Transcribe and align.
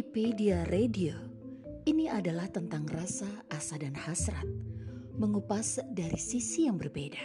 IPedia 0.00 0.64
Radio. 0.72 1.12
Ini 1.84 2.08
adalah 2.08 2.48
tentang 2.48 2.88
rasa, 2.88 3.28
asa, 3.52 3.76
dan 3.76 3.92
hasrat. 3.92 4.48
Mengupas 5.20 5.76
dari 5.92 6.16
sisi 6.16 6.64
yang 6.64 6.80
berbeda. 6.80 7.20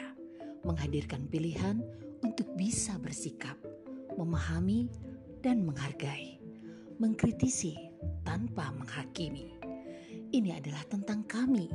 Menghadirkan 0.68 1.24
pilihan 1.32 1.80
untuk 2.20 2.52
bisa 2.60 3.00
bersikap, 3.00 3.56
memahami, 4.20 4.92
dan 5.40 5.64
menghargai. 5.64 6.36
Mengkritisi 7.00 7.80
tanpa 8.28 8.76
menghakimi. 8.76 9.56
Ini 10.36 10.60
adalah 10.60 10.84
tentang 10.92 11.24
kami, 11.32 11.72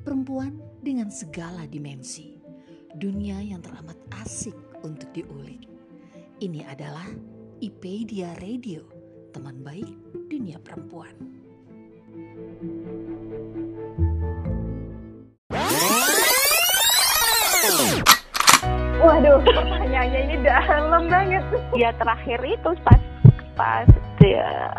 perempuan 0.00 0.56
dengan 0.80 1.12
segala 1.12 1.68
dimensi. 1.68 2.40
Dunia 2.96 3.36
yang 3.44 3.60
teramat 3.60 4.00
asik 4.24 4.56
untuk 4.80 5.12
diulik. 5.12 5.68
Ini 6.40 6.64
adalah 6.72 7.12
IPedia 7.60 8.32
Radio, 8.40 8.97
teman 9.32 9.56
baik 9.60 9.88
dunia 10.28 10.56
perempuan. 10.60 11.12
Waduh, 18.98 19.38
pertanyaannya 19.46 20.20
ini 20.26 20.36
dalam 20.42 21.06
banget. 21.06 21.44
Ya 21.78 21.94
terakhir 21.94 22.40
itu 22.42 22.70
pas 22.82 23.00
pas 23.54 23.88
dia 24.18 24.74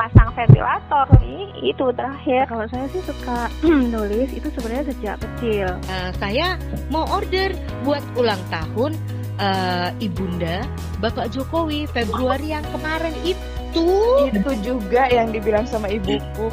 pasang 0.00 0.32
ventilator 0.32 1.06
ini 1.20 1.52
itu 1.68 1.84
terakhir. 1.92 2.48
Kalau 2.48 2.64
saya 2.72 2.86
sih 2.88 3.02
suka 3.04 3.52
nulis 3.92 4.32
itu 4.32 4.48
sebenarnya 4.56 4.84
sejak 4.88 5.16
kecil. 5.20 5.68
Uh, 5.92 6.10
saya 6.16 6.56
mau 6.88 7.04
order 7.12 7.52
buat 7.84 8.00
ulang 8.16 8.40
tahun 8.48 8.96
uh, 9.36 9.88
ibunda 10.00 10.64
Bapak 11.04 11.32
Jokowi 11.32 11.84
Februari 11.92 12.56
yang 12.56 12.64
kemarin 12.72 13.12
itu. 13.24 13.49
Itu 14.30 14.52
juga 14.62 15.06
yang 15.10 15.30
dibilang 15.30 15.66
sama 15.66 15.90
ibuku. 15.90 16.48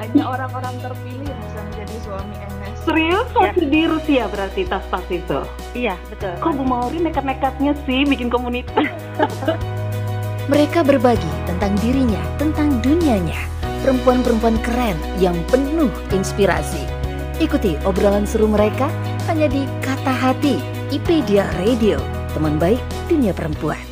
Hanya 0.00 0.24
orang-orang 0.26 0.74
terpilih 0.82 1.26
yang 1.26 1.40
bisa 1.46 1.60
menjadi 1.70 1.96
suami 2.02 2.34
MS. 2.34 2.76
Serius 2.82 3.28
masih 3.36 3.66
di 3.68 3.82
Rusia 3.86 4.24
berarti 4.26 4.62
tas-tas 4.66 5.06
itu? 5.12 5.40
Iya, 5.76 5.94
betul. 6.08 6.34
Kok 6.40 6.52
Bu 6.56 6.64
Mauri 6.64 6.98
nekat-nekatnya 6.98 7.76
sih 7.86 8.02
bikin 8.08 8.32
komunitas? 8.32 8.88
Mereka 10.52 10.82
berbagi 10.82 11.30
tentang 11.46 11.78
dirinya, 11.78 12.22
tentang 12.40 12.82
dunianya. 12.82 13.38
Perempuan-perempuan 13.86 14.58
keren 14.60 14.98
yang 15.22 15.36
penuh 15.48 15.88
inspirasi. 16.10 16.84
Ikuti 17.40 17.78
obrolan 17.88 18.28
seru 18.28 18.50
mereka 18.50 18.92
hanya 19.30 19.48
di 19.48 19.64
Kata 19.80 20.12
Hati, 20.12 20.60
IPedia 20.92 21.48
Radio, 21.64 21.96
teman 22.36 22.60
baik 22.60 22.82
dunia 23.08 23.32
perempuan. 23.32 23.89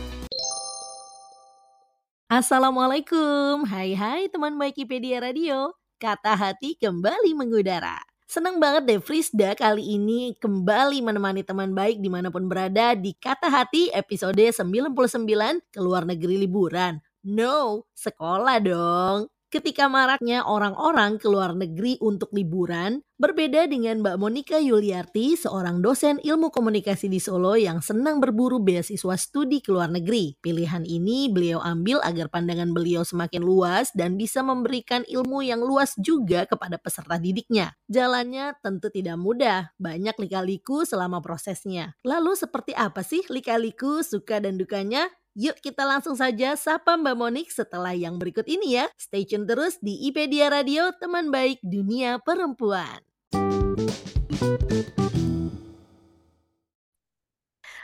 Assalamualaikum, 2.38 3.66
hai 3.66 3.98
hai 3.98 4.30
teman 4.30 4.54
baik 4.54 4.86
IPedia 4.86 5.18
Radio. 5.18 5.74
Kata 5.98 6.38
Hati 6.38 6.78
kembali 6.78 7.34
mengudara. 7.34 7.98
Senang 8.30 8.62
banget 8.62 8.86
deh 8.86 9.02
Frisda 9.02 9.58
kali 9.58 9.98
ini 9.98 10.38
kembali 10.38 11.02
menemani 11.02 11.42
teman 11.42 11.74
baik 11.74 11.98
di 11.98 12.06
mana 12.06 12.30
pun 12.30 12.46
berada 12.46 12.94
di 12.94 13.10
Kata 13.18 13.50
Hati 13.50 13.90
episode 13.90 14.38
99 14.38 15.18
ke 15.66 15.82
luar 15.82 16.06
negeri 16.06 16.38
liburan. 16.38 17.02
No, 17.26 17.90
sekolah 17.98 18.62
dong. 18.62 19.26
Ketika 19.48 19.88
maraknya 19.88 20.44
orang-orang 20.44 21.16
ke 21.16 21.24
luar 21.24 21.56
negeri 21.56 21.96
untuk 22.04 22.28
liburan, 22.36 23.00
berbeda 23.16 23.64
dengan 23.64 24.04
Mbak 24.04 24.20
Monica 24.20 24.60
Yuliarti, 24.60 25.40
seorang 25.40 25.80
dosen 25.80 26.20
ilmu 26.20 26.52
komunikasi 26.52 27.08
di 27.08 27.16
Solo 27.16 27.56
yang 27.56 27.80
senang 27.80 28.20
berburu 28.20 28.60
beasiswa 28.60 29.16
studi 29.16 29.64
ke 29.64 29.72
luar 29.72 29.88
negeri. 29.88 30.36
Pilihan 30.44 30.84
ini 30.84 31.32
beliau 31.32 31.64
ambil 31.64 31.96
agar 32.04 32.28
pandangan 32.28 32.76
beliau 32.76 33.08
semakin 33.08 33.40
luas 33.40 33.88
dan 33.96 34.20
bisa 34.20 34.44
memberikan 34.44 35.00
ilmu 35.08 35.40
yang 35.40 35.64
luas 35.64 35.96
juga 35.96 36.44
kepada 36.44 36.76
peserta 36.76 37.16
didiknya. 37.16 37.72
Jalannya 37.88 38.52
tentu 38.60 38.92
tidak 38.92 39.16
mudah, 39.16 39.72
banyak 39.80 40.12
lika-liku 40.20 40.84
selama 40.84 41.24
prosesnya. 41.24 41.96
Lalu 42.04 42.36
seperti 42.36 42.76
apa 42.76 43.00
sih 43.00 43.24
lika-liku, 43.32 44.04
suka 44.04 44.44
dan 44.44 44.60
dukanya? 44.60 45.08
Yuk 45.38 45.54
kita 45.62 45.86
langsung 45.86 46.18
saja 46.18 46.58
sapa 46.58 46.98
Mbak 46.98 47.14
Monik 47.14 47.46
setelah 47.54 47.94
yang 47.94 48.18
berikut 48.18 48.42
ini 48.50 48.74
ya. 48.74 48.90
Stay 48.98 49.22
tune 49.22 49.46
terus 49.46 49.78
di 49.78 50.10
IPedia 50.10 50.50
Radio, 50.50 50.90
teman 50.98 51.30
baik 51.30 51.62
dunia 51.62 52.18
perempuan. 52.18 52.98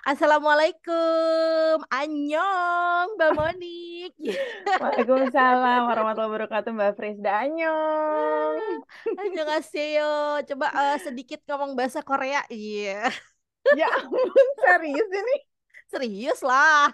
Assalamualaikum, 0.03 1.87
Anyong, 1.95 3.15
Mbak 3.23 3.33
Monik. 3.39 4.13
Waalaikumsalam 4.83 5.95
warahmatullahi 5.95 6.31
wabarakatuh, 6.35 6.75
Mbak 6.75 6.93
Frisda 6.99 7.39
Anyong. 7.39 8.83
Annyeonghaseyo. 9.15 10.43
Coba 10.43 10.75
uh, 10.75 10.99
sedikit 10.99 11.39
ngomong 11.47 11.79
bahasa 11.79 12.03
Korea. 12.03 12.43
Iya. 12.51 13.07
Yeah. 13.07 13.87
ya 13.87 13.89
ampun, 13.95 14.49
serius 14.59 15.07
ini? 15.07 15.54
Serius 15.94 16.46
lah. 16.46 16.94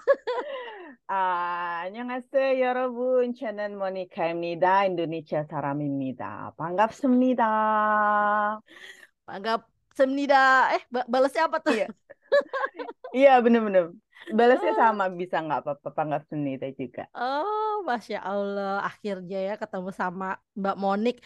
아, 1.11 1.83
안녕하세요, 1.83 2.63
여러분. 2.63 3.35
저는 3.35 3.75
모니카입니다. 3.75 4.87
인도네시아 4.87 5.43
사람입니다. 5.51 6.55
반갑습니다. 6.55 7.43
반갑습니다. 9.27 10.35
Eh, 10.79 10.83
balasnya 11.11 11.51
apa 11.51 11.59
tuh? 11.59 11.75
Iya, 11.75 11.87
iya 13.11 13.33
bener-bener. 13.43 13.91
Balasnya 14.31 14.79
sama, 14.79 15.11
bisa 15.11 15.43
nggak 15.43 15.67
apa-apa. 15.67 15.89
반갑습니다 15.91 16.71
juga. 16.79 17.11
Oh, 17.11 17.83
Masya 17.83 18.23
Allah. 18.23 18.79
Akhirnya 18.87 19.53
ya 19.53 19.55
ketemu 19.59 19.91
sama 19.91 20.39
Mbak 20.55 20.77
Monik. 20.79 21.17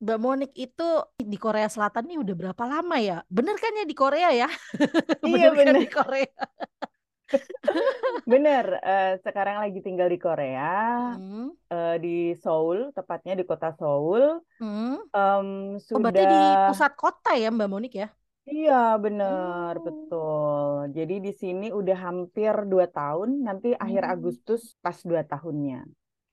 Mbak 0.00 0.18
Monik 0.18 0.52
itu 0.56 0.88
di 1.20 1.36
Korea 1.36 1.68
Selatan 1.68 2.08
nih 2.08 2.18
udah 2.24 2.34
berapa 2.34 2.64
lama 2.64 2.96
ya? 2.98 3.20
Bener 3.28 3.54
kan 3.60 3.76
ya 3.76 3.84
di 3.84 3.92
Korea 3.92 4.32
ya? 4.32 4.48
Iya, 5.22 5.52
bener, 5.52 5.52
kan 5.52 5.76
bener. 5.76 5.82
di 5.84 5.90
Korea. 5.92 6.32
Bener, 8.31 8.65
eh, 8.87 9.07
sekarang 9.25 9.57
lagi 9.63 9.79
tinggal 9.85 10.07
di 10.13 10.19
Korea, 10.25 10.63
Hmm. 11.05 11.55
eh, 11.71 11.95
di 12.03 12.09
Seoul, 12.41 12.77
tepatnya 12.97 13.33
di 13.39 13.43
kota 13.49 13.69
Seoul. 13.79 14.23
Hmm. 14.59 14.95
Em, 15.15 15.49
Oh, 15.93 15.99
berarti 16.03 16.23
di 16.33 16.37
sudah, 16.37 16.63
pusat 16.65 16.91
kota 17.01 17.29
ya 17.41 17.47
Mbak 17.55 17.67
Monik 17.73 17.93
ya? 18.01 18.07
iya 18.51 18.73
bener, 19.03 19.73
Oh. 19.75 19.83
betul. 19.85 20.73
Jadi 20.97 21.13
di 21.25 21.31
sini 21.41 21.65
udah 21.79 21.97
hampir 22.05 22.53
dua 22.71 22.85
tahun, 22.97 23.29
nanti 23.47 23.67
akhir 23.85 24.03
Hmm. 24.03 24.13
Agustus 24.13 24.61
pas 24.83 24.97
dua 25.09 25.21
tahunnya. 25.31 25.77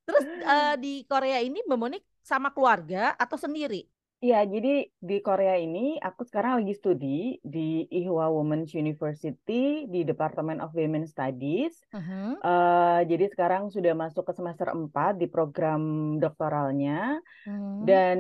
Terus 0.07 0.25
eh, 0.53 0.75
di 0.83 0.93
Korea 1.11 1.39
ini 1.47 1.59
Mbak 1.67 1.79
Monik 1.83 2.03
sama 2.31 2.49
keluarga 2.55 3.15
atau 3.23 3.37
sendiri? 3.45 3.87
Iya, 4.21 4.45
jadi 4.45 4.85
di 5.01 5.17
Korea 5.25 5.57
ini 5.57 5.97
aku 5.97 6.29
sekarang 6.29 6.61
lagi 6.61 6.77
studi 6.77 7.41
di 7.41 7.89
Ihwa 7.89 8.29
Women's 8.29 8.77
University 8.77 9.89
di 9.89 10.05
Department 10.05 10.61
of 10.61 10.77
Women 10.77 11.09
Studies. 11.09 11.81
Mhm. 11.89 12.37
Eh, 12.45 13.01
jadi 13.09 13.25
sekarang 13.33 13.73
sudah 13.73 13.97
masuk 13.97 14.29
ke 14.29 14.37
semester 14.37 14.77
4 14.77 15.17
di 15.17 15.25
program 15.25 16.17
doktoralnya. 16.21 17.17
Hmm. 17.49 17.89
Dan 17.89 18.19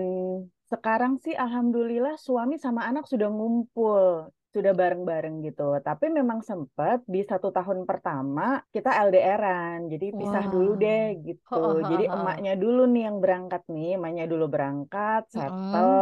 sekarang 0.73 1.21
sih 1.21 1.37
alhamdulillah 1.37 2.17
suami 2.17 2.57
sama 2.57 2.89
anak 2.89 3.05
sudah 3.05 3.29
ngumpul, 3.29 4.33
sudah 4.55 4.73
bareng-bareng 4.81 5.35
gitu. 5.47 5.63
Tapi 5.87 6.05
memang 6.19 6.41
sempat 6.51 6.99
di 7.15 7.21
satu 7.31 7.49
tahun 7.57 7.79
pertama 7.91 8.43
kita 8.75 8.91
LDRan, 9.07 9.79
jadi 9.93 10.07
pisah 10.19 10.45
dulu 10.53 10.69
Wah. 10.71 10.81
deh 10.83 11.01
gitu. 11.27 11.59
ho, 11.59 11.61
Jadi 11.91 12.03
ho. 12.09 12.17
emaknya 12.17 12.53
dulu 12.63 12.81
nih 12.93 13.03
yang 13.09 13.17
berangkat 13.23 13.63
nih, 13.75 13.87
emaknya 13.97 14.25
dulu 14.33 14.45
berangkat, 14.55 15.21
settle, 15.37 15.95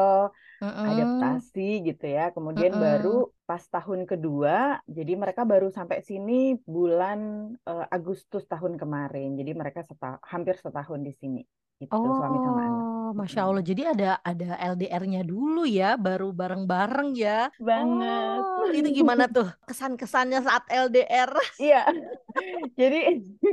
Mm-mm. 0.63 0.89
adaptasi 0.89 1.61
gitu 1.89 2.05
ya. 2.17 2.23
Kemudian 2.37 2.75
Mm-mm. 2.75 2.81
baru 2.85 3.31
pas 3.49 3.65
tahun 3.75 4.01
kedua, 4.11 4.81
jadi 4.97 5.13
mereka 5.23 5.43
baru 5.53 5.69
sampai 5.79 5.99
sini 6.09 6.33
bulan 6.75 7.21
eh, 7.69 7.87
Agustus 7.97 8.45
tahun 8.53 8.75
kemarin. 8.83 9.29
Jadi 9.41 9.51
mereka 9.61 9.81
seta- 9.89 10.21
hampir 10.33 10.55
setahun 10.65 11.01
di 11.07 11.13
sini, 11.21 11.41
gitu 11.81 12.09
suami 12.19 12.39
sama 12.43 12.63
anak. 12.69 12.87
Oh, 13.09 13.17
Masya. 13.17 13.41
Allah. 13.49 13.65
Jadi 13.65 13.83
ada 13.89 14.21
ada 14.21 14.49
LDR-nya 14.77 15.25
dulu 15.25 15.65
ya, 15.65 15.97
baru 15.97 16.29
bareng-bareng 16.35 17.17
ya. 17.17 17.49
Banget. 17.57 18.41
Oh, 18.61 18.69
itu 18.69 18.89
gimana 18.93 19.25
tuh 19.31 19.49
kesan-kesannya 19.65 20.39
saat 20.45 20.65
LDR? 20.69 21.31
Iya. 21.57 21.83
Jadi 22.81 22.99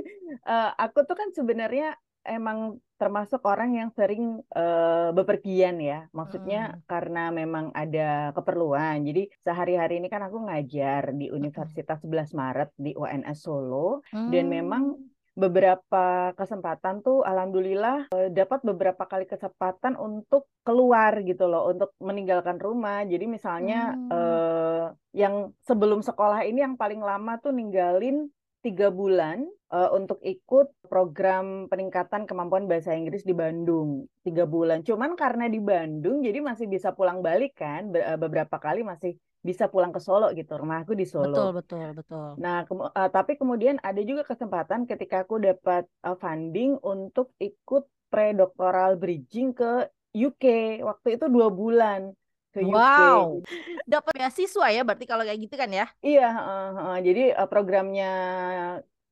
eh, 0.51 0.69
aku 0.75 0.99
tuh 1.07 1.15
kan 1.15 1.29
sebenarnya 1.31 1.95
emang 2.25 2.81
termasuk 2.97 3.43
orang 3.45 3.75
yang 3.79 3.89
sering 3.95 4.41
eh, 4.55 5.09
bepergian 5.15 5.77
ya. 5.79 6.07
Maksudnya 6.11 6.75
Mm-mm. 6.75 6.83
karena 6.91 7.19
memang 7.31 7.65
ada 7.71 8.35
keperluan. 8.35 9.05
Jadi 9.07 9.29
sehari-hari 9.45 10.03
ini 10.03 10.07
kan 10.11 10.21
aku 10.27 10.37
ngajar 10.47 11.15
di. 11.15 11.25
Universitas 11.31 11.99
11 12.03 12.31
Maret 12.35 12.69
di 12.75 12.91
UNS 12.95 13.39
Solo 13.45 14.01
dan 14.11 14.45
memang 14.49 14.83
Hmm. 14.95 15.14
Beberapa 15.35 16.31
kesempatan 16.39 17.03
tuh 17.03 17.19
alhamdulillah 17.27 18.07
eh, 18.15 18.31
dapat 18.31 18.63
beberapa 18.63 19.03
kali 19.03 19.27
kesempatan 19.27 19.99
untuk 19.99 20.47
keluar 20.63 21.19
gitu 21.27 21.45
loh, 21.51 21.67
untuk 21.67 21.91
meninggalkan 21.99 22.55
rumah. 22.55 23.03
Jadi 23.03 23.27
misalnya 23.27 23.93
Hmm. 23.93 24.09
eh, 24.15 24.85
yang 25.11 25.51
sebelum 25.67 25.99
sekolah 25.99 26.47
ini 26.47 26.63
yang 26.63 26.79
paling 26.79 27.03
lama 27.03 27.35
tuh 27.43 27.51
ninggalin 27.51 28.31
tiga 28.65 28.89
bulan 28.89 29.45
uh, 29.69 29.93
untuk 29.93 30.17
ikut 30.25 30.73
program 30.89 31.69
peningkatan 31.69 32.25
kemampuan 32.25 32.65
bahasa 32.65 32.97
Inggris 32.97 33.21
di 33.21 33.37
Bandung 33.37 34.09
tiga 34.25 34.49
bulan. 34.49 34.81
Cuman 34.81 35.13
karena 35.13 35.45
di 35.45 35.61
Bandung, 35.61 36.25
jadi 36.25 36.41
masih 36.41 36.65
bisa 36.65 36.89
pulang 36.97 37.21
balik 37.21 37.53
kan, 37.53 37.93
Be- 37.93 38.01
beberapa 38.17 38.57
kali 38.57 38.81
masih 38.81 39.13
bisa 39.45 39.69
pulang 39.69 39.93
ke 39.93 40.01
Solo 40.01 40.33
gitu. 40.33 40.57
Rumah 40.57 40.81
aku 40.81 40.97
di 40.97 41.05
Solo. 41.05 41.29
Betul, 41.29 41.49
betul, 41.61 41.87
betul. 41.93 42.27
Nah, 42.41 42.65
kemu- 42.65 42.89
uh, 42.89 43.09
tapi 43.13 43.37
kemudian 43.37 43.77
ada 43.85 44.01
juga 44.01 44.25
kesempatan 44.25 44.89
ketika 44.89 45.21
aku 45.21 45.37
dapat 45.37 45.85
uh, 46.01 46.17
funding 46.17 46.81
untuk 46.81 47.29
ikut 47.37 47.85
pre-doctoral 48.09 48.97
bridging 48.97 49.53
ke 49.53 49.85
UK. 50.17 50.43
Waktu 50.81 51.21
itu 51.21 51.29
dua 51.29 51.53
bulan 51.53 52.09
ke 52.55 52.63
UK. 52.63 52.71
Wow, 52.71 53.43
dapat 53.83 54.15
beasiswa 54.15 54.67
ya 54.71 54.81
berarti 54.87 55.03
kalau 55.03 55.27
kayak 55.27 55.39
gitu 55.43 55.55
kan 55.59 55.67
ya? 55.67 55.85
Iya, 55.99 56.29
uh, 56.31 56.71
uh, 56.95 56.97
jadi 57.03 57.35
uh, 57.35 57.47
programnya 57.51 58.13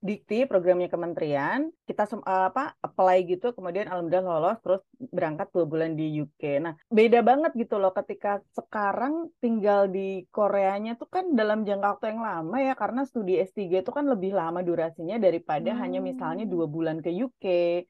Dikti, 0.03 0.43
programnya 0.47 0.91
kementerian, 0.91 1.71
kita 1.83 2.03
uh, 2.15 2.47
apa 2.49 2.75
apply 2.79 3.17
gitu, 3.27 3.51
kemudian 3.55 3.87
alhamdulillah 3.91 4.25
lolos, 4.25 4.57
terus 4.63 4.81
berangkat 5.11 5.47
dua 5.51 5.65
bulan 5.67 5.91
di 5.99 6.23
UK. 6.23 6.41
Nah, 6.63 6.73
beda 6.87 7.19
banget 7.21 7.51
gitu 7.59 7.75
loh 7.81 7.91
ketika 7.91 8.39
sekarang 8.55 9.13
tinggal 9.43 9.91
di 9.91 10.23
Koreanya 10.31 10.95
tuh 10.95 11.07
kan 11.11 11.25
dalam 11.39 11.67
jangka 11.67 11.87
waktu 11.99 12.05
yang 12.15 12.21
lama 12.23 12.57
ya, 12.59 12.73
karena 12.73 13.01
studi 13.03 13.39
S3 13.39 13.83
itu 13.83 13.91
kan 13.91 14.05
lebih 14.07 14.31
lama 14.33 14.59
durasinya 14.63 15.15
daripada 15.19 15.71
hanya 15.81 15.99
misalnya 15.99 16.43
Hmm. 16.43 16.53
dua 16.53 16.65
bulan 16.67 16.97
ke 16.99 17.09
UK 17.11 17.43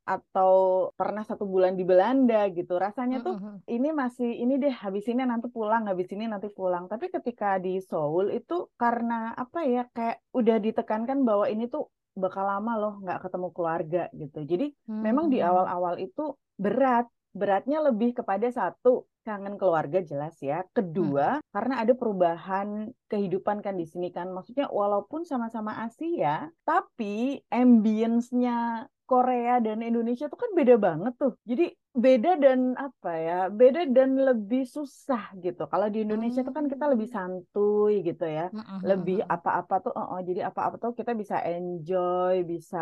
atau 0.05 0.53
pernah 0.99 1.23
satu 1.25 1.45
bulan 1.45 1.73
di 1.79 1.83
Belanda 1.85 2.49
gitu. 2.49 2.73
Rasanya 2.77 3.21
tuh 3.25 3.35
Mm-mm. 3.37 3.55
ini 3.69 3.89
masih 3.93 4.29
ini 4.43 4.53
deh 4.57 4.73
habis 4.73 5.05
ini 5.09 5.21
nanti 5.25 5.47
pulang 5.49 5.83
habis 5.89 6.09
ini 6.13 6.25
nanti 6.27 6.47
pulang 6.51 6.85
tapi 6.91 7.09
ketika 7.09 7.57
di 7.57 7.79
Seoul 7.81 8.33
itu 8.33 8.69
karena 8.81 9.33
apa 9.33 9.59
ya 9.65 9.83
kayak 9.95 10.17
udah 10.33 10.57
ditekankan 10.65 11.17
bahwa 11.27 11.45
ini 11.49 11.65
tuh 11.69 11.87
bakal 12.13 12.45
lama 12.45 12.73
loh 12.77 12.93
nggak 13.01 13.19
ketemu 13.25 13.47
keluarga 13.53 14.03
gitu. 14.13 14.39
Jadi 14.45 14.67
memang 14.87 15.29
di 15.33 15.41
Hmm. 15.41 15.49
awal-awal 15.49 15.97
itu 15.99 16.37
berat 16.57 17.09
beratnya 17.33 17.81
lebih 17.81 18.13
kepada 18.13 18.45
satu 18.53 19.09
kangen 19.25 19.57
keluarga 19.57 20.03
jelas 20.05 20.37
ya. 20.37 20.61
Kedua 20.75 21.41
karena 21.49 21.81
ada 21.81 21.97
perubahan 21.97 22.93
kehidupan 23.09 23.65
kan 23.65 23.73
di 23.73 23.89
sini 23.89 24.13
kan. 24.13 24.29
Maksudnya 24.29 24.69
walaupun 24.69 25.25
sama-sama 25.25 25.81
Asia 25.81 26.53
tapi 26.61 27.41
ambience-nya 27.49 28.85
Korea 29.09 29.51
dan 29.65 29.77
Indonesia 29.87 30.25
tuh 30.31 30.39
kan 30.43 30.51
beda 30.59 30.75
banget 30.85 31.11
tuh. 31.21 31.31
Jadi 31.49 31.63
beda 32.03 32.29
dan 32.43 32.59
apa 32.85 33.09
ya, 33.25 33.33
beda 33.59 33.79
dan 33.95 34.09
lebih 34.27 34.61
susah 34.75 35.21
gitu. 35.43 35.61
Kalau 35.71 35.87
di 35.93 35.97
Indonesia 36.05 36.41
tuh 36.47 36.53
kan 36.57 36.65
kita 36.73 36.85
lebih 36.93 37.07
santuy 37.15 37.93
gitu 38.07 38.23
ya, 38.37 38.43
Mm-mm, 38.53 38.81
lebih 38.89 39.15
mm-mm. 39.15 39.33
apa-apa 39.35 39.73
tuh, 39.83 39.91
oh, 39.99 40.05
oh, 40.13 40.19
jadi 40.29 40.39
apa-apa 40.49 40.75
tuh 40.83 40.91
kita 40.99 41.11
bisa 41.21 41.35
enjoy, 41.51 42.33
bisa 42.51 42.77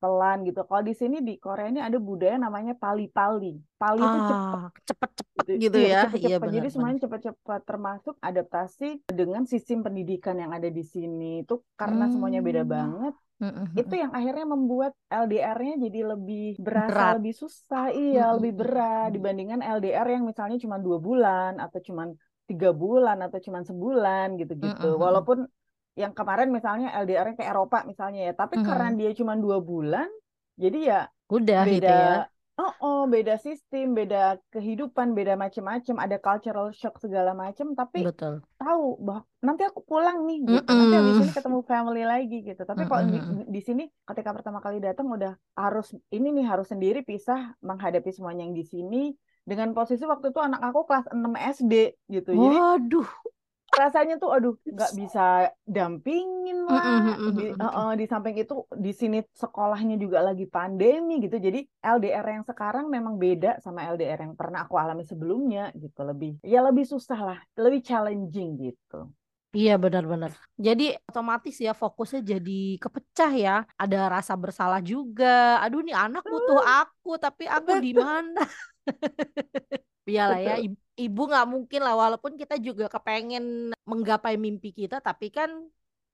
pelan 0.00 0.36
gitu. 0.46 0.58
Kalau 0.68 0.82
di 0.88 0.94
sini 1.00 1.16
di 1.28 1.32
Korea 1.44 1.66
ini 1.72 1.80
ada 1.88 1.98
budaya 2.08 2.36
namanya 2.44 2.72
pali-pali. 2.82 3.46
Pali 3.80 4.00
itu 4.08 4.18
cepet 4.30 4.60
Ah, 4.60 4.70
cepet-cepet 4.86 5.46
gitu. 5.46 5.50
gitu 5.62 5.78
Iya, 5.78 5.88
ya. 5.92 5.98
cepet-cepet. 6.00 6.48
Iya 6.54 6.56
Jadi 6.56 6.68
semuanya 6.72 6.98
cepat-cepat 7.04 7.60
termasuk 7.68 8.14
adaptasi 8.28 8.84
dengan 9.18 9.42
sistem 9.52 9.78
pendidikan 9.86 10.36
yang 10.42 10.52
ada 10.56 10.68
di 10.78 10.82
sini. 10.94 11.42
Itu 11.42 11.54
karena 11.80 12.04
semuanya 12.12 12.40
beda 12.46 12.62
Hmm. 12.64 12.74
banget 12.74 13.14
Mm-mm, 13.40 13.68
itu 13.80 13.94
yang 14.02 14.12
akhirnya 14.18 14.46
membuat 14.54 14.92
LDR-nya 15.10 15.74
jadi 15.84 15.98
lebih 16.14 16.42
berasa 16.66 17.02
Berat. 17.02 17.18
lebih 17.18 17.32
susah, 17.42 17.84
iya 17.90 18.20
Mm-mm, 18.20 18.36
lebih 18.36 18.52
berat 18.60 19.08
dibandingkan 19.16 19.60
LDR 19.76 20.06
yang 20.14 20.24
misalnya 20.30 20.56
cuma 20.64 20.76
dua 20.78 20.98
bulan 21.06 21.52
atau 21.64 21.78
cuma 21.88 22.02
tiga 22.48 22.70
bulan 22.82 23.16
atau 23.26 23.38
cuma 23.46 23.60
sebulan 23.68 24.26
gitu-gitu. 24.40 24.86
Mm-mm. 24.86 24.98
Walaupun 25.04 25.38
yang 26.02 26.12
kemarin 26.18 26.48
misalnya 26.56 26.86
LDR-nya 27.02 27.34
ke 27.40 27.44
Eropa 27.50 27.76
misalnya 27.90 28.20
ya, 28.30 28.32
tapi 28.40 28.56
karena 28.66 28.86
Mhm. 28.86 28.98
dia 28.98 29.10
cuma 29.18 29.34
dua 29.44 29.58
bulan, 29.70 30.08
jadi 30.62 30.78
ya 30.90 30.98
Udah 31.36 31.64
gitu 31.74 31.90
ya. 32.04 32.10
Oh, 32.58 32.72
oh 32.80 33.02
beda 33.10 33.34
sistem, 33.38 33.94
beda 33.94 34.38
kehidupan, 34.54 35.12
beda 35.12 35.34
macam-macam, 35.34 35.96
ada 35.98 36.16
cultural 36.22 36.70
shock 36.70 37.02
segala 37.02 37.34
macam, 37.34 37.74
tapi 37.74 38.06
Betul. 38.06 38.42
tahu 38.58 38.98
bahwa 39.02 39.22
nanti 39.44 39.62
aku 39.68 39.84
pulang 39.84 40.24
nih 40.24 40.40
gitu 40.40 40.72
nanti 40.72 40.94
habis 40.96 41.20
ini 41.20 41.32
ketemu 41.36 41.60
family 41.68 42.02
lagi 42.08 42.38
gitu 42.40 42.62
tapi 42.64 42.88
kalau 42.88 43.04
di, 43.12 43.18
di 43.44 43.60
sini 43.60 43.84
ketika 44.08 44.32
pertama 44.32 44.64
kali 44.64 44.80
datang 44.80 45.04
udah 45.12 45.36
harus 45.52 45.92
ini 46.08 46.32
nih 46.32 46.48
harus 46.48 46.72
sendiri 46.72 47.04
pisah 47.04 47.52
menghadapi 47.60 48.08
semuanya 48.08 48.48
yang 48.48 48.56
di 48.56 48.64
sini 48.64 49.12
dengan 49.44 49.76
posisi 49.76 50.00
waktu 50.08 50.32
itu 50.32 50.40
anak 50.40 50.64
aku 50.64 50.88
kelas 50.88 51.12
6 51.12 51.20
SD 51.60 51.74
gitu 52.08 52.32
jadi 52.32 52.56
Waduh. 52.56 53.08
Rasanya 53.74 54.14
tuh 54.22 54.30
aduh 54.30 54.54
nggak 54.62 54.92
bisa 54.94 55.50
dampingin 55.66 56.58
lah 56.66 57.10
di, 57.34 57.44
eh, 57.50 57.64
eh, 57.64 57.92
di 57.98 58.04
samping 58.06 58.36
itu 58.38 58.54
di 58.70 58.92
sini 58.94 59.18
sekolahnya 59.34 59.96
juga 59.98 60.22
lagi 60.22 60.46
pandemi 60.46 61.18
gitu 61.18 61.36
jadi 61.36 61.60
LDR 61.82 62.26
yang 62.38 62.44
sekarang 62.46 62.86
memang 62.86 63.18
beda 63.18 63.58
sama 63.58 63.84
LDR 63.90 64.30
yang 64.30 64.34
pernah 64.38 64.64
aku 64.64 64.78
alami 64.78 65.02
sebelumnya 65.02 65.74
gitu 65.74 66.00
lebih 66.06 66.38
ya 66.46 66.62
lebih 66.62 66.86
susah 66.86 67.18
lah 67.18 67.38
lebih 67.58 67.82
challenging 67.82 68.56
gitu 68.60 69.10
Iya 69.54 69.78
benar-benar. 69.78 70.34
Jadi 70.58 70.98
otomatis 71.06 71.54
ya 71.62 71.70
fokusnya 71.78 72.26
jadi 72.26 72.74
kepecah 72.82 73.30
ya. 73.38 73.54
Ada 73.78 74.10
rasa 74.10 74.34
bersalah 74.34 74.82
juga. 74.82 75.62
Aduh 75.62 75.78
nih 75.86 75.94
anak 75.94 76.26
butuh 76.26 76.58
aku 76.58 77.14
tapi 77.22 77.46
aku 77.46 77.78
di 77.78 77.94
mana? 77.94 78.42
Iyalah 80.10 80.40
ya. 80.42 80.54
Ibu, 80.98 81.20
nggak 81.30 81.46
mungkin 81.50 81.80
lah 81.82 81.94
walaupun 81.98 82.32
kita 82.40 82.54
juga 82.58 82.86
kepengen 82.90 83.74
menggapai 83.84 84.34
mimpi 84.38 84.70
kita 84.72 85.02
tapi 85.02 85.28
kan 85.28 85.50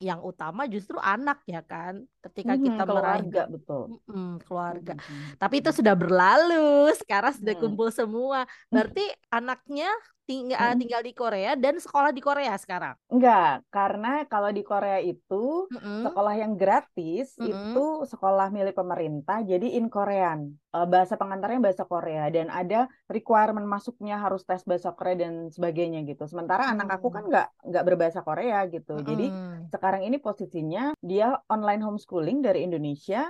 yang 0.00 0.24
utama 0.24 0.64
justru 0.64 0.96
anak 0.96 1.44
ya 1.44 1.60
kan. 1.60 2.00
Ketika 2.24 2.56
Mhm, 2.56 2.64
kita 2.64 2.82
meraih 2.88 3.20
keluarga 3.22 3.40
mim- 3.44 3.52
betul 3.56 3.82
Mm-mm, 3.90 4.28
keluarga. 4.46 4.92
Mhm. 4.96 5.36
Tapi 5.40 5.54
itu 5.60 5.70
sudah 5.72 5.94
berlalu, 5.96 6.92
sekarang 7.00 7.32
sudah 7.36 7.54
Hmm. 7.56 7.62
kumpul 7.64 7.88
semua. 7.92 8.44
Berarti 8.72 9.02
anaknya 9.28 9.88
tinggal 10.30 10.60
Mm-mm. 10.60 10.80
tinggal 10.80 11.02
di 11.08 11.12
Korea 11.20 11.50
dan 11.64 11.74
sekolah 11.84 12.10
di 12.16 12.22
Korea 12.28 12.54
sekarang. 12.64 12.94
Enggak, 13.12 13.66
karena 13.74 14.08
kalau 14.30 14.50
di 14.56 14.62
Korea 14.70 14.98
itu 15.02 15.34
Mm-mm. 15.72 16.00
sekolah 16.04 16.34
yang 16.42 16.52
gratis 16.62 17.26
Mm-mm. 17.40 17.82
itu 17.82 18.06
sekolah 18.12 18.46
milik 18.56 18.74
pemerintah, 18.80 19.42
jadi 19.50 19.66
in 19.78 19.86
Korean. 19.94 20.40
Eh, 20.76 20.86
bahasa 20.92 21.14
pengantarnya 21.20 21.60
bahasa 21.66 21.84
Korea 21.92 22.24
dan 22.36 22.46
ada 22.60 22.86
requirement 23.10 23.66
masuknya 23.74 24.14
harus 24.24 24.42
tes 24.48 24.62
bahasa 24.70 24.90
Korea 24.96 25.16
dan 25.26 25.34
sebagainya 25.50 25.98
gitu. 26.10 26.22
Sementara 26.30 26.62
anak 26.72 26.88
aku 26.96 27.08
kan 27.14 27.22
Hmm. 27.22 27.30
nggak 27.30 27.46
nggak 27.68 27.84
berbahasa 27.88 28.20
Korea 28.28 28.58
gitu. 28.74 28.92
Jadi 29.08 29.24
Mm-mm. 29.26 29.72
sekarang 29.74 30.02
ini 30.06 30.16
posisinya 30.26 30.80
dia 31.10 31.26
online 31.50 31.82
homeschooling 31.86 32.38
dari 32.46 32.58
Indonesia. 32.66 33.26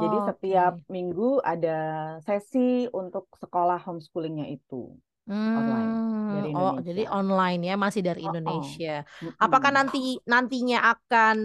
Jadi 0.00 0.16
Oh, 0.18 0.28
setiap 0.28 0.72
oke. 0.72 0.84
minggu 0.94 1.40
ada 1.42 1.70
sesi 2.26 2.86
untuk 3.00 3.24
sekolah 3.42 3.78
homeschoolingnya 3.86 4.46
itu 4.52 4.90
online 5.58 5.92
dari 6.34 6.48
Hmm, 6.48 6.56
oh, 6.56 6.72
jadi 6.86 7.02
Indonesia. 7.02 7.08
online 7.16 7.60
ya, 7.68 7.74
masih 7.84 8.02
dari 8.08 8.20
Oh, 8.22 8.36
oh. 8.44 8.64
Indonesia. 8.76 8.88
Apakah 9.42 9.70
nanti 9.76 9.98
nantinya 10.32 10.76
akan 10.92 11.36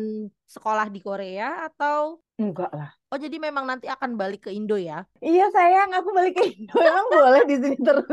sekolah 0.54 0.88
di 0.94 1.00
Korea 1.08 1.46
atau 1.68 2.00
Enggak 2.42 2.72
lah. 2.78 2.92
oh 3.12 3.20
jadi 3.26 3.38
memang 3.48 3.66
nanti 3.70 3.86
akan 3.96 4.12
balik 4.22 4.42
ke 4.48 4.52
Indo 4.58 4.76
ya? 4.90 4.96
Iya 5.28 5.44
sayang, 5.56 5.90
aku 5.98 6.10
balik 6.18 6.34
ke 6.38 6.44
Indo. 6.56 6.74
Emang 6.90 7.08
boleh 7.16 7.42
di 7.50 7.56
sini 7.62 7.78
terus? 7.88 8.08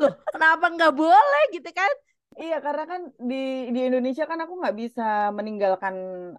Loh, 0.00 0.12
kenapa 0.32 0.64
nggak 0.74 0.92
boleh 1.00 1.42
gitu 1.54 1.70
kan? 1.78 1.92
Iya, 2.40 2.54
karena 2.64 2.82
kan 2.90 3.00
di 3.30 3.34
di 3.74 3.78
Indonesia 3.88 4.24
kan 4.30 4.38
aku 4.44 4.54
nggak 4.60 4.76
bisa 4.82 5.02
meninggalkan 5.36 5.94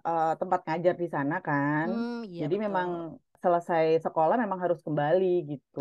eh, 0.08 0.24
tempat 0.40 0.60
ngajar 0.66 0.94
di 1.02 1.06
sana 1.14 1.34
kan. 1.46 1.88
Hmm, 1.88 2.24
iya 2.28 2.42
Jadi 2.42 2.54
betul. 2.54 2.64
memang 2.64 2.88
selesai 3.42 3.84
sekolah 4.04 4.34
memang 4.42 4.58
harus 4.64 4.80
kembali 4.86 5.24
gitu. 5.50 5.80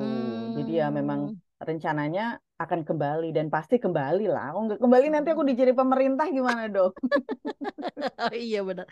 Jadi 0.55 0.69
ya 0.79 0.85
memang 0.97 1.19
Hmm. 1.19 1.39
rencananya 1.67 2.21
akan 2.61 2.81
kembali 2.87 3.25
dan 3.35 3.47
pasti 3.53 3.75
kembali 3.81 4.23
lah. 4.33 4.53
Kalau 4.53 4.63
nggak 4.69 4.81
kembali 4.83 5.05
nanti 5.13 5.29
aku 5.33 5.43
Hmm. 5.43 5.49
dicari 5.49 5.73
pemerintah 5.75 6.25
gimana 6.29 6.63
dong? 6.69 6.93
Oh, 8.21 8.31
iya 8.45 8.59
benar. 8.67 8.85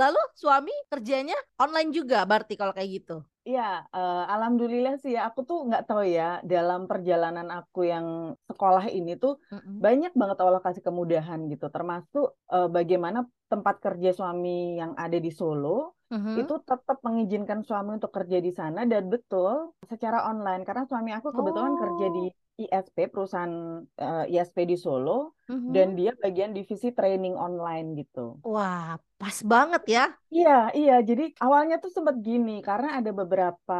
Lalu 0.00 0.20
suami 0.42 0.72
kerjanya 0.92 1.36
online 1.62 1.90
juga 1.98 2.16
berarti 2.30 2.54
kalau 2.60 2.72
kayak 2.76 2.90
gitu. 3.02 3.14
Iya, 3.48 3.62
eh, 3.96 4.16
alhamdulillah 4.34 4.92
sih 5.02 5.10
ya. 5.16 5.20
Aku 5.28 5.40
tuh 5.48 5.56
nggak 5.66 5.82
tahu 5.88 6.02
ya 6.16 6.22
dalam 6.52 6.80
perjalanan 6.90 7.46
aku 7.56 7.78
yang 7.92 8.06
sekolah 8.48 8.84
ini 8.96 9.10
tuh 9.22 9.32
Mm-mm. 9.52 9.86
banyak 9.86 10.10
banget 10.20 10.36
Allah 10.42 10.62
kasih 10.66 10.82
kemudahan 10.88 11.40
gitu. 11.52 11.64
Termasuk 11.74 12.24
eh, 12.54 12.66
bagaimana 12.76 13.18
tempat 13.50 13.74
kerja 13.84 14.08
suami 14.18 14.48
yang 14.80 14.92
ada 15.02 15.16
di 15.24 15.30
Solo 15.38 15.68
Mhm. 16.10 16.38
itu 16.38 16.52
tetap 16.68 16.96
mengizinkan 17.06 17.60
suami 17.68 17.90
untuk 17.98 18.12
kerja 18.16 18.38
di 18.46 18.50
sana 18.58 18.80
dan 18.92 19.02
betul 19.12 19.52
secara 19.90 20.18
online 20.30 20.60
karena 20.66 20.82
suami 20.90 21.10
aku 21.18 21.28
kebetulan 21.38 21.74
kerja 21.82 22.04
di 22.16 22.20
Oh. 22.20 22.45
ISP 22.62 22.96
perusahaan 23.12 23.54
eh, 24.02 24.24
ISP 24.32 24.58
di 24.70 24.76
Solo 24.84 25.10
Mhm. 25.48 25.74
dan 25.74 25.94
dia 25.98 26.10
bagian 26.22 26.52
divisi 26.56 26.88
training 26.98 27.34
online 27.46 27.86
gitu. 28.00 28.20
Wah, 28.52 28.88
pas 29.20 29.36
banget 29.50 29.82
ya. 29.94 30.02
Iya, 30.34 30.50
iya. 30.78 30.92
Jadi 31.08 31.22
awalnya 31.44 31.74
tuh 31.82 31.90
sempat 31.96 32.16
gini 32.26 32.50
karena 32.68 32.88
ada 32.98 33.10
beberapa 33.20 33.74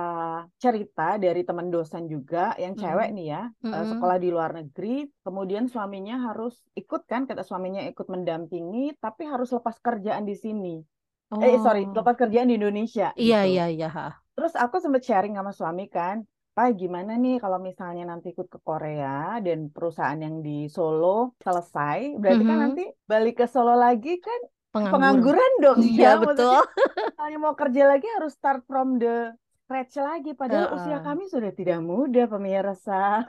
cerita 0.63 1.03
dari 1.25 1.41
teman 1.49 1.69
dosen 1.75 2.05
juga 2.15 2.39
yang 2.63 2.75
cewek 2.81 3.09
Mm-mm. 3.09 3.15
nih 3.17 3.25
ya, 3.33 3.39
eh, 3.75 3.85
Mm-mm. 3.85 3.91
sekolah 3.91 4.17
di 4.23 4.29
luar 4.35 4.51
negeri, 4.59 4.87
kemudian 5.25 5.65
suaminya 5.73 6.15
harus 6.27 6.53
ikut 6.81 7.01
kan, 7.11 7.23
kata 7.29 7.43
suaminya 7.49 7.83
ikut 7.91 8.07
mendampingi, 8.15 8.79
tapi 9.03 9.23
harus 9.33 9.49
lepas 9.57 9.77
kerjaan 9.87 10.25
di 10.31 10.35
sini. 10.45 10.69
Eh 11.45 11.55
sorry, 11.65 11.81
Oh, 11.81 11.99
lepas 11.99 12.15
kerjaan 12.23 12.49
di 12.51 12.55
Indonesia 12.61 13.07
iya 13.23 13.37
gitu. 13.37 13.49
iya 13.51 13.63
iya. 13.75 13.87
Terus 14.37 14.53
aku 14.65 14.77
sempet 14.85 15.03
sharing 15.09 15.35
sama 15.39 15.53
suami 15.61 15.85
kan, 15.97 16.17
Pak 16.57 16.73
gimana 16.73 17.21
nih 17.21 17.37
kalau 17.37 17.61
misalnya 17.61 18.09
nanti 18.09 18.33
ikut 18.33 18.49
ke 18.49 18.57
Korea 18.65 19.37
dan 19.45 19.69
perusahaan 19.69 20.17
yang 20.17 20.41
di 20.41 20.73
Solo 20.73 21.37
selesai, 21.37 22.17
berarti 22.17 22.43
kan 22.43 22.57
Mhm. 22.57 22.65
nanti 22.65 22.85
balik 23.05 23.37
ke 23.37 23.47
Solo 23.47 23.77
lagi 23.77 24.17
kan 24.17 24.41
Pengangguran. 24.73 24.93
pengangguran 24.97 25.53
dong 25.61 25.79
Iya 25.85 26.01
ya. 26.01 26.13
Betul. 26.17 26.61
misalnya 27.13 27.39
mau 27.39 27.53
kerja 27.53 27.83
lagi 27.85 28.09
harus 28.09 28.33
start 28.33 28.65
from 28.65 28.97
the 28.97 29.37
scratch 29.61 30.01
lagi. 30.01 30.33
Padahal 30.33 30.73
usia 30.73 30.97
Heeh. 30.97 31.05
kami 31.05 31.29
sudah 31.29 31.53
tidak 31.53 31.85
muda 31.85 32.25
pemirsa. 32.25 33.29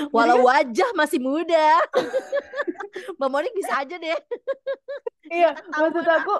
Jadi 0.00 0.08
Walau 0.16 0.40
kan 0.40 0.44
wajah 0.48 0.90
masih 0.96 1.20
muda. 1.20 1.76
Mbak 3.18 3.28
Monik 3.32 3.52
bisa 3.56 3.72
aja 3.80 3.96
deh. 3.96 4.14
Iya, 5.32 5.46
maksud 5.80 6.04
aku, 6.14 6.30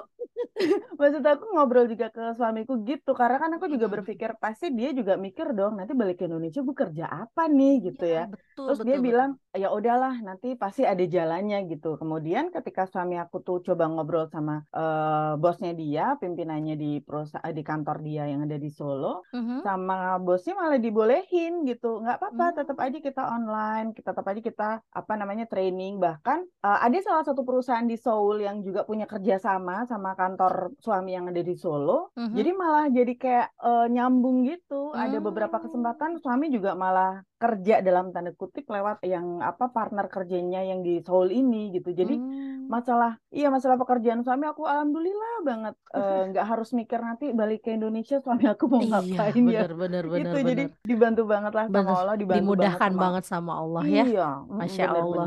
maksud 0.99 1.23
aku 1.31 1.43
ngobrol 1.53 1.85
juga 1.91 2.05
ke 2.15 2.21
suamiku 2.37 2.73
gitu, 2.89 3.09
karena 3.19 3.37
kan 3.43 3.51
aku 3.55 3.65
juga 3.73 3.87
Mm-mm. 3.87 3.95
berpikir 3.95 4.29
pasti 4.43 4.65
dia 4.77 4.89
juga 4.99 5.13
mikir 5.25 5.47
dong, 5.57 5.71
nanti 5.79 5.93
balik 6.01 6.15
ke 6.19 6.23
Indonesia 6.29 6.59
gue 6.67 6.75
kerja 6.83 7.05
apa 7.21 7.41
nih 7.57 7.71
gitu 7.87 8.03
Iya, 8.03 8.15
ya. 8.15 8.21
betul 8.31 8.67
Terus 8.67 8.79
dia 8.87 8.95
betul 8.95 9.01
betul. 9.07 9.07
bilang, 9.07 9.29
ya 9.61 9.67
udahlah, 9.77 10.13
nanti 10.27 10.47
pasti 10.61 10.81
ada 10.91 11.03
jalannya 11.15 11.57
gitu. 11.71 11.87
Kemudian 12.01 12.45
ketika 12.55 12.81
suami 12.91 13.15
aku 13.23 13.37
tuh 13.47 13.57
coba 13.67 13.83
ngobrol 13.91 14.25
sama 14.35 14.53
eh, 14.77 15.31
bosnya 15.41 15.71
dia, 15.81 16.03
pimpinannya 16.21 16.73
di 16.83 16.87
perusahaan 17.05 17.53
di 17.59 17.63
kantor 17.69 17.97
dia 18.07 18.21
yang 18.31 18.41
ada 18.45 18.57
di 18.63 18.69
Solo, 18.77 19.07
Mhm. 19.33 19.61
sama 19.65 19.93
bosnya 20.25 20.53
malah 20.61 20.79
dibolehin 20.85 21.51
gitu, 21.69 21.85
nggak 22.01 22.15
apa-apa, 22.19 22.43
tetap 22.57 22.77
Hmm. 22.77 22.85
aja 22.85 22.97
kita 23.07 23.21
online, 23.35 23.87
kita 23.97 24.09
tetap 24.13 24.25
aja 24.31 24.41
kita 24.49 24.63
apa 24.99 25.13
namanya 25.21 25.45
training. 25.51 25.93
Bahkan 26.05 26.39
eh, 26.65 26.79
ada 26.85 26.97
salah 27.07 27.23
satu 27.27 27.41
perusahaan 27.47 27.87
di 27.91 27.97
Seoul 27.97 28.37
yang 28.47 28.57
juga 28.67 28.81
punya 28.89 29.05
kerjasama 29.09 29.85
sama 29.91 30.09
kantor 30.19 30.53
suami 30.85 31.09
yang 31.17 31.25
ada 31.31 31.41
di 31.49 31.55
Solo. 31.63 32.13
Mhm. 32.15 32.31
Jadi 32.37 32.49
malah 32.61 32.85
jadi 32.97 33.13
kayak 33.23 33.47
eh, 33.65 33.85
nyambung 33.93 34.37
gitu. 34.49 34.73
Ada 34.93 35.17
beberapa 35.25 35.55
Hmm. 35.57 35.63
kesempatan 35.65 36.11
suami 36.23 36.45
juga 36.55 36.71
malah 36.83 37.09
kerja 37.41 37.73
dalam 37.87 38.05
tanda 38.13 38.31
kutip 38.37 38.65
lewat 38.69 38.97
yang 39.13 39.41
apa 39.41 39.65
partner 39.75 40.05
kerjanya 40.15 40.59
yang 40.69 40.79
di 40.85 40.91
Seoul 41.05 41.27
ini 41.33 41.57
gitu. 41.75 41.89
Jadi 41.99 42.13
Hmm. 42.13 42.69
masalah 42.71 43.11
iya 43.35 43.47
masalah 43.55 43.75
pekerjaan 43.81 44.21
suami 44.25 44.45
aku 44.51 44.63
alhamdulillah 44.71 45.33
banget 45.49 45.73
eh, 45.97 46.17
nggak 46.29 46.45
harus 46.51 46.69
mikir 46.79 46.99
nanti 47.07 47.25
balik 47.39 47.59
ke 47.65 47.69
Indonesia 47.77 48.15
suami 48.23 48.45
aku 48.53 48.65
mau 48.71 48.83
Iya, 48.83 48.87
ngapain 48.91 49.43
ya 49.55 49.61
benar 49.81 50.03
benar 50.03 50.03
gitu 50.17 50.35
benar 50.45 50.49
jadi 50.49 50.61
dibantu 50.89 51.21
banget 51.33 51.51
lah 51.57 51.65
sama. 51.73 51.91
Allah 51.99 52.15
dibantu 52.21 52.51
banget 52.61 52.81
Dimudahkan 52.81 52.87
sama 52.87 53.03
banget 53.03 53.23
sama 53.31 53.51
Allah 53.61 53.83
ya. 53.97 54.03
iya 54.03 54.21
mm, 54.47 54.57
Masya 54.59 54.85
Allah. 55.01 55.25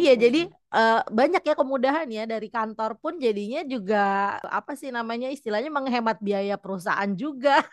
Iya, 0.00 0.12
jadi 0.24 0.38
Eh, 0.70 1.02
banyak 1.10 1.42
ya 1.42 1.54
kemudahan 1.58 2.06
ya 2.06 2.30
dari 2.30 2.46
kantor 2.46 2.94
pun 3.02 3.18
jadinya 3.18 3.66
juga 3.66 4.38
apa 4.46 4.78
sih 4.78 4.94
namanya 4.94 5.26
istilahnya 5.26 5.66
menghemat 5.66 6.22
biaya 6.22 6.54
perusahaan 6.54 7.10
juga, 7.18 7.66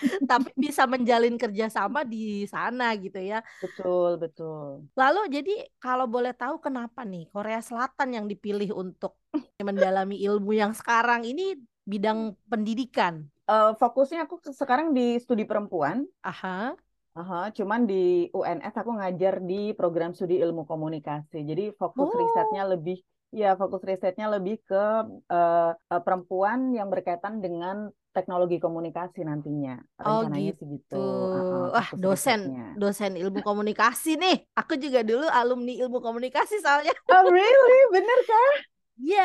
tapi 0.30 0.48
bisa 0.56 0.88
menjalin 0.88 1.36
kerjasama 1.36 2.08
di 2.08 2.48
sana 2.48 2.96
gitu 2.96 3.20
ya. 3.20 3.44
betul 3.60 4.16
betul 4.16 4.88
Lalu 4.96 5.20
jadi 5.28 5.54
kalau 5.76 6.08
boleh 6.08 6.32
tahu 6.32 6.56
kenapa 6.56 7.04
nih 7.04 7.28
Korea 7.28 7.60
Selatan 7.60 8.08
yang 8.16 8.26
dipilih 8.32 8.72
untuk 8.72 9.20
mendalami 9.60 10.16
ilmu 10.24 10.56
yang 10.56 10.72
sekarang 10.72 11.20
ini 11.28 11.60
bidang 11.84 12.32
pendidikan? 12.48 13.28
Eh, 13.46 13.72
fokusnya 13.78 14.26
aku 14.26 14.40
sekarang 14.56 14.90
di 14.96 15.20
studi 15.22 15.44
perempuan 15.44 16.02
Aha. 16.26 16.74
Aha, 17.16 17.48
cuman 17.56 17.88
di 17.88 18.28
UNS 18.28 18.76
aku 18.76 18.92
ngajar 19.00 19.40
di 19.40 19.72
program 19.72 20.12
studi 20.12 20.36
ilmu 20.36 20.68
komunikasi. 20.68 21.48
Jadi 21.48 21.72
fokus 21.80 22.12
risetnya 22.12 22.62
Oh. 22.68 22.70
lebih, 22.76 23.00
ya 23.32 23.56
fokus 23.56 23.80
risetnya 23.88 24.28
lebih 24.28 24.60
ke 24.68 24.84
eh, 25.32 25.72
perempuan 26.04 26.76
yang 26.76 26.92
berkaitan 26.92 27.40
dengan 27.40 27.88
teknologi 28.12 28.56
komunikasi 28.60 29.24
nantinya. 29.24 29.80
Oh 30.04 30.24
Rencananya 30.28 30.52
sih 30.60 30.66
gitu. 30.68 30.76
gitu. 30.76 30.96
Ah, 31.00 31.40
ah, 31.40 31.64
Wah, 31.72 31.88
dosen 31.96 32.40
risetnya. 32.52 32.66
dosen 32.76 33.12
ilmu 33.16 33.40
komunikasi 33.40 34.20
nih. 34.20 34.36
Aku 34.52 34.76
juga 34.76 35.00
dulu 35.00 35.24
alumni 35.32 35.72
ilmu 35.72 35.98
komunikasi 36.04 36.60
soalnya. 36.60 36.92
Oh 37.12 37.24
really? 37.32 37.80
Bener 37.96 38.20
kan? 38.28 38.52
Iya. 38.96 39.22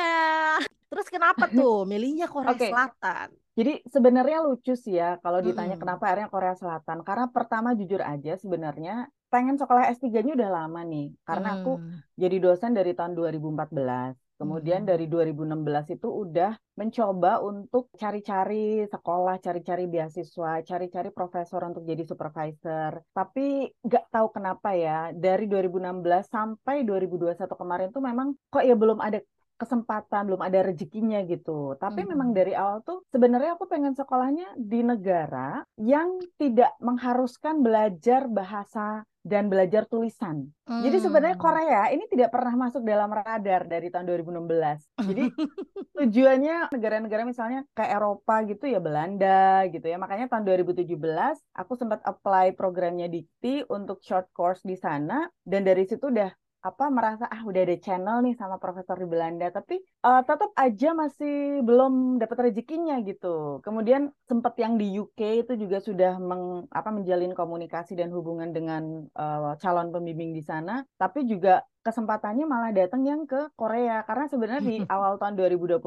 Terus 0.91 1.07
kenapa 1.07 1.47
tuh 1.57 1.87
milihnya 1.87 2.27
Korea 2.27 2.51
Oke. 2.51 2.67
Selatan? 2.67 3.29
Jadi 3.51 3.83
sebenarnya 3.83 4.37
lucu 4.47 4.73
sih 4.79 4.95
ya 4.95 5.19
kalau 5.19 5.43
ditanya 5.43 5.75
Mm-mm. 5.75 5.83
kenapa 5.83 6.03
akhirnya 6.07 6.29
Korea 6.31 6.55
Selatan. 6.55 7.03
Karena 7.03 7.25
pertama 7.27 7.75
jujur 7.75 7.99
aja 7.99 8.39
sebenarnya 8.39 9.11
pengen 9.31 9.55
sekolah 9.55 9.87
S3-nya 9.91 10.35
udah 10.35 10.49
lama 10.51 10.81
nih. 10.83 11.11
Karena 11.23 11.59
aku 11.59 11.79
Hmm. 11.79 11.99
jadi 12.15 12.35
dosen 12.39 12.71
dari 12.75 12.91
tahun 12.95 13.15
2014. 13.15 14.15
Kemudian 14.35 14.83
Hmm. 14.83 14.89
dari 14.89 15.05
2016 15.05 15.85
itu 15.93 16.07
udah 16.09 16.51
mencoba 16.79 17.43
untuk 17.45 17.91
cari-cari 17.93 18.87
sekolah, 18.89 19.37
cari-cari 19.37 19.85
beasiswa, 19.85 20.63
cari-cari 20.65 21.09
profesor 21.13 21.61
untuk 21.63 21.83
jadi 21.85 22.03
supervisor. 22.03 23.03
Tapi 23.13 23.69
nggak 23.85 24.05
tahu 24.09 24.27
kenapa 24.35 24.73
ya, 24.75 25.11
dari 25.13 25.45
2016 25.45 26.25
sampai 26.27 26.83
2021 26.83 27.53
kemarin 27.55 27.87
tuh 27.93 28.01
memang 28.01 28.33
kok 28.49 28.63
ya 28.65 28.73
belum 28.75 28.97
ada 28.99 29.19
kesempatan, 29.61 30.25
belum 30.25 30.41
ada 30.41 30.65
rezekinya 30.65 31.21
gitu. 31.23 31.77
Tapi 31.77 32.01
memang 32.01 32.33
Mhm. 32.33 32.37
dari 32.37 32.53
awal 32.57 32.81
tuh 32.81 33.05
sebenarnya 33.13 33.53
aku 33.53 33.69
pengen 33.69 33.93
sekolahnya 33.93 34.57
di 34.57 34.81
negara 34.81 35.61
yang 35.77 36.17
tidak 36.35 36.73
mengharuskan 36.81 37.61
belajar 37.61 38.25
bahasa 38.25 39.05
dan 39.21 39.53
belajar 39.53 39.85
tulisan. 39.85 40.49
Jadi 40.65 40.97
sebenarnya 40.97 41.37
Hmm. 41.37 41.45
Korea 41.45 41.93
ini 41.93 42.09
tidak 42.09 42.33
pernah 42.33 42.57
masuk 42.57 42.81
dalam 42.81 43.13
radar 43.13 43.69
dari 43.69 43.93
tahun 43.93 44.09
2016. 44.09 44.81
Jadi 44.97 45.29
tujuannya 45.93 46.73
negara-negara 46.73 47.21
misalnya 47.21 47.61
kayak 47.77 48.01
Eropa 48.01 48.41
gitu 48.49 48.65
ya 48.65 48.81
Belanda 48.81 49.61
gitu 49.69 49.85
ya. 49.85 50.01
Makanya 50.01 50.25
tahun 50.25 50.41
2017 50.41 51.37
aku 51.53 51.77
sempat 51.77 52.01
apply 52.01 52.57
programnya 52.57 53.05
Dikti 53.05 53.61
untuk 53.69 54.01
short 54.01 54.25
course 54.33 54.65
di 54.65 54.73
sana 54.73 55.29
dan 55.45 55.69
dari 55.69 55.85
situ 55.85 56.09
udah 56.09 56.33
apa 56.61 56.93
merasa 56.93 57.25
ah 57.25 57.41
udah 57.41 57.61
ada 57.65 57.77
channel 57.81 58.21
nih 58.25 58.37
sama 58.37 58.61
profesor 58.61 58.93
di 59.01 59.07
Belanda 59.09 59.49
tapi 59.49 59.81
eh, 59.81 60.21
tetap 60.29 60.53
aja 60.53 60.93
masih 60.93 61.65
belum 61.65 62.21
dapat 62.21 62.37
rezekinya 62.53 63.01
gitu. 63.01 63.59
Kemudian 63.65 64.13
sempat 64.29 64.53
yang 64.61 64.77
di 64.77 64.85
UK 65.01 65.45
itu 65.45 65.53
juga 65.57 65.77
sudah 65.81 66.21
meng, 66.21 66.69
apa 66.69 66.89
menjalin 66.93 67.33
komunikasi 67.33 67.97
dan 67.97 68.09
hubungan 68.13 68.53
dengan 68.53 69.09
eh, 69.09 69.51
calon 69.61 69.89
pembimbing 69.93 70.31
di 70.37 70.43
sana, 70.45 70.85
tapi 71.01 71.25
juga 71.25 71.65
kesempatannya 71.81 72.45
malah 72.45 72.71
datang 72.71 73.01
yang 73.09 73.25
ke 73.25 73.49
Korea 73.57 74.05
karena 74.05 74.25
sebenarnya 74.29 74.61
di 74.61 74.75
awal 74.93 75.17
tahun 75.17 75.33
2021 75.33 75.81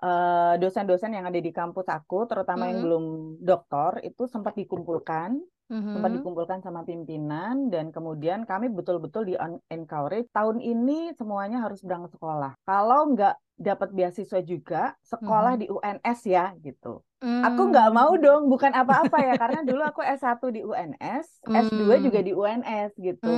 eh, 0.00 0.54
dosen-dosen 0.60 1.12
yang 1.12 1.28
ada 1.28 1.40
di 1.40 1.52
kampus 1.52 1.86
aku 1.92 2.24
terutama 2.24 2.72
yang 2.72 2.80
Mhm. 2.80 2.84
belum 2.88 3.04
doktor 3.40 4.00
itu 4.00 4.24
sempat 4.24 4.56
dikumpulkan 4.56 5.36
sempat 5.94 6.10
Mhm. 6.10 6.16
dikumpulkan 6.16 6.58
sama 6.64 6.82
pimpinan 6.82 7.70
dan 7.70 7.94
kemudian 7.94 8.42
kami 8.44 8.66
betul-betul 8.72 9.30
di 9.30 9.34
encourage 9.70 10.26
tahun 10.34 10.58
ini 10.58 11.14
semuanya 11.14 11.62
harus 11.64 11.80
berangkat 11.86 12.18
sekolah. 12.18 12.52
Kalau 12.66 13.14
nggak 13.14 13.34
dapat 13.54 13.88
beasiswa 13.94 14.40
juga, 14.42 14.82
sekolah 15.06 15.54
Mhm. 15.54 15.60
di 15.60 15.66
UNS 15.70 16.20
ya 16.26 16.50
gitu. 16.58 17.00
Aku 17.46 17.60
nggak 17.70 17.88
mau 17.98 18.12
Hmm. 18.12 18.24
dong, 18.24 18.42
bukan 18.52 18.72
apa-apa 18.80 19.16
ya, 19.28 19.32
karena 19.40 19.58
dulu 19.68 19.82
aku 19.90 20.00
S1 20.16 20.46
di 20.56 20.60
UNS, 20.68 21.26
S2 21.52 21.94
juga 22.04 22.18
Hmm. 22.18 22.26
di 22.26 22.32
UNS 22.40 22.92
gitu. 23.06 23.28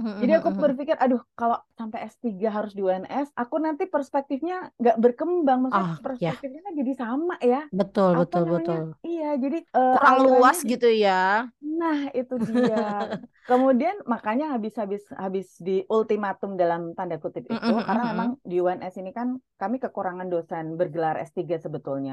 Jadi 0.20 0.32
aku 0.38 0.48
berpikir, 0.64 0.96
aduh 1.04 1.20
kalau 1.38 1.56
sampai 1.78 1.98
S3 2.12 2.48
harus 2.56 2.72
di 2.76 2.80
UNS, 2.86 3.28
aku 3.42 3.56
nanti 3.64 3.84
perspektifnya 3.94 4.54
nggak 4.80 4.96
berkembang. 5.04 5.58
Maksudnya 5.64 5.88
ya. 6.18 6.36
perspektifnya 6.40 6.60
kan 6.66 6.74
jadi 6.80 6.92
sama 7.02 7.34
ya. 7.52 7.58
Betul, 7.78 8.10
Apa 8.18 8.20
betul, 8.20 8.44
namanya? 8.46 8.76
betul. 8.76 8.80
Iya, 9.06 9.26
jadi 9.42 9.56
eh, 9.76 9.92
Kurang 9.92 10.16
luas 10.24 10.58
gitu 10.70 10.88
ya. 11.04 11.50
Nah, 11.80 11.98
itu 12.18 12.34
dia. 12.48 12.76
Kemudian 13.48 13.96
makanya 14.12 14.44
habis-habis 14.54 15.02
habis 15.22 15.46
di 15.66 15.72
ultimatum 15.96 16.50
dalam 16.60 16.80
tanda 16.98 17.16
kutip 17.22 17.44
itu 17.54 17.70
Mm-mm, 17.70 17.76
karena 17.86 18.02
mm-mm. 18.02 18.02
memang 18.10 18.28
di 18.50 18.54
UNS 18.62 18.94
ini 19.00 19.10
kan 19.18 19.28
kami 19.60 19.76
kekurangan 19.84 20.26
dosen 20.32 20.64
bergelar 20.80 21.14
S3 21.22 21.56
sebetulnya 21.64 22.12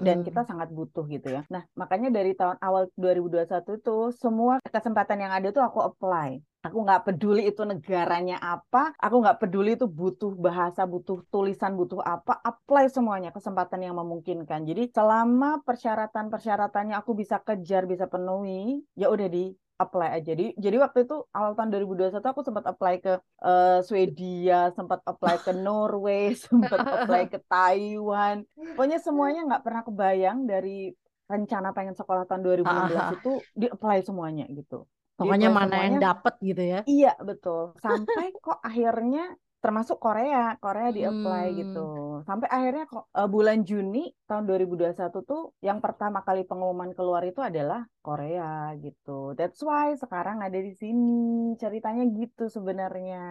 dan 0.00 0.24
kita 0.24 0.48
sangat 0.48 0.72
butuh 0.72 1.04
gitu 1.10 1.28
ya. 1.28 1.42
Nah, 1.52 1.68
makanya 1.76 2.08
dari 2.08 2.32
tahun 2.32 2.56
awal 2.62 2.88
2021 2.96 3.76
itu 3.76 3.96
semua 4.16 4.62
kesempatan 4.64 5.18
yang 5.20 5.32
ada 5.34 5.52
tuh 5.52 5.60
aku 5.60 5.84
apply. 5.84 6.40
Aku 6.62 6.78
nggak 6.86 7.10
peduli 7.10 7.50
itu 7.50 7.66
negaranya 7.66 8.38
apa, 8.38 8.94
aku 8.94 9.18
nggak 9.18 9.42
peduli 9.42 9.74
itu 9.74 9.90
butuh 9.90 10.30
bahasa, 10.38 10.86
butuh 10.86 11.26
tulisan, 11.26 11.74
butuh 11.74 11.98
apa, 11.98 12.38
apply 12.38 12.86
semuanya 12.86 13.34
kesempatan 13.34 13.82
yang 13.82 13.98
memungkinkan. 13.98 14.62
Jadi 14.62 14.94
selama 14.94 15.58
persyaratan-persyaratannya 15.66 16.94
aku 16.94 17.18
bisa 17.18 17.42
kejar, 17.42 17.90
bisa 17.90 18.06
penuhi, 18.06 18.78
ya 18.94 19.10
udah 19.10 19.26
di 19.26 19.50
apply 19.82 20.08
aja. 20.14 20.32
Jadi, 20.32 20.54
jadi 20.56 20.76
waktu 20.78 20.98
itu 21.04 21.16
awal 21.30 21.52
tahun 21.52 21.70
2021 21.74 22.22
aku 22.22 22.42
sempat 22.42 22.64
apply 22.64 22.94
ke 22.98 23.12
eh, 23.42 23.78
Swedia, 23.82 24.70
sempat 24.72 25.02
apply 25.02 25.36
ke 25.42 25.52
Norway, 25.52 26.32
sempat 26.44 26.80
apply 26.80 27.22
ke 27.26 27.38
Taiwan. 27.44 28.46
Pokoknya 28.74 28.98
semuanya 29.02 29.40
nggak 29.48 29.62
pernah 29.62 29.82
kebayang 29.82 30.38
dari 30.46 30.94
rencana 31.26 31.72
pengen 31.72 31.96
sekolah 31.96 32.28
tahun 32.28 32.42
2016 32.44 32.66
Ah, 32.68 32.88
ah, 32.92 33.06
ah. 33.08 33.10
itu 33.16 33.32
di 33.52 33.66
apply 33.66 33.98
semuanya 34.04 34.44
gitu. 34.50 34.84
Pokoknya 35.16 35.48
mana 35.52 35.76
yang 35.86 35.96
semuanya. 35.98 36.06
dapet 36.12 36.34
gitu 36.42 36.62
ya. 36.62 36.80
Iya 36.84 37.12
betul. 37.20 37.76
Sampai 37.78 38.32
kok 38.36 38.58
akhirnya 38.60 39.32
termasuk 39.62 40.02
Korea, 40.02 40.58
Korea 40.58 40.90
di-apply 40.90 41.46
Hmm. 41.48 41.58
gitu. 41.62 41.86
Sampai 42.26 42.50
akhirnya 42.50 42.84
eh, 42.90 43.28
bulan 43.30 43.62
Juni 43.62 44.10
tahun 44.26 44.50
2021 44.50 45.22
tuh 45.22 45.54
yang 45.62 45.78
pertama 45.78 46.26
kali 46.26 46.42
pengumuman 46.42 46.90
keluar 46.92 47.22
itu 47.22 47.38
adalah 47.38 47.86
Korea 48.02 48.74
gitu. 48.82 49.38
That's 49.38 49.62
why 49.62 49.94
sekarang 49.94 50.42
ada 50.42 50.58
di 50.58 50.74
sini. 50.74 51.54
Ceritanya 51.54 52.02
gitu 52.10 52.50
sebenarnya. 52.50 53.22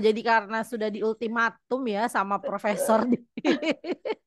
Jadi 0.00 0.20
karena 0.24 0.64
sudah 0.64 0.88
di 0.88 1.04
ultimatum 1.04 1.84
ya 1.84 2.08
sama 2.08 2.40
profesor 2.40 3.04
di, 3.04 3.20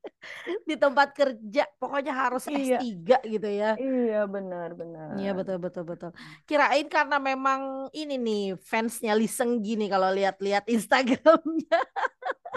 di 0.64 0.74
tempat 0.76 1.12
kerja, 1.12 1.64
pokoknya 1.76 2.12
harus 2.12 2.44
Iya. 2.48 2.80
S3 2.80 3.20
gitu 3.24 3.48
ya. 3.48 3.76
Iya, 3.76 4.24
benar, 4.24 4.72
benar. 4.74 5.16
Iya 5.16 5.32
betul 5.36 5.58
betul 5.60 5.84
betul. 5.84 6.10
Kirain 6.48 6.86
karena 6.88 7.16
memang 7.20 7.92
ini 7.92 8.16
nih 8.16 8.44
fansnya 8.60 9.12
Liseng 9.12 9.60
gini 9.60 9.86
kalau 9.88 10.08
lihat-lihat 10.12 10.66
Instagramnya. 10.68 11.78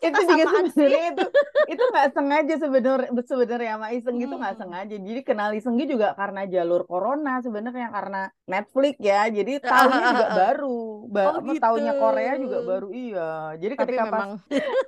Itu 0.00 0.16
juga 0.24 0.44
sebenarnya 0.64 1.12
itu 1.12 1.26
itu 1.68 1.82
nggak 1.86 2.08
sengaja 2.10 2.54
sebenarnya 2.56 3.08
sebenarnya 3.22 3.70
sama 3.76 3.88
Iseng 3.92 4.16
gitu 4.16 4.34
nggak 4.34 4.54
Hmm. 4.56 4.62
sengaja. 4.64 4.96
Jadi 4.96 5.20
kenal 5.20 5.50
Isenggi 5.52 5.84
juga 5.86 6.08
karena 6.16 6.42
jalur 6.44 6.82
corona 6.84 7.38
sebenarnya 7.38 7.88
karena 7.92 8.22
Netflix 8.44 8.96
ya. 8.98 9.28
Jadi 9.28 9.60
tahunya 9.60 10.00
juga 10.10 10.26
baru 10.34 10.80
ba 11.06 11.22
Oh 11.22 11.34
apa 11.38 11.52
tahunya 11.54 11.92
Korea 11.94 12.32
juga 12.36 12.58
gitu. 12.58 12.68
baru. 12.68 12.86
Iya. 12.90 13.30
Jadi 13.60 13.74
Tapi 13.76 13.82
ketika 13.86 14.02
pas 14.02 14.10
memang. 14.10 14.30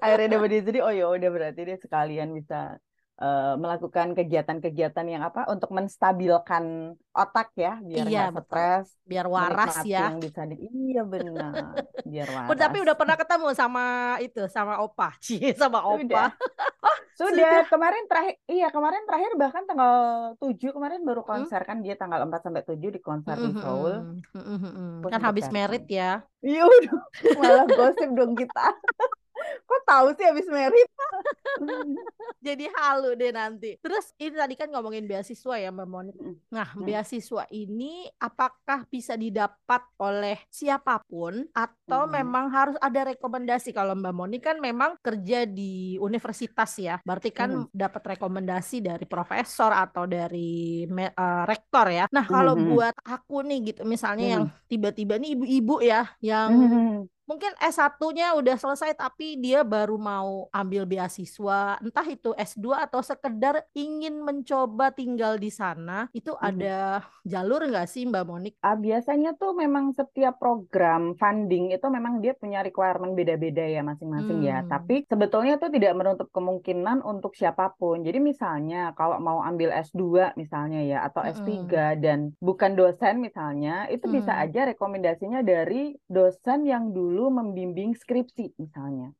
akhirnya 0.01 0.29
dapat 0.33 0.49
di 0.49 0.59
sini 0.65 0.79
oh 0.81 0.93
ya 0.93 1.07
udah 1.07 1.31
berarti 1.31 1.61
dia 1.63 1.79
sekalian 1.79 2.29
bisa 2.33 2.81
eh, 3.23 3.55
melakukan 3.55 4.09
kegiatan-kegiatan 4.13 5.07
yang 5.07 5.23
apa 5.23 5.47
untuk 5.47 5.71
menstabilkan 5.71 6.65
otak 7.13 7.55
ya 7.55 7.79
biar 7.79 8.07
Iya, 8.09 8.23
nggak 8.33 8.45
stres 8.49 8.87
biar 9.05 9.27
waras 9.29 9.77
ya. 9.85 10.11
yang 10.11 10.19
bisa 10.19 10.43
di 10.43 10.57
iya 10.59 11.03
benar 11.05 11.53
biar 12.03 12.27
Oh, 12.51 12.57
tapi 12.59 12.77
waras 12.77 12.83
udah 12.83 12.97
pernah 12.97 13.15
ketemu 13.15 13.47
sama 13.55 13.85
itu 14.19 14.43
sama 14.51 14.83
Opa, 14.83 15.15
Cie 15.25 15.55
sama 15.55 15.87
Sudah. 15.87 16.27
Opa. 16.35 16.35
Oh, 16.83 16.99
Sudah, 17.15 17.63
kemarin 17.71 18.03
terakhir 18.11 18.35
iya 18.51 18.67
kemarin 18.73 19.07
terakhir 19.07 19.31
bahkan 19.39 19.63
tanggal 19.63 19.95
7 20.43 20.75
kemarin 20.75 21.07
baru 21.07 21.23
Hmm? 21.23 21.31
konser 21.47 21.61
kan 21.63 21.79
dia 21.79 21.95
tanggal 21.95 22.27
4 22.27 22.43
sampai 22.43 22.65
7 22.67 22.91
di 22.91 22.99
konser 22.99 23.37
di 23.39 23.53
Seoul. 23.55 23.95
Mm-mm, 24.35 24.59
mm-mm. 24.59 24.91
Aku 24.99 25.07
Kan 25.07 25.21
sempet 25.21 25.29
habis 25.31 25.47
merit 25.55 25.85
ya. 25.87 26.27
Iya 26.43 26.67
udah 26.67 26.95
malah 27.39 27.65
gosip 27.71 28.11
dong 28.11 28.33
kita. 28.35 28.67
Kok 29.63 29.83
tahu 29.85 30.07
sih 30.15 30.27
habis 30.27 30.47
merit? 30.47 30.89
Jadi 32.43 32.67
halu 32.75 33.15
deh 33.15 33.31
nanti. 33.31 33.79
Terus 33.79 34.11
ini 34.17 34.35
tadi 34.35 34.55
kan 34.55 34.69
ngomongin 34.69 35.07
beasiswa 35.07 35.55
ya 35.55 35.71
Mbak 35.71 35.89
Monik. 35.89 36.17
Mm. 36.19 36.35
Nah, 36.51 36.69
beasiswa 36.75 37.47
ini 37.49 38.11
apakah 38.17 38.83
bisa 38.87 39.15
didapat 39.15 39.83
oleh 39.97 40.43
siapa 40.49 40.99
pun 41.07 41.47
atau 41.55 42.03
Mm. 42.03 42.13
memang 42.13 42.47
harus 42.51 42.77
ada 42.79 43.07
rekomendasi? 43.09 43.71
Kalau 43.71 43.95
Mbak 43.95 44.15
Monik 44.15 44.43
kan 44.43 44.59
memang 44.59 44.99
kerja 44.99 45.47
di 45.47 45.95
universitas 45.97 46.75
ya. 46.77 46.99
Berarti 47.03 47.31
kan 47.31 47.71
dapat 47.71 48.19
rekomendasi 48.19 48.83
dari 48.83 49.07
profesor 49.07 49.71
atau 49.71 50.05
dari 50.05 50.85
eh, 50.85 51.45
rektor 51.47 51.87
ya. 51.89 52.07
Nah, 52.11 52.27
kalau 52.27 52.55
Mhm. 52.55 52.67
buat 52.69 52.97
aku 53.03 53.43
nih 53.43 53.73
gitu 53.73 53.83
misalnya 53.85 54.27
yang 54.29 54.45
tiba-tiba 54.67 55.15
nih 55.17 55.35
ibu-ibu 55.35 55.77
ya 55.79 56.11
yang 56.19 56.51
Hmm. 56.53 56.99
Mungkin 57.25 57.53
S1-nya 57.57 58.35
udah 58.35 58.57
selesai 58.57 58.95
tapi 58.95 59.37
dia 59.37 59.63
baru 59.63 59.95
mau 59.97 60.47
ambil 60.51 60.85
beasiswa, 60.85 61.79
entah 61.79 62.07
itu 62.07 62.35
S2 62.35 62.83
atau 62.83 63.01
sekedar 63.01 63.65
ingin 63.73 64.19
mencoba 64.19 64.91
tinggal 64.91 65.37
di 65.37 65.49
sana, 65.49 66.09
itu 66.13 66.33
Mhm. 66.33 66.43
ada 66.43 66.77
jalur 67.23 67.63
nggak 67.63 67.87
sih 67.87 68.03
Mbak 68.05 68.25
Monik? 68.25 68.55
Ah, 68.61 68.75
biasanya 68.75 69.35
tuh 69.35 69.53
memang 69.53 69.93
setiap 69.93 70.39
program 70.39 71.15
funding 71.15 71.71
itu 71.71 71.87
memang 71.87 72.19
dia 72.19 72.35
punya 72.35 72.61
requirement 72.61 73.13
beda-beda 73.13 73.63
ya 73.63 73.81
masing-masing 73.81 74.43
ya. 74.43 74.63
Hmm. 74.63 74.69
Tapi 74.69 75.07
sebetulnya 75.07 75.57
tuh 75.57 75.71
tidak 75.71 75.95
menutup 75.95 76.29
kemungkinan 76.31 77.01
untuk 77.03 77.33
siapa 77.33 77.77
pun. 77.77 78.03
Jadi 78.03 78.19
misalnya 78.19 78.91
kalau 78.95 79.21
mau 79.21 79.39
ambil 79.41 79.71
S2 79.71 80.33
misalnya 80.35 80.81
ya 80.81 80.99
atau 81.05 81.23
Mm-mm. 81.23 81.35
S3 81.37 81.51
dan 81.97 82.19
bukan 82.41 82.75
dosen 82.75 83.21
misalnya, 83.21 83.87
itu 83.87 84.09
bisa 84.09 84.33
Hmm. 84.33 84.43
aja 84.43 84.61
rekomendasinya 84.67 85.41
dari 85.41 85.95
dosen 86.09 86.65
yang 86.65 86.91
dulu 86.91 87.12
membimbing 87.29 87.93
skripsi 87.93 88.57
misalnya. 88.57 89.13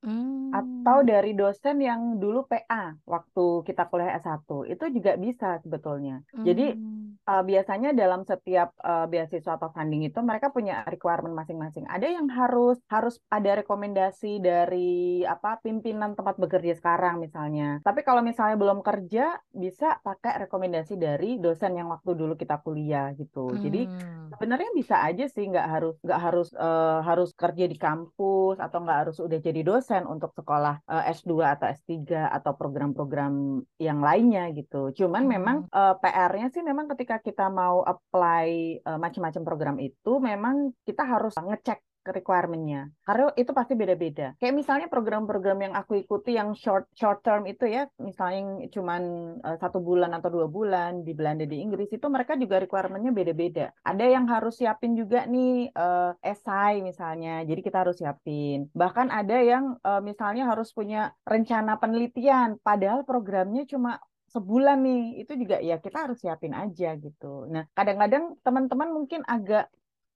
Atau 0.53 0.99
Hmm. 1.03 1.09
dari 1.09 1.33
dosen 1.33 1.81
yang 1.81 2.17
dulu 2.17 2.45
PA 2.45 2.97
waktu 3.05 3.45
kita 3.65 3.89
kuliah 3.89 4.17
S1. 4.17 4.65
Itu 4.65 4.85
juga 4.89 5.17
bisa 5.17 5.61
sebetulnya. 5.61 6.21
Jadi 6.33 6.73
Hmm. 6.73 7.12
Uh, 7.27 7.43
biasanya 7.43 7.91
dalam 7.93 8.23
setiap 8.23 8.75
uh, 8.83 9.07
beasiswa 9.07 9.57
atau 9.59 9.71
funding 9.71 10.07
itu 10.07 10.19
mereka 10.21 10.51
punya 10.51 10.83
requirement 10.87 11.35
masing-masing. 11.35 11.85
Ada 11.87 12.07
yang 12.09 12.27
harus 12.31 12.79
harus 12.89 13.19
ada 13.29 13.63
rekomendasi 13.63 14.39
dari 14.39 15.23
apa 15.25 15.59
pimpinan 15.61 16.15
tempat 16.15 16.37
bekerja 16.39 16.75
sekarang 16.79 17.21
misalnya. 17.21 17.83
Tapi 17.83 18.01
kalau 18.03 18.23
misalnya 18.25 18.57
belum 18.59 18.81
kerja 18.81 19.37
bisa 19.53 19.99
pakai 20.01 20.47
rekomendasi 20.47 20.95
dari 20.97 21.37
dosen 21.39 21.77
yang 21.77 21.89
waktu 21.91 22.15
dulu 22.15 22.35
kita 22.35 22.59
kuliah 22.63 23.13
gitu. 23.17 23.55
Jadi 23.59 23.85
Hmm. 23.93 24.31
sebenarnya 24.33 24.71
bisa 24.73 25.03
aja 25.05 25.25
sih 25.29 25.45
nggak 25.45 25.67
harus 25.69 25.95
nggak 26.01 26.21
harus 26.21 26.49
uh, 26.57 27.05
harus 27.05 27.35
kerja 27.37 27.65
di 27.69 27.77
kampus 27.77 28.57
atau 28.57 28.79
nggak 28.81 28.99
harus 29.05 29.17
udah 29.21 29.39
jadi 29.43 29.61
dosen 29.61 30.09
untuk 30.09 30.33
sekolah 30.33 30.81
uh, 30.89 31.03
S2 31.11 31.45
atau 31.45 31.67
S3 31.69 32.31
atau 32.33 32.53
program-program 32.57 33.61
yang 33.77 33.99
lainnya 34.01 34.49
gitu. 34.57 34.95
Cuman 34.95 35.25
memang 35.29 35.57
Hmm. 35.69 35.75
uh, 35.75 35.95
PR-nya 36.01 36.49
sih 36.49 36.63
memang 36.65 36.89
ketika 36.93 37.12
kita 37.19 37.51
mau 37.53 37.83
apply 37.83 38.81
uh, 38.87 38.99
macam-macam 39.01 39.43
program 39.43 39.77
itu 39.83 40.13
memang 40.23 40.71
kita 40.87 41.05
harus 41.05 41.35
ngecek 41.37 41.81
requirement-nya. 42.03 42.91
Karena 43.07 43.31
itu 43.39 43.55
pasti 43.55 43.79
beda-beda. 43.79 44.35
Kayak 44.43 44.55
misalnya 44.59 44.87
program-program 44.91 45.71
yang 45.71 45.75
aku 45.79 46.03
ikuti 46.03 46.35
yang 46.35 46.51
short 46.59 46.91
short 46.99 47.23
term 47.23 47.47
itu 47.47 47.71
ya, 47.71 47.87
misalnya 48.03 48.39
yang 48.43 48.51
cuman 48.75 49.03
uh, 49.39 49.57
satu 49.63 49.79
bulan 49.79 50.11
atau 50.19 50.35
dua 50.35 50.51
bulan 50.51 51.07
di 51.07 51.15
Belanda 51.15 51.47
di 51.47 51.63
Inggris 51.63 51.95
itu 51.95 52.07
mereka 52.11 52.35
juga 52.35 52.59
requirement-nya 52.59 53.15
beda-beda. 53.15 53.71
Ada 53.87 54.05
yang 54.19 54.27
harus 54.27 54.59
siapin 54.59 54.99
juga 54.99 55.31
nih 55.31 55.71
uh, 55.79 56.19
esai 56.19 56.83
misalnya, 56.83 57.47
jadi 57.47 57.61
kita 57.63 57.87
harus 57.87 58.03
siapin. 58.03 58.67
Bahkan 58.75 59.15
ada 59.15 59.39
yang 59.39 59.79
uh, 59.87 60.03
misalnya 60.03 60.51
harus 60.51 60.75
punya 60.75 61.15
rencana 61.23 61.79
penelitian, 61.79 62.59
padahal 62.67 63.07
programnya 63.07 63.63
cuma 63.71 64.03
sebulan 64.33 64.79
nih, 64.81 65.03
itu 65.23 65.33
juga 65.37 65.57
ya 65.61 65.77
kita 65.79 66.09
harus 66.09 66.19
siapin 66.25 66.57
aja 66.57 66.97
gitu. 66.97 67.47
Nah, 67.53 67.69
kadang-kadang 67.77 68.41
teman-teman 68.41 68.89
mungkin 68.97 69.21
agak 69.29 69.69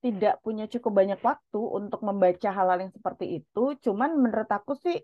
tidak 0.04 0.38
punya 0.44 0.64
cukup 0.70 0.92
banyak 1.02 1.20
waktu 1.20 1.60
untuk 1.60 2.00
membaca 2.04 2.48
hal-hal 2.52 2.78
yang 2.88 2.92
seperti 2.94 3.42
itu. 3.42 3.74
Cuman 3.84 4.16
menurut 4.16 4.48
aku 4.48 4.72
sih 4.76 4.96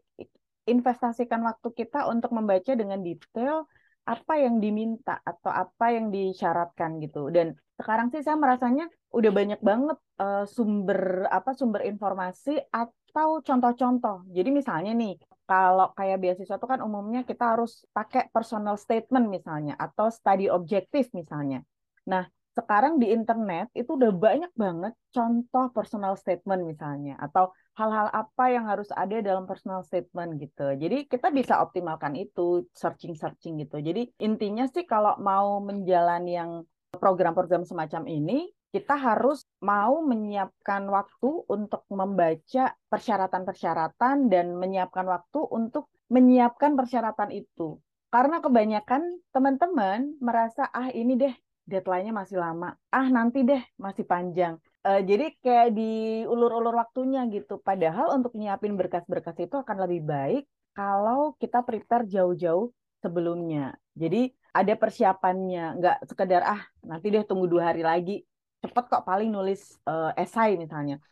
investasikan 0.68 1.42
waktu 1.42 1.68
kita 1.74 2.06
untuk 2.06 2.30
membaca 2.30 2.72
dengan 2.72 3.02
detail 3.02 3.66
apa 4.02 4.34
yang 4.34 4.58
diminta 4.58 5.18
atau 5.22 5.50
apa 5.50 5.94
yang 5.94 6.10
disyaratkan 6.10 6.98
gitu. 7.02 7.30
Dan 7.30 7.54
sekarang 7.78 8.10
sih 8.10 8.22
saya 8.22 8.38
merasanya 8.38 8.86
udah 9.14 9.30
banyak 9.30 9.60
banget 9.62 9.98
uh, 10.22 10.44
sumber 10.46 11.26
apa 11.30 11.50
sumber 11.54 11.86
informasi 11.86 12.58
atau 12.70 13.42
contoh-contoh. 13.42 14.26
Jadi 14.30 14.50
misalnya 14.50 14.92
nih, 14.94 15.18
kalau 15.52 15.92
kayak 15.92 16.16
beasiswa 16.24 16.56
itu 16.56 16.68
kan 16.72 16.80
umumnya 16.80 17.28
kita 17.28 17.44
harus 17.52 17.84
pakai 17.92 18.32
personal 18.32 18.80
statement 18.80 19.28
misalnya 19.28 19.76
atau 19.76 20.08
study 20.08 20.48
objective 20.48 21.12
misalnya. 21.12 21.60
Nah, 22.08 22.24
sekarang 22.56 22.96
di 22.96 23.12
internet 23.12 23.68
itu 23.76 23.96
udah 24.00 24.12
banyak 24.16 24.52
banget 24.56 24.96
contoh 25.12 25.68
personal 25.76 26.16
statement 26.16 26.64
misalnya 26.64 27.20
atau 27.20 27.52
hal-hal 27.76 28.08
apa 28.12 28.44
yang 28.48 28.64
harus 28.64 28.88
ada 28.92 29.20
dalam 29.20 29.44
personal 29.44 29.84
statement 29.84 30.40
gitu. 30.40 30.72
Jadi 30.76 31.04
kita 31.04 31.28
bisa 31.28 31.60
optimalkan 31.60 32.16
itu 32.16 32.64
searching-searching 32.72 33.60
gitu. 33.68 33.76
Jadi 33.80 34.08
intinya 34.24 34.64
sih 34.72 34.88
kalau 34.88 35.20
mau 35.20 35.60
menjalani 35.60 36.32
yang 36.32 36.50
program-program 36.96 37.68
semacam 37.68 38.08
ini 38.08 38.48
kita 38.72 38.96
harus 38.96 39.44
mau 39.60 40.00
menyiapkan 40.00 40.88
waktu 40.88 41.44
untuk 41.44 41.84
membaca 41.92 42.72
persyaratan-persyaratan 42.88 44.32
dan 44.32 44.56
menyiapkan 44.56 45.04
waktu 45.04 45.40
untuk 45.52 45.92
menyiapkan 46.08 46.72
persyaratan 46.72 47.30
itu. 47.36 47.76
Karena 48.08 48.40
kebanyakan 48.40 49.20
teman-teman 49.32 50.16
merasa 50.20 50.68
ah 50.72 50.88
ini 50.92 51.16
deh 51.16 51.34
deadline-nya 51.68 52.12
masih 52.12 52.36
lama. 52.40 52.74
Ah, 52.90 53.06
nanti 53.08 53.46
deh, 53.46 53.62
masih 53.78 54.04
panjang. 54.04 54.58
Uh, 54.82 54.98
jadi 54.98 55.30
kayak 55.38 55.78
diulur-ulur 55.78 56.74
waktunya 56.74 57.22
gitu. 57.30 57.62
Padahal 57.62 58.18
untuk 58.18 58.34
nyiapin 58.34 58.74
berkas-berkas 58.74 59.38
itu 59.38 59.54
akan 59.54 59.76
lebih 59.86 60.02
baik 60.02 60.44
kalau 60.74 61.38
kita 61.38 61.62
prepare 61.62 62.04
jauh-jauh 62.10 62.74
sebelumnya. 62.98 63.78
Jadi 63.94 64.34
ada 64.52 64.74
persiapannya, 64.76 65.78
nggak 65.80 65.96
sekedar 66.10 66.42
ah 66.44 66.62
nanti 66.84 67.14
deh 67.14 67.24
tunggu 67.24 67.46
dua 67.46 67.72
hari 67.72 67.86
lagi. 67.86 68.20
Cepet 68.62 68.84
kok 68.86 69.02
paling 69.02 69.26
nulis 69.26 69.74
uh, 69.90 70.14
esai 70.14 70.54
misalnya. 70.54 71.02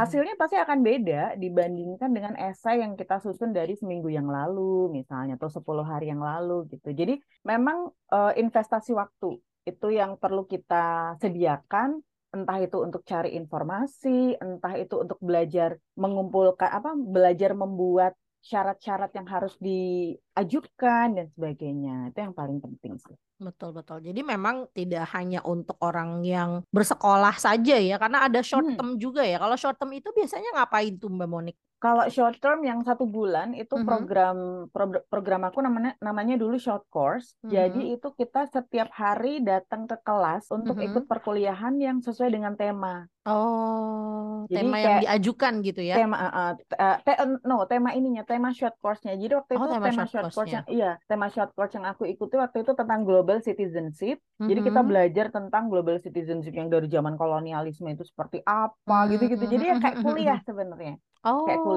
Hasilnya 0.00 0.40
pasti 0.40 0.56
akan 0.56 0.80
beda 0.80 1.36
dibandingkan 1.36 2.10
dengan 2.16 2.32
esai 2.40 2.80
yang 2.80 2.96
kita 2.96 3.20
susun 3.20 3.52
dari 3.52 3.76
seminggu 3.76 4.08
yang 4.08 4.24
lalu 4.24 4.88
misalnya 4.88 5.36
atau 5.36 5.52
10 5.52 5.84
hari 5.84 6.08
yang 6.08 6.24
lalu 6.24 6.64
gitu. 6.72 6.96
Jadi 6.96 7.20
memang 7.44 7.92
uh, 8.08 8.32
investasi 8.32 8.96
waktu 8.96 9.36
itu 9.68 9.86
yang 9.92 10.16
perlu 10.16 10.48
kita 10.48 11.16
sediakan 11.20 12.00
entah 12.34 12.58
itu 12.58 12.82
untuk 12.82 13.06
cari 13.06 13.38
informasi, 13.38 14.34
entah 14.42 14.74
itu 14.74 14.98
untuk 14.98 15.22
belajar 15.22 15.78
mengumpulkan 15.94 16.66
apa, 16.66 16.90
belajar 16.98 17.54
membuat 17.54 18.18
syarat-syarat 18.44 19.10
yang 19.16 19.24
harus 19.24 19.56
diajukan 19.56 21.06
dan 21.16 21.26
sebagainya. 21.32 22.12
Itu 22.12 22.18
yang 22.28 22.34
paling 22.36 22.60
penting 22.60 23.00
sih. 23.00 23.16
Betul 23.40 23.74
betul. 23.74 23.98
Jadi 24.04 24.20
memang 24.22 24.70
tidak 24.70 25.10
hanya 25.16 25.42
untuk 25.42 25.74
orang 25.82 26.22
yang 26.22 26.62
bersekolah 26.70 27.34
saja 27.34 27.74
ya, 27.80 27.96
karena 27.98 28.28
ada 28.28 28.40
short 28.44 28.62
Hmm. 28.62 28.76
term 28.78 28.90
juga 29.00 29.26
ya. 29.26 29.42
Kalau 29.42 29.56
short 29.58 29.76
term 29.80 29.90
itu 29.96 30.12
biasanya 30.14 30.54
ngapain 30.54 30.94
tuh 31.00 31.10
Mbak 31.10 31.28
Monik? 31.28 31.56
Kalau 31.84 32.08
short 32.08 32.40
term 32.40 32.64
yang 32.64 32.80
satu 32.80 33.04
bulan 33.04 33.52
itu 33.52 33.76
Mhm. 33.76 33.84
program 33.84 34.36
pro- 34.72 35.04
program 35.04 35.44
aku 35.44 35.60
namanya 35.60 35.92
namanya 36.00 36.34
dulu 36.34 36.56
short 36.56 36.88
course. 36.88 37.36
Mhm. 37.44 37.50
Jadi 37.52 37.82
itu 37.92 38.08
kita 38.10 38.48
setiap 38.48 38.88
hari 38.90 39.44
datang 39.44 39.84
ke 39.84 40.00
kelas 40.00 40.48
untuk 40.48 40.80
Mhm. 40.80 40.86
ikut 40.88 41.04
perkuliahan 41.04 41.76
yang 41.76 42.00
sesuai 42.00 42.32
dengan 42.32 42.56
tema. 42.56 43.04
Oh, 43.24 44.44
Jadi 44.46 44.56
tema 44.58 44.76
yang 44.76 44.84
kayak 44.86 45.02
diajukan 45.02 45.52
gitu 45.60 45.80
ya? 45.80 45.96
tema 45.96 46.16
uh, 46.18 46.52
uh, 46.56 46.96
te- 46.98 47.16
uh, 47.16 47.40
no 47.42 47.64
tema 47.64 47.92
ininya 47.92 48.20
tema 48.22 48.48
short 48.50 48.76
course-nya. 48.78 49.12
Jadi 49.14 49.32
waktu 49.34 49.52
Oh, 49.52 49.58
itu 49.58 49.68
tema 49.70 49.80
tema 49.82 49.96
short 49.98 50.10
short 50.10 50.24
course 50.24 50.36
course-nya. 50.38 50.54
yang 50.54 50.66
iya 50.70 50.90
tema 51.04 51.26
short 51.28 51.50
course 51.52 51.72
yang 51.72 51.84
aku 51.84 52.04
ikuti 52.04 52.34
waktu 52.34 52.56
itu 52.60 52.72
tentang 52.72 53.00
global 53.02 53.40
citizenship. 53.40 54.20
Jadi 54.36 54.60
kita 54.62 54.80
Mhm. 54.80 54.88
belajar 54.88 55.26
tentang 55.30 55.68
global 55.68 55.96
citizenship 55.98 56.52
yang 56.52 56.68
dari 56.68 56.84
zaman 56.86 57.14
kolonialisme 57.14 57.88
itu 57.88 58.04
seperti 58.04 58.40
apa 58.42 58.76
Hmm, 59.04 59.10
gitu-gitu. 59.10 59.44
Jadi 59.46 59.64
ya 59.66 59.76
kayak 59.78 59.94
mhm, 59.94 60.00
mhm, 60.00 60.06
kuliah 60.06 60.38
sebenarnya, 60.40 60.94
Oh, 61.22 61.42
kayak 61.42 61.60
kuliah. 61.60 61.73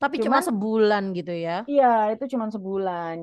Tapi 0.00 0.16
cuma 0.24 0.38
sebulan 0.46 1.02
gitu 1.18 1.32
ya? 1.46 1.52
Iya, 1.70 1.84
itu 2.14 2.24
cuma 2.32 2.46
sebulan. 2.54 3.16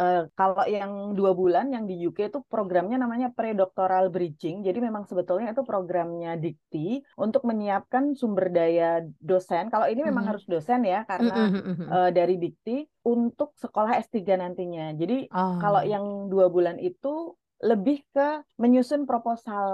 Eh, 0.00 0.18
kalau 0.38 0.62
yang 0.76 0.92
dua 1.18 1.30
bulan 1.40 1.64
yang 1.74 1.84
di 1.90 1.94
UK 2.06 2.18
itu 2.30 2.38
programnya 2.52 2.96
namanya 3.02 3.28
pre-doctoral 3.36 4.04
bridging. 4.14 4.56
Jadi 4.66 4.78
memang 4.86 5.04
sebetulnya 5.10 5.46
itu 5.52 5.62
programnya 5.70 6.30
Dikti 6.42 6.78
untuk 7.24 7.42
menyiapkan 7.50 8.04
sumber 8.20 8.46
daya 8.56 8.84
dosen. 9.28 9.64
Kalau 9.72 9.86
ini 9.92 10.00
memang 10.08 10.24
Mhm. 10.24 10.30
harus 10.30 10.44
dosen 10.52 10.80
ya, 10.92 10.98
karena 11.10 11.34
mhm. 11.66 11.92
eh, 11.92 12.08
dari 12.16 12.34
Dikti 12.42 12.70
untuk 13.12 13.48
sekolah 13.62 13.92
S3 14.04 14.34
nantinya. 14.42 14.82
Jadi 15.00 15.14
kalau 15.60 15.80
Oh, 15.82 15.92
yang 15.92 16.04
dua 16.32 16.46
bulan 16.54 16.76
itu 16.88 17.08
lebih 17.62 17.96
ke 18.14 18.22
menyusun 18.62 19.02
proposal 19.10 19.66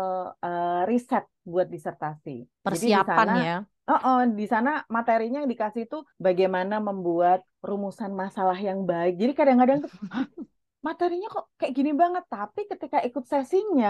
eh, 0.45 0.81
riset 0.91 1.25
buat 1.53 1.69
disertasi. 1.75 2.31
Jadi 2.73 2.87
di 2.97 3.03
persiapan 3.03 3.09
sana 3.09 3.33
ya? 3.47 3.55
Oh, 3.91 4.01
oh, 4.09 4.19
di 4.39 4.45
sana 4.53 4.71
materinya 4.97 5.37
yang 5.43 5.51
dikasih 5.55 5.83
itu 5.89 5.97
bagaimana 6.27 6.75
membuat 6.89 7.39
rumusan 7.69 8.13
masalah 8.23 8.59
yang 8.69 8.81
baik. 8.91 9.13
Jadi 9.21 9.33
kadang-kadang 9.39 9.79
tuh, 9.85 9.91
"Hah, 10.13 10.27
materinya 10.89 11.27
kok 11.35 11.45
kayak 11.61 11.73
gini 11.79 11.91
banget. 12.03 12.25
Tapi 12.35 12.61
ketika 12.73 12.99
ikut 13.09 13.25
sesinya, 13.33 13.89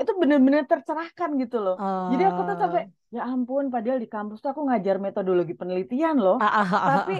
itu 0.00 0.12
benar-benar 0.22 0.64
tercerahkan 0.72 1.30
gitu 1.42 1.56
loh. 1.64 1.76
Jadi 2.10 2.22
aku 2.30 2.40
tuh 2.48 2.56
sampai, 2.62 2.82
Eh, 2.82 2.90
ya 3.16 3.20
ampun, 3.32 3.64
padahal 3.74 3.98
di 4.04 4.08
kampus 4.14 4.38
tuh 4.42 4.50
aku 4.54 4.62
ngajar 4.68 4.96
metodologi 5.06 5.54
penelitian 5.60 6.16
loh. 6.24 6.38
ah, 6.40 6.50
ah, 6.60 6.66
ah, 6.72 6.88
Tapi 6.88 7.12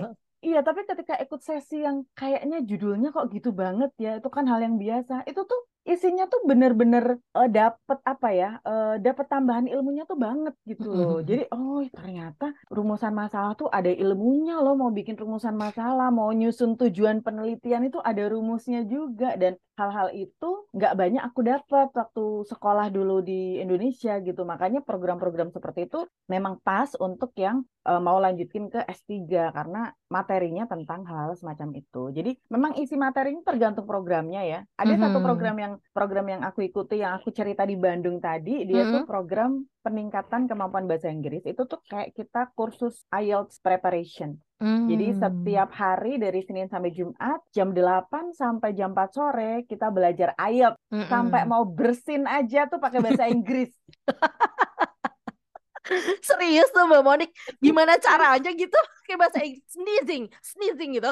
iya, 0.46 0.58
tapi 0.66 0.80
ketika 0.90 1.14
ikut 1.24 1.40
sesi 1.48 1.74
yang 1.86 1.96
kayaknya 2.18 2.56
judulnya 2.70 3.08
kok 3.16 3.26
gitu 3.34 3.50
banget 3.62 3.90
ya, 4.04 4.10
itu 4.18 4.28
kan 4.36 4.44
hal 4.50 4.60
yang 4.66 4.76
biasa. 4.84 5.12
Itu 5.30 5.40
tuh 5.50 5.60
isinya 5.82 6.24
tuh 6.30 6.40
bener-bener 6.46 7.18
eh, 7.34 7.48
dapet 7.50 7.98
apa 8.06 8.28
ya, 8.30 8.50
eh, 8.62 8.94
dapet 9.02 9.26
tambahan 9.26 9.66
ilmunya 9.66 10.06
tuh 10.06 10.14
banget 10.16 10.54
gitu 10.62 10.88
loh. 10.88 11.18
Jadi 11.20 11.50
oh 11.50 11.82
ternyata 11.90 12.54
rumusan 12.70 13.10
masalah 13.12 13.52
tuh 13.58 13.66
ada 13.66 13.90
ilmunya 13.90 14.62
loh. 14.62 14.78
Mau 14.78 14.94
bikin 14.94 15.18
rumusan 15.18 15.58
masalah, 15.58 16.08
mau 16.14 16.30
nyusun 16.30 16.78
tujuan 16.78 17.20
penelitian 17.20 17.82
itu 17.88 17.98
ada 18.00 18.22
rumusnya 18.30 18.86
juga 18.86 19.34
dan 19.34 19.58
hal-hal 19.72 20.12
itu 20.12 20.68
nggak 20.76 20.94
banyak 20.94 21.22
aku 21.24 21.40
dapat 21.42 21.88
waktu 21.96 22.24
sekolah 22.46 22.86
dulu 22.92 23.24
di 23.24 23.58
Indonesia 23.58 24.20
gitu. 24.20 24.44
Makanya 24.44 24.84
program-program 24.84 25.50
seperti 25.50 25.90
itu 25.90 26.06
memang 26.28 26.60
pas 26.62 26.92
untuk 27.00 27.32
yang 27.34 27.64
eh, 27.82 27.98
mau 27.98 28.22
lanjutin 28.22 28.70
ke 28.70 28.86
S3 28.86 29.50
karena 29.50 29.90
materinya 30.06 30.68
tentang 30.70 31.02
hal 31.08 31.34
semacam 31.34 31.68
itu. 31.74 32.02
Jadi 32.14 32.30
memang 32.46 32.78
isi 32.78 32.94
materinya 32.94 33.42
tergantung 33.42 33.88
programnya 33.88 34.46
ya. 34.46 34.60
Ada 34.78 34.94
satu 35.08 35.18
Mhm. 35.18 35.26
program 35.26 35.56
yang 35.58 35.71
program 35.92 36.26
yang 36.28 36.42
aku 36.42 36.62
ikuti 36.62 37.00
yang 37.00 37.16
aku 37.16 37.30
cerita 37.30 37.62
di 37.62 37.76
Bandung 37.76 38.18
tadi, 38.18 38.66
dia 38.66 38.84
tuh 38.84 39.04
Mhm. 39.04 39.08
program 39.08 39.50
peningkatan 39.80 40.44
kemampuan 40.44 40.84
bahasa 40.84 41.08
Inggris. 41.08 41.40
Itu 41.42 41.64
tuh 41.64 41.80
kayak 41.86 42.12
kita 42.12 42.52
kursus 42.52 43.04
IELTS 43.08 43.60
preparation. 43.60 44.36
Jadi 44.62 45.10
Hmm. 45.10 45.18
setiap 45.18 45.74
hari 45.74 46.22
dari 46.22 46.38
Senin 46.46 46.70
sampai 46.70 46.94
Jumat 46.94 47.42
jam 47.50 47.74
8 47.74 48.30
sampai 48.30 48.70
jam 48.72 48.94
4 48.94 49.10
sore 49.10 49.66
kita 49.66 49.90
belajar 49.90 50.38
IELTS 50.38 50.78
sampai 51.10 51.42
Mm-mm. 51.42 51.50
mau 51.50 51.64
bersin 51.66 52.22
aja 52.30 52.70
tuh 52.70 52.78
pakai 52.78 53.02
bahasa 53.02 53.26
Inggris. 53.26 53.74
Serius 56.22 56.70
tuh 56.70 56.86
Mbak 56.86 57.02
Monik, 57.02 57.30
gimana 57.58 57.98
caranya 57.98 58.54
gitu? 58.54 58.78
Kayak 59.02 59.18
bahasa 59.18 59.42
Inggris, 59.42 59.66
sneezing, 59.66 60.24
sneezing 60.40 60.90
gitu. 60.94 61.10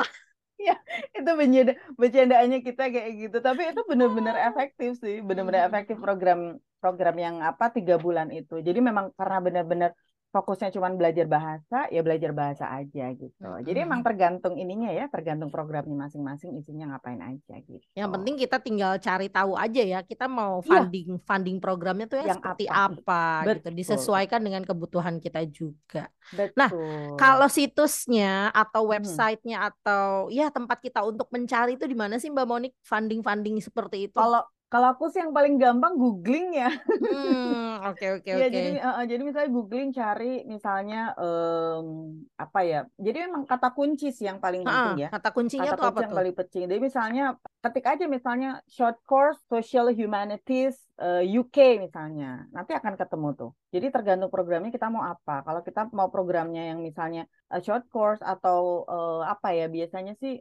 Itu 1.17 1.31
bercanda 1.39 1.73
bercandaannya 2.01 2.59
kita 2.67 2.83
kayak 2.95 3.11
gitu. 3.23 3.37
Tapi 3.47 3.61
itu 3.71 3.81
benar-benar 3.91 4.37
efektif 4.49 4.91
sih 5.03 5.15
benar-benar 5.29 5.63
efektif 5.69 5.97
program 6.05 6.61
program 6.83 7.17
yang 7.25 7.37
apa 7.45 7.65
tiga 7.77 7.95
bulan 8.05 8.29
itu. 8.33 8.55
Jadi 8.67 8.79
memang 8.89 9.13
karena 9.19 9.39
benar-benar 9.47 9.91
fokusnya 10.31 10.71
cuma 10.71 10.89
belajar 10.95 11.27
bahasa 11.27 11.91
ya 11.91 12.01
belajar 12.07 12.31
bahasa 12.31 12.65
aja 12.71 13.11
gitu 13.19 13.47
jadi 13.67 13.83
emang 13.83 14.01
tergantung 14.07 14.55
ininya 14.55 14.91
ya 14.95 15.11
tergantung 15.11 15.51
programnya 15.51 16.07
masing-masing 16.07 16.55
isinya 16.59 16.95
ngapain 16.95 17.19
aja 17.19 17.55
gitu 17.67 17.83
Yang 17.99 18.11
penting 18.15 18.35
kita 18.39 18.57
tinggal 18.63 18.93
cari 19.03 19.27
tahu 19.27 19.53
aja 19.59 19.83
ya, 19.83 19.99
kita 20.07 20.31
mau 20.31 20.63
Iya. 20.63 20.87
funding 20.87 21.09
funding 21.27 21.57
programnya 21.59 22.07
tuh 22.07 22.23
yang 22.23 22.31
Yang 22.31 22.39
seperti 22.39 22.65
apa? 22.71 22.95
apa 22.95 23.23
gitu, 23.51 23.69
disesuaikan 23.75 24.41
dengan 24.47 24.63
kebutuhan 24.63 25.17
kita 25.19 25.41
juga. 25.51 26.07
betul 26.31 26.55
Nah, 26.55 26.71
Kalau 27.19 27.49
situsnya 27.51 28.49
atau 28.55 28.87
Hmm. 28.87 28.95
websitenya 28.95 29.59
atau 29.69 30.31
ya 30.31 30.49
tempat 30.49 30.79
kita 30.81 31.03
untuk 31.05 31.27
mencari 31.35 31.75
itu 31.77 31.85
di 31.85 31.97
mana 31.99 32.17
sih 32.23 32.31
Mbak 32.31 32.47
Monik 32.47 32.73
funding-funding 32.87 33.59
seperti 33.61 34.07
itu? 34.09 34.17
kalau 34.17 34.43
kalau 34.73 34.87
aku 34.93 35.05
sih 35.13 35.21
yang 35.23 35.33
paling 35.37 35.55
gampang 35.63 35.93
googling 36.01 36.47
ya 36.61 36.69
Hmm, 37.01 37.81
oke 37.89 38.05
oke 38.17 38.31
Iya, 38.31 38.45
oke. 38.45 38.57
jadi 38.57 38.69
eh, 38.79 39.05
jadi 39.11 39.23
misalnya 39.27 39.51
googling 39.57 39.89
cari 39.91 40.25
misalnya 40.47 40.97
em, 41.19 41.87
apa 42.39 42.59
ya? 42.63 42.77
Jadi 43.07 43.17
memang 43.27 43.43
kata 43.51 43.69
kunci 43.77 44.07
sih 44.17 44.25
yang 44.31 44.39
paling 44.45 44.63
penting 44.71 44.95
ya. 45.05 45.09
kata 45.11 45.29
kuncinya 45.37 45.71
Kata 45.71 45.75
tuh 45.79 45.85
apa 45.91 45.99
kunci 45.99 46.05
yang 46.07 46.15
tuh? 46.15 46.19
paling 46.19 46.35
penting. 46.39 46.63
Jadi 46.71 46.79
misalnya 46.89 47.23
ketik 47.63 47.85
aja 47.91 48.05
misalnya 48.07 48.49
short 48.71 48.97
course 49.09 49.39
social 49.51 49.87
humanities 49.91 50.75
eh, 51.03 51.23
UK 51.41 51.57
misalnya. 51.85 52.47
Nanti 52.55 52.73
akan 52.79 52.95
ketemu 53.01 53.29
tuh. 53.41 53.51
Jadi 53.75 53.87
tergantung 53.95 54.31
programnya 54.31 54.71
kita 54.71 54.87
mau 54.95 55.03
apa. 55.03 55.43
Kalau 55.47 55.61
kita 55.67 55.81
mau 55.99 56.09
programnya 56.15 56.63
yang 56.71 56.79
misalnya 56.89 57.21
eh, 57.51 57.61
short 57.67 57.85
course 57.91 58.23
atau 58.23 58.87
eh, 58.87 59.21
apa 59.33 59.49
ya 59.59 59.67
biasanya 59.67 60.13
sih 60.23 60.39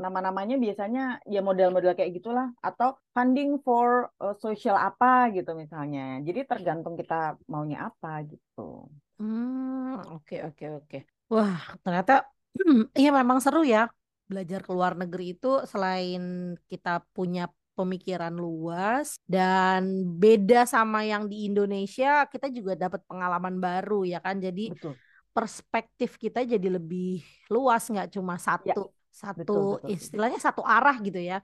nama-namanya 0.00 0.56
biasanya 0.56 1.20
ya 1.28 1.44
model-model 1.44 1.92
kayak 1.92 2.16
gitulah 2.16 2.48
atau 2.64 2.96
funding 3.12 3.60
for 3.60 4.08
uh, 4.18 4.34
social 4.40 4.74
apa 4.76 5.28
gitu 5.36 5.52
misalnya. 5.52 6.20
Jadi 6.24 6.48
tergantung 6.48 6.96
kita 6.96 7.36
maunya 7.48 7.92
apa 7.92 8.24
gitu. 8.24 8.88
Hmm, 9.20 10.00
oke 10.16 10.36
oke 10.48 10.64
oke. 10.82 10.98
Wah, 11.32 11.60
ternyata 11.84 12.26
iya 13.00 13.10
memang 13.12 13.38
seru 13.38 13.62
ya 13.62 13.88
belajar 14.32 14.64
ke 14.64 14.70
luar 14.72 14.96
negeri 14.96 15.36
itu 15.36 15.60
selain 15.68 16.56
kita 16.64 17.04
punya 17.12 17.52
pemikiran 17.76 18.32
luas 18.32 19.16
dan 19.24 20.04
beda 20.16 20.68
sama 20.68 21.04
yang 21.04 21.28
di 21.28 21.48
Indonesia, 21.48 22.24
kita 22.28 22.48
juga 22.52 22.76
dapat 22.76 23.00
pengalaman 23.08 23.60
baru 23.60 24.04
ya 24.04 24.20
kan. 24.20 24.40
Jadi 24.40 24.72
Betul. 24.72 24.96
perspektif 25.32 26.20
kita 26.20 26.44
jadi 26.44 26.68
lebih 26.80 27.24
luas 27.48 27.88
nggak 27.88 28.12
cuma 28.12 28.36
satu 28.36 28.92
satu 29.22 29.52
betul, 29.60 29.64
betul, 29.72 29.92
istilahnya 29.94 30.38
satu 30.46 30.62
arah 30.72 30.94
gitu 31.06 31.18
ya. 31.30 31.36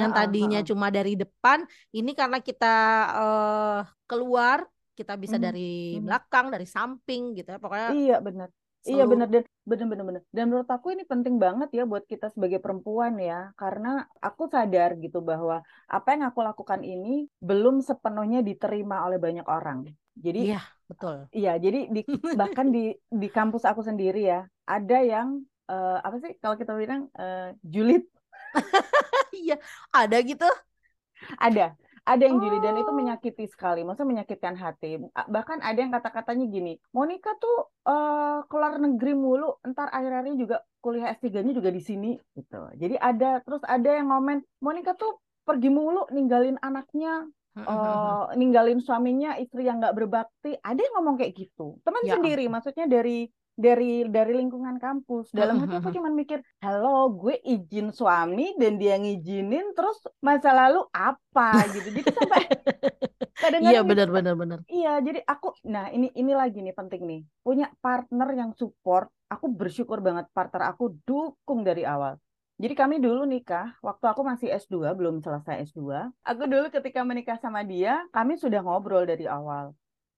Yang 0.00 0.10
tadinya 0.16 0.58
ha-ha. 0.58 0.68
cuma 0.68 0.86
dari 0.96 1.10
depan, 1.22 1.58
ini 1.96 2.10
karena 2.20 2.38
kita 2.48 2.66
eh, 3.18 3.76
keluar, 4.08 4.58
kita 4.98 5.12
bisa 5.22 5.36
Mhm, 5.36 5.44
dari 5.44 5.60
mhm. 5.90 6.06
belakang, 6.06 6.46
dari 6.54 6.66
samping 6.74 7.22
gitu 7.36 7.48
ya. 7.54 7.58
Pokoknya 7.62 7.90
Iya 7.92 8.14
benar. 8.26 8.48
Iya 8.90 9.02
benar 9.10 9.26
dan 9.34 9.42
benar 9.70 9.86
benar 9.90 10.04
benar. 10.08 10.22
Dan 10.36 10.44
menurut 10.48 10.70
aku 10.76 10.86
ini 10.94 11.02
penting 11.12 11.34
banget 11.44 11.68
ya 11.78 11.82
buat 11.90 12.04
kita 12.12 12.26
sebagai 12.34 12.58
perempuan 12.64 13.12
ya, 13.28 13.34
karena 13.60 13.88
aku 14.26 14.42
sadar 14.54 14.90
gitu 15.02 15.18
bahwa 15.30 15.56
apa 15.94 16.08
yang 16.14 16.24
aku 16.30 16.40
lakukan 16.48 16.80
ini 16.92 17.08
belum 17.48 17.74
sepenuhnya 17.88 18.38
diterima 18.48 18.96
oleh 19.06 19.18
banyak 19.26 19.46
orang. 19.56 19.78
Jadi 20.24 20.40
Iya, 20.42 20.58
betul. 20.88 21.28
Iya, 21.36 21.50
jadi 21.64 21.78
di, 21.94 22.00
bahkan 22.40 22.66
di 22.76 22.80
di 23.22 23.28
kampus 23.36 23.62
aku 23.70 23.82
sendiri 23.88 24.18
ya, 24.32 24.40
ada 24.74 24.96
yang 25.12 25.28
eh, 25.70 25.98
apa 26.06 26.16
sih 26.22 26.32
kalau 26.42 26.56
kita 26.60 26.72
bilang 26.76 27.10
eh, 27.18 27.54
julid, 27.62 28.02
Iya, 29.36 29.56
ada 29.92 30.16
gitu. 30.24 30.46
ada, 31.40 31.72
ada 32.06 32.22
yang 32.22 32.38
julid 32.42 32.60
dan 32.62 32.76
itu 32.78 32.90
Oh. 32.90 32.94
menyakiti 32.94 33.44
sekali, 33.50 33.82
maksudnya 33.82 34.22
menyakitkan 34.22 34.54
hati. 34.56 35.00
Bahkan 35.10 35.58
ada 35.64 35.78
yang 35.78 35.92
kata-katanya 35.94 36.44
gini, 36.46 36.72
Monica 36.94 37.30
tuh 37.42 37.56
eh, 37.88 38.38
keluar 38.50 38.78
negeri 38.78 39.12
mulu, 39.16 39.58
ntar 39.66 39.88
akhir-akhirnya 39.90 40.36
juga 40.38 40.56
kuliah 40.82 41.10
S3-nya 41.12 41.52
juga 41.56 41.70
di 41.74 41.82
sini 41.82 42.14
gitu. 42.36 42.60
Jadi 42.78 42.94
ada 43.00 43.42
terus 43.42 43.62
ada 43.66 43.88
yang 43.90 44.06
ngomen, 44.12 44.38
Monica 44.62 44.92
tuh 44.94 45.18
pergi 45.46 45.70
mulu 45.70 46.10
ninggalin 46.10 46.58
anaknya 46.58 47.22
uh, 47.54 48.34
ninggalin 48.34 48.82
suaminya 48.82 49.38
istri 49.38 49.62
yang 49.62 49.78
nggak 49.78 49.94
berbakti 49.94 50.58
ada 50.58 50.74
yang 50.82 50.98
ngomong 50.98 51.16
kayak 51.22 51.38
gitu 51.38 51.78
teman 51.86 52.02
Ya 52.02 52.18
sendiri 52.18 52.50
maksudnya 52.50 52.90
dari 52.90 53.30
dari 53.56 54.04
dari 54.04 54.36
lingkungan 54.36 54.76
kampus 54.76 55.32
dalam 55.32 55.64
hati 55.64 55.80
aku 55.80 55.88
cuman 55.96 56.12
mikir 56.12 56.44
halo 56.60 57.08
gue 57.16 57.40
izin 57.40 57.88
suami 57.88 58.52
dan 58.60 58.76
dia 58.76 59.00
ngizinin 59.00 59.72
terus 59.72 59.96
masa 60.20 60.52
lalu 60.52 60.84
apa 60.92 61.64
gitu 61.72 61.88
jadi 61.88 62.12
sampai 62.12 62.44
kadang-kadang 63.42 63.72
Iya 63.72 63.80
benar 63.84 64.08
benar 64.08 64.34
benar. 64.36 64.58
Iya, 64.66 64.92
jadi 65.04 65.20
aku, 65.28 65.52
nah 65.68 65.92
ini 65.92 66.08
ini 66.16 66.32
lagi 66.32 66.64
nih 66.64 66.72
penting 66.72 67.02
nih, 67.04 67.20
punya 67.44 67.68
partner 67.84 68.28
yang 68.32 68.50
support. 68.56 69.12
Aku 69.28 69.50
bersyukur 69.50 70.00
banget 70.00 70.30
partner 70.32 70.72
aku 70.72 70.96
dukung 71.04 71.66
dari 71.66 71.82
awal. 71.84 72.16
Jadi 72.56 72.72
kami 72.72 72.96
dulu 72.96 73.28
nikah, 73.28 73.76
waktu 73.84 74.04
aku 74.08 74.24
masih 74.24 74.48
S2, 74.48 74.96
belum 74.96 75.20
selesai 75.20 75.68
S2. 75.68 76.08
Aku 76.24 76.48
dulu 76.48 76.72
ketika 76.72 77.04
menikah 77.04 77.36
sama 77.36 77.60
dia, 77.60 78.00
kami 78.16 78.40
sudah 78.40 78.64
ngobrol 78.64 79.04
dari 79.04 79.28
awal. 79.28 79.76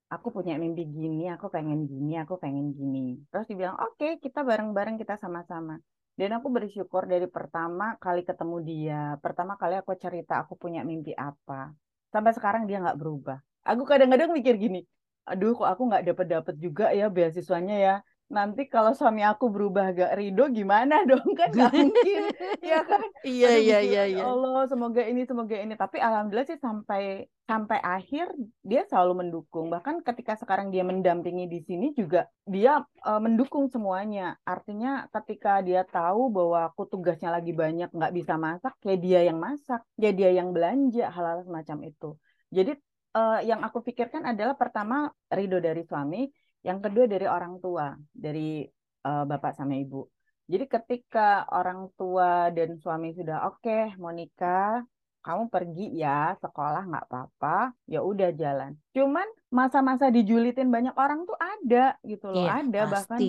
Aku 0.08 0.32
punya 0.32 0.56
mimpi 0.56 0.88
gini, 0.88 1.28
aku 1.28 1.52
pengen 1.52 1.84
gini, 1.84 2.16
aku 2.16 2.40
pengen 2.40 2.72
gini. 2.72 3.20
Terus 3.28 3.44
dibilang, 3.44 3.76
oke, 3.76 4.16
kita 4.24 4.40
bareng-bareng, 4.40 4.96
kita 4.96 5.20
sama-sama. 5.20 5.76
Dan 6.18 6.32
aku 6.34 6.48
bersyukur 6.50 7.04
dari 7.04 7.28
pertama 7.28 7.94
kali 8.00 8.24
ketemu 8.24 8.56
dia, 8.64 9.02
pertama 9.20 9.54
kali 9.60 9.78
aku 9.78 9.92
cerita 10.00 10.42
aku 10.42 10.56
punya 10.56 10.80
mimpi 10.82 11.12
apa. 11.14 11.70
Sampai 12.08 12.32
sekarang 12.32 12.64
dia 12.64 12.80
nggak 12.82 12.98
berubah. 12.98 13.38
Aku 13.68 13.84
kadang-kadang 13.84 14.32
mikir 14.32 14.56
gini, 14.56 14.80
aduh 15.28 15.52
kok 15.54 15.68
aku 15.68 15.82
nggak 15.92 16.02
dapet-dapet 16.08 16.54
juga 16.56 16.90
ya 16.90 17.06
beasiswanya 17.12 17.76
ya. 17.76 17.94
Nanti 18.28 18.68
kalau 18.68 18.92
suami 18.92 19.24
aku 19.24 19.48
berubah 19.48 19.92
gak 19.96 20.12
ridho 20.18 20.52
gimana 20.52 21.00
dong 21.08 21.32
kan 21.32 21.48
nggak 21.48 21.72
mungkin 21.72 22.20
ya 22.60 22.80
kan 22.84 23.00
Iya 23.24 23.48
iya 23.56 23.78
mikir 23.80 23.88
iya 23.88 24.02
ya 24.08 24.20
iya. 24.20 24.22
Allah 24.28 24.68
semoga 24.68 25.00
ini 25.00 25.24
semoga 25.24 25.56
ini 25.56 25.74
tapi 25.80 25.96
alhamdulillah 25.96 26.48
sih 26.48 26.60
sampai 26.60 27.24
sampai 27.48 27.80
akhir 27.80 28.28
dia 28.60 28.84
selalu 28.84 29.24
mendukung. 29.24 29.72
Bahkan 29.72 30.04
ketika 30.04 30.36
sekarang 30.36 30.68
dia 30.68 30.84
mendampingi 30.84 31.48
di 31.48 31.64
sini 31.64 31.96
juga 31.96 32.28
dia 32.44 32.84
eh, 32.84 33.20
mendukung 33.24 33.72
semuanya. 33.72 34.36
Artinya 34.44 35.08
ketika 35.08 35.64
dia 35.64 35.82
tahu 35.88 36.28
bahwa 36.28 36.68
aku 36.68 36.84
tugasnya 36.92 37.32
lagi 37.32 37.56
banyak 37.56 37.88
nggak 37.88 38.12
bisa 38.12 38.36
masak 38.36 38.76
ya 38.84 38.94
dia 39.00 39.20
yang 39.24 39.40
masak 39.40 39.80
ya 39.96 40.12
dia 40.12 40.30
yang 40.36 40.52
belanja 40.52 41.08
hal-hal 41.08 41.40
semacam 41.48 41.88
itu. 41.88 42.08
Jadi 42.52 42.72
eh, 43.16 43.40
yang 43.48 43.64
aku 43.64 43.80
pikirkan 43.80 44.28
adalah 44.28 44.52
pertama 44.52 45.08
ridho 45.32 45.56
dari 45.64 45.80
suami 45.88 46.28
yang 46.60 46.84
kedua 46.84 47.08
dari 47.08 47.24
orang 47.24 47.56
tua 47.64 47.96
dari 48.12 48.68
eh, 49.08 49.24
bapak 49.24 49.56
sama 49.56 49.72
ibu. 49.80 50.04
Jadi 50.48 50.64
ketika 50.64 51.44
orang 51.52 51.92
tua 51.96 52.48
dan 52.52 52.76
suami 52.80 53.12
sudah 53.12 53.52
oke 53.52 54.00
mau 54.00 54.12
nikah, 54.12 54.80
kamu 55.20 55.50
pergi 55.50 55.86
ya 55.94 56.32
sekolah 56.38 56.82
nggak 56.88 57.06
apa-apa, 57.10 57.76
ya 57.84 58.00
udah 58.00 58.30
jalan. 58.32 58.72
Cuman 58.94 59.26
masa-masa 59.48 60.08
dijulitin 60.08 60.68
banyak 60.68 60.92
orang 60.96 61.24
tuh 61.24 61.36
ada 61.36 61.96
gitu 62.04 62.28
loh, 62.32 62.44
Iya 62.44 62.52
ada 62.64 62.80
bahkan 62.86 63.18
pasti. 63.18 63.26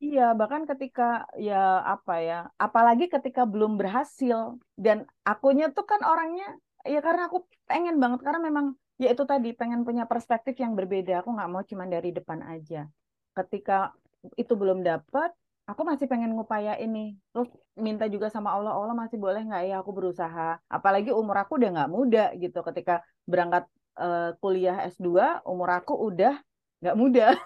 iya 0.00 0.26
bahkan 0.36 0.62
ketika 0.68 1.24
ya 1.36 1.80
apa 1.84 2.14
ya, 2.20 2.38
apalagi 2.56 3.08
ketika 3.08 3.42
belum 3.48 3.76
berhasil 3.80 4.56
dan 4.76 5.04
akunya 5.24 5.68
tuh 5.72 5.84
kan 5.88 6.00
orangnya 6.04 6.46
ya 6.84 6.98
karena 7.00 7.30
aku 7.30 7.46
pengen 7.68 7.96
banget 8.02 8.20
karena 8.26 8.40
memang 8.42 8.66
ya 8.98 9.10
itu 9.14 9.24
tadi 9.26 9.50
pengen 9.56 9.82
punya 9.86 10.04
perspektif 10.06 10.54
yang 10.58 10.72
berbeda. 10.78 11.20
Aku 11.24 11.30
nggak 11.34 11.50
mau 11.50 11.62
cuman 11.64 11.88
dari 11.88 12.10
depan 12.12 12.40
aja. 12.44 12.86
Ketika 13.32 13.90
itu 14.38 14.54
belum 14.54 14.84
dapat 14.86 15.34
aku 15.66 15.82
masih 15.86 16.10
pengen 16.10 16.34
ngupaya 16.34 16.74
ini 16.78 17.14
terus 17.30 17.48
minta 17.78 18.04
juga 18.10 18.28
sama 18.28 18.50
Allah 18.52 18.74
Allah 18.74 18.96
masih 18.98 19.16
boleh 19.16 19.42
nggak 19.46 19.62
ya 19.70 19.76
aku 19.80 19.90
berusaha? 19.94 20.58
Apalagi 20.66 21.14
umur 21.14 21.38
aku 21.38 21.56
udah 21.58 21.70
nggak 21.70 21.92
muda 21.92 22.24
gitu. 22.36 22.58
Ketika 22.66 23.00
berangkat 23.24 23.64
eh, 23.98 24.30
kuliah 24.42 24.76
S2 24.90 25.42
umur 25.46 25.68
aku 25.70 25.94
udah 25.96 26.34
nggak 26.82 26.96
muda. 26.98 27.26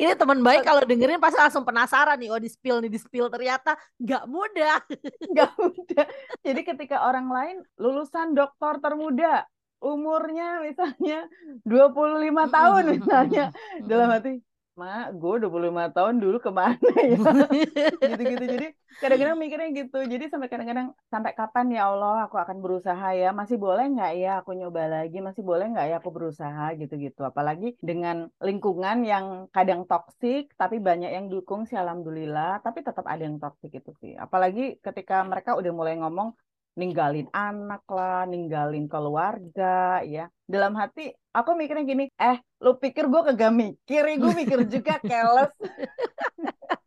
Ini 0.00 0.18
teman 0.18 0.42
baik 0.42 0.66
kalau 0.66 0.82
dengerin 0.82 1.22
pasti 1.22 1.38
langsung 1.38 1.62
penasaran 1.62 2.18
nih, 2.18 2.34
oh 2.34 2.40
di 2.42 2.50
spill 2.50 2.82
nih 2.82 2.90
di 2.90 2.98
spill 2.98 3.30
ternyata 3.30 3.78
nggak 4.02 4.26
mudah. 4.26 4.82
nggak 5.32 5.50
muda. 5.54 6.02
Jadi 6.42 6.60
ketika 6.66 7.06
orang 7.06 7.30
lain 7.30 7.56
lulusan 7.78 8.34
doktor 8.34 8.82
termuda 8.82 9.46
umurnya 9.80 10.60
misalnya 10.60 11.24
25 11.64 12.28
tahun 12.52 12.82
misalnya. 13.00 13.44
dalam 13.86 14.12
hati 14.12 14.49
Mak, 14.80 15.04
gue 15.20 15.34
25 15.42 15.84
tahun 15.96 16.14
dulu 16.22 16.36
ke 16.46 16.50
mana 16.60 16.90
ya? 17.12 17.16
Gitu-gitu. 18.08 18.44
Jadi 18.54 18.66
kadang-kadang 19.02 19.36
mikirnya 19.42 19.68
gitu. 19.80 19.98
Jadi 20.12 20.24
sampai 20.32 20.48
kadang-kadang, 20.52 20.88
sampai 21.12 21.32
kapan 21.38 21.66
ya 21.76 21.82
Allah 21.90 22.14
aku 22.26 22.36
akan 22.44 22.56
berusaha 22.64 23.06
ya? 23.20 23.28
Masih 23.40 23.56
boleh 23.64 23.84
nggak 23.94 24.12
ya 24.22 24.30
aku 24.40 24.50
nyoba 24.58 24.82
lagi? 24.94 25.16
Masih 25.28 25.42
boleh 25.50 25.64
nggak 25.72 25.86
ya 25.90 25.94
aku 26.00 26.10
berusaha 26.16 26.64
gitu-gitu. 26.80 27.20
Apalagi 27.30 27.66
dengan 27.88 28.16
lingkungan 28.46 28.96
yang 29.12 29.26
kadang 29.56 29.80
toksik, 29.90 30.42
tapi 30.60 30.76
banyak 30.88 31.10
yang 31.16 31.26
dukung 31.32 31.60
sih 31.68 31.76
Alhamdulillah. 31.82 32.64
Tapi 32.64 32.78
tetap 32.86 33.04
ada 33.12 33.22
yang 33.28 33.36
toksik 33.42 33.72
itu 33.80 33.90
sih. 34.02 34.12
Apalagi 34.24 34.80
ketika 34.86 35.14
mereka 35.30 35.50
udah 35.60 35.72
mulai 35.78 35.94
ngomong, 36.00 36.28
ninggalin 36.78 37.26
anak 37.34 37.82
lah, 37.90 38.24
ninggalin 38.30 38.86
keluarga, 38.86 40.00
ya. 40.06 40.30
Dalam 40.46 40.74
hati, 40.78 41.10
aku 41.34 41.54
mikirnya 41.58 41.84
gini, 41.86 42.04
eh, 42.14 42.38
lu 42.62 42.78
pikir 42.78 43.06
gue 43.10 43.20
kagak 43.26 43.52
mikir, 43.54 44.02
ya 44.06 44.14
gue 44.16 44.32
mikir 44.34 44.58
juga 44.66 44.94
keles 45.10 45.50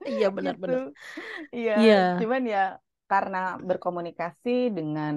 Iya 0.03 0.27
benar-benar. 0.35 0.91
gitu. 0.91 0.95
Iya, 1.55 1.75
Iya. 1.79 1.99
cuman 2.19 2.41
ya 2.47 2.63
karena 3.07 3.59
berkomunikasi 3.61 4.73
dengan 4.73 5.15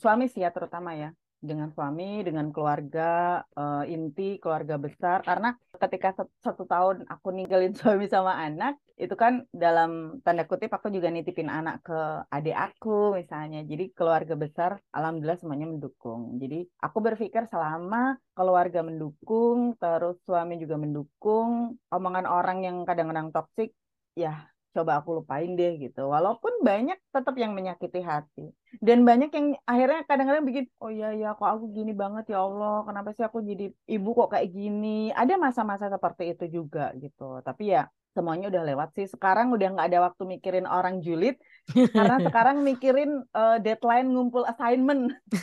suami 0.00 0.30
sih 0.32 0.40
ya 0.42 0.50
terutama 0.54 0.94
ya, 0.96 1.10
dengan 1.38 1.70
suami, 1.70 2.26
dengan 2.26 2.50
keluarga 2.50 3.40
eh, 3.54 3.94
inti, 3.94 4.36
keluarga 4.42 4.74
besar. 4.76 5.22
Karena 5.22 5.54
ketika 5.78 6.08
sat- 6.18 6.34
satu 6.42 6.64
tahun 6.66 7.06
aku 7.06 7.28
ninggalin 7.30 7.74
suami 7.78 8.06
sama 8.10 8.34
anak, 8.38 8.76
itu 8.98 9.14
kan 9.14 9.46
dalam 9.54 10.18
tanda 10.26 10.42
kutip 10.50 10.74
aku 10.74 10.90
juga 10.90 11.08
nitipin 11.08 11.46
anak 11.46 11.86
ke 11.86 11.98
adik 12.34 12.56
aku 12.58 13.14
misalnya. 13.14 13.62
Jadi 13.62 13.94
keluarga 13.94 14.34
besar, 14.34 14.70
alhamdulillah 14.90 15.38
semuanya 15.38 15.70
mendukung. 15.70 16.36
Jadi 16.42 16.66
aku 16.82 16.98
berpikir 16.98 17.46
selama 17.46 18.18
keluarga 18.34 18.82
mendukung, 18.82 19.78
terus 19.78 20.18
suami 20.26 20.58
juga 20.58 20.74
mendukung, 20.74 21.78
omongan 21.94 22.26
orang 22.26 22.58
yang 22.66 22.76
kadang-kadang 22.82 23.30
toksik, 23.30 23.70
ya 24.18 24.50
coba 24.74 25.00
aku 25.00 25.22
lupain 25.22 25.50
deh 25.58 25.80
gitu. 25.80 26.08
Walaupun 26.08 26.62
banyak 26.62 26.98
tetap 27.10 27.34
yang 27.40 27.52
menyakiti 27.56 28.00
hati. 28.04 28.52
Dan 28.78 29.02
banyak 29.08 29.30
yang 29.32 29.46
akhirnya 29.64 30.04
kadang-kadang 30.04 30.44
bikin, 30.44 30.64
oh 30.82 30.92
iya 30.92 31.12
ya 31.16 31.28
kok 31.32 31.48
aku 31.48 31.72
gini 31.72 31.96
banget 31.96 32.30
ya 32.32 32.44
Allah, 32.44 32.84
kenapa 32.84 33.10
sih 33.16 33.24
aku 33.24 33.40
jadi 33.40 33.72
ibu 33.88 34.08
kok 34.12 34.30
kayak 34.36 34.48
gini. 34.52 35.10
Ada 35.16 35.34
masa-masa 35.40 35.88
seperti 35.88 36.36
itu 36.36 36.44
juga 36.60 36.92
gitu. 37.00 37.40
Tapi 37.40 37.72
ya 37.74 37.88
semuanya 38.12 38.50
udah 38.50 38.62
lewat 38.66 38.88
sih. 38.98 39.06
Sekarang 39.08 39.54
udah 39.54 39.68
nggak 39.72 39.88
ada 39.88 40.00
waktu 40.10 40.22
mikirin 40.26 40.66
orang 40.66 41.00
julid, 41.00 41.38
karena 41.70 42.16
sekarang 42.26 42.66
mikirin 42.66 43.22
eh, 43.24 43.56
deadline 43.62 44.08
ngumpul 44.10 44.44
assignment. 44.48 45.14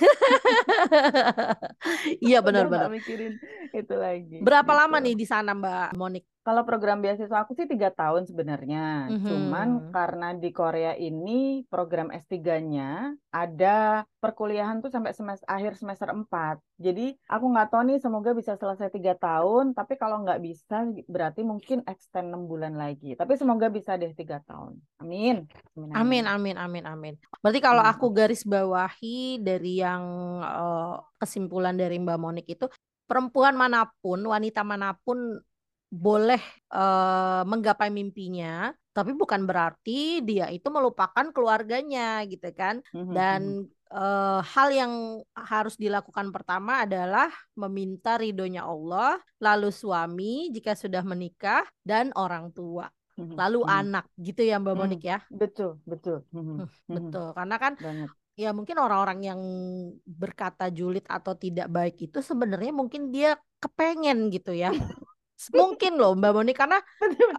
Iya 2.22 2.42
benar-benar. 2.46 2.90
mikirin 2.90 3.38
itu 3.74 3.96
lagi. 3.96 4.38
Berapa 4.42 4.72
lama 4.74 4.98
gitu. 5.00 5.06
nih 5.06 5.16
di 5.18 5.26
sana 5.26 5.52
Mbak 5.54 5.98
Monik? 5.98 6.26
Kalau 6.46 6.62
program 6.62 7.02
beasiswa 7.02 7.42
aku 7.42 7.58
sih 7.58 7.66
tiga 7.66 7.90
tahun 7.90 8.30
sebenarnya. 8.30 9.10
Cuman 9.26 9.82
Mhm. 9.82 9.90
karena 9.90 10.30
di 10.38 10.54
Korea 10.54 10.94
ini 10.94 11.66
program 11.66 12.14
S3-nya 12.14 13.18
ada 13.34 14.06
perkuliahan 14.22 14.78
tuh 14.78 14.94
sampai 14.94 15.18
semester 15.18 15.50
akhir 15.50 15.74
semester 15.74 16.06
4. 16.14 16.62
Jadi 16.78 17.18
aku 17.26 17.50
nggak 17.50 17.70
tahu 17.74 17.82
nih 17.90 17.98
semoga 17.98 18.38
bisa 18.38 18.54
selesai 18.56 18.94
tiga 18.94 19.18
tahun. 19.18 19.74
Tapi 19.74 19.98
kalau 19.98 20.22
nggak 20.22 20.38
bisa 20.38 20.86
berarti 21.10 21.42
mungkin 21.42 21.82
extend 21.90 22.30
6 22.30 22.46
bulan 22.46 22.78
lagi. 22.78 23.18
Tapi 23.18 23.34
semoga 23.42 23.66
bisa 23.74 23.98
deh 23.98 24.14
tiga 24.14 24.38
tahun. 24.46 24.78
Amin. 25.02 25.50
Amin, 25.98 26.30
amin, 26.30 26.62
amin, 26.62 26.86
amin. 26.86 27.14
Berarti 27.42 27.58
kalau 27.58 27.82
Hmm. 27.82 27.90
aku 27.90 28.14
garis 28.14 28.46
bawahi 28.46 29.42
dari 29.42 29.82
yang 29.82 30.06
eh, 30.46 30.96
kesimpulan 31.18 31.74
dari 31.74 31.98
Mbak 31.98 32.18
Monik 32.22 32.46
itu, 32.46 32.70
perempuan 33.10 33.58
mana 33.58 33.90
pun, 33.98 34.22
wanita 34.22 34.62
mana 34.62 34.94
pun 34.94 35.42
boleh 35.96 36.42
eh, 36.76 37.42
menggapai 37.48 37.88
mimpinya, 37.88 38.70
tapi 38.92 39.12
bukan 39.16 39.48
berarti 39.50 40.20
dia 40.28 40.52
itu 40.52 40.68
melupakan 40.68 41.26
keluarganya 41.32 42.20
gitu 42.28 42.52
kan. 42.52 42.84
Mhm, 42.92 43.14
Dan 43.16 43.42
eh, 43.96 44.40
hal 44.44 44.68
yang 44.76 44.94
harus 45.32 45.76
dilakukan 45.80 46.36
pertama 46.36 46.84
adalah 46.84 47.32
meminta 47.56 48.20
ridhonya 48.20 48.68
Allah, 48.68 49.16
lalu 49.40 49.70
suami 49.72 50.52
jika 50.52 50.76
sudah 50.76 51.04
menikah, 51.06 51.64
dan 51.86 52.12
orang 52.18 52.52
tua, 52.52 52.92
lalu 53.40 53.64
mhm. 53.64 53.72
anak 53.72 54.06
gitu 54.20 54.42
ya 54.44 54.60
Mbak 54.60 54.74
Hmm. 54.76 54.82
Monik 54.84 55.02
ya. 55.06 55.18
Betul, 55.32 55.80
betul. 55.88 56.18
Hmm. 56.36 56.68
Betul, 56.92 57.28
karena 57.38 57.56
kan 57.56 57.74
Banget. 57.80 58.10
ya 58.36 58.52
mungkin 58.52 58.76
orang-orang 58.84 59.20
yang 59.24 59.42
berkata 60.04 60.68
julid 60.68 61.08
atau 61.08 61.34
tidak 61.40 61.72
baik 61.72 61.96
itu 62.12 62.20
sebenarnya 62.20 62.76
mungkin 62.76 63.08
dia 63.16 63.40
kepengen 63.64 64.28
gitu 64.28 64.52
ya 64.52 64.76
Mungkin 65.52 66.00
loh 66.00 66.16
Mbak 66.16 66.32
Moni 66.32 66.54
karena 66.56 66.80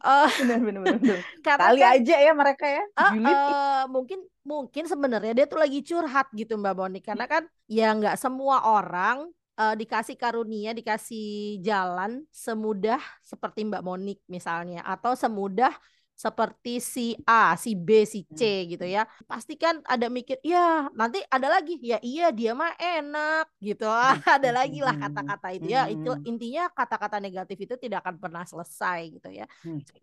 uh, 0.04 0.28
benar 0.40 0.60
benar 0.60 0.82
benar. 1.00 1.18
Kali 1.40 1.80
kan, 1.80 1.92
aja 1.96 2.16
ya 2.20 2.32
mereka 2.36 2.66
ya. 2.68 2.84
Uh, 2.92 3.12
uh, 3.24 3.82
mungkin 3.88 4.20
mungkin 4.44 4.84
sebenarnya 4.84 5.32
dia 5.32 5.46
tuh 5.48 5.58
lagi 5.58 5.80
curhat 5.80 6.28
gitu 6.36 6.60
Mbak 6.60 6.74
Moni 6.76 7.00
karena 7.00 7.24
kan 7.24 7.42
ya 7.66 7.96
nggak 7.96 8.20
semua 8.20 8.68
orang 8.68 9.32
uh, 9.56 9.74
dikasih 9.74 10.14
karunia, 10.20 10.76
dikasih 10.76 11.58
jalan 11.64 12.22
semudah 12.30 13.00
seperti 13.24 13.64
Mbak 13.66 13.82
Monik 13.82 14.18
misalnya 14.28 14.84
atau 14.84 15.16
semudah 15.16 15.72
seperti 16.16 16.80
si 16.80 17.12
A, 17.28 17.52
si 17.60 17.76
B, 17.76 18.08
si 18.08 18.24
C 18.32 18.64
hmm. 18.64 18.66
gitu 18.72 18.86
ya. 18.88 19.04
Pasti 19.28 19.60
kan 19.60 19.84
ada 19.84 20.08
mikir, 20.08 20.40
ya 20.40 20.88
nanti 20.96 21.20
ada 21.28 21.52
lagi, 21.52 21.76
ya 21.84 22.00
iya 22.00 22.32
dia 22.32 22.56
mah 22.56 22.72
enak 22.80 23.52
gitu. 23.60 23.84
Hmm, 23.84 24.24
ada 24.40 24.48
hmm, 24.48 24.56
lagi 24.56 24.80
lah 24.80 24.96
kata-kata 24.96 25.48
itu 25.52 25.68
ya. 25.68 25.92
Itu 25.92 26.16
intinya 26.24 26.72
kata-kata 26.72 27.20
negatif 27.20 27.60
itu 27.60 27.76
tidak 27.76 28.00
akan 28.08 28.16
pernah 28.16 28.48
selesai 28.48 29.12
gitu 29.12 29.28
ya. 29.28 29.44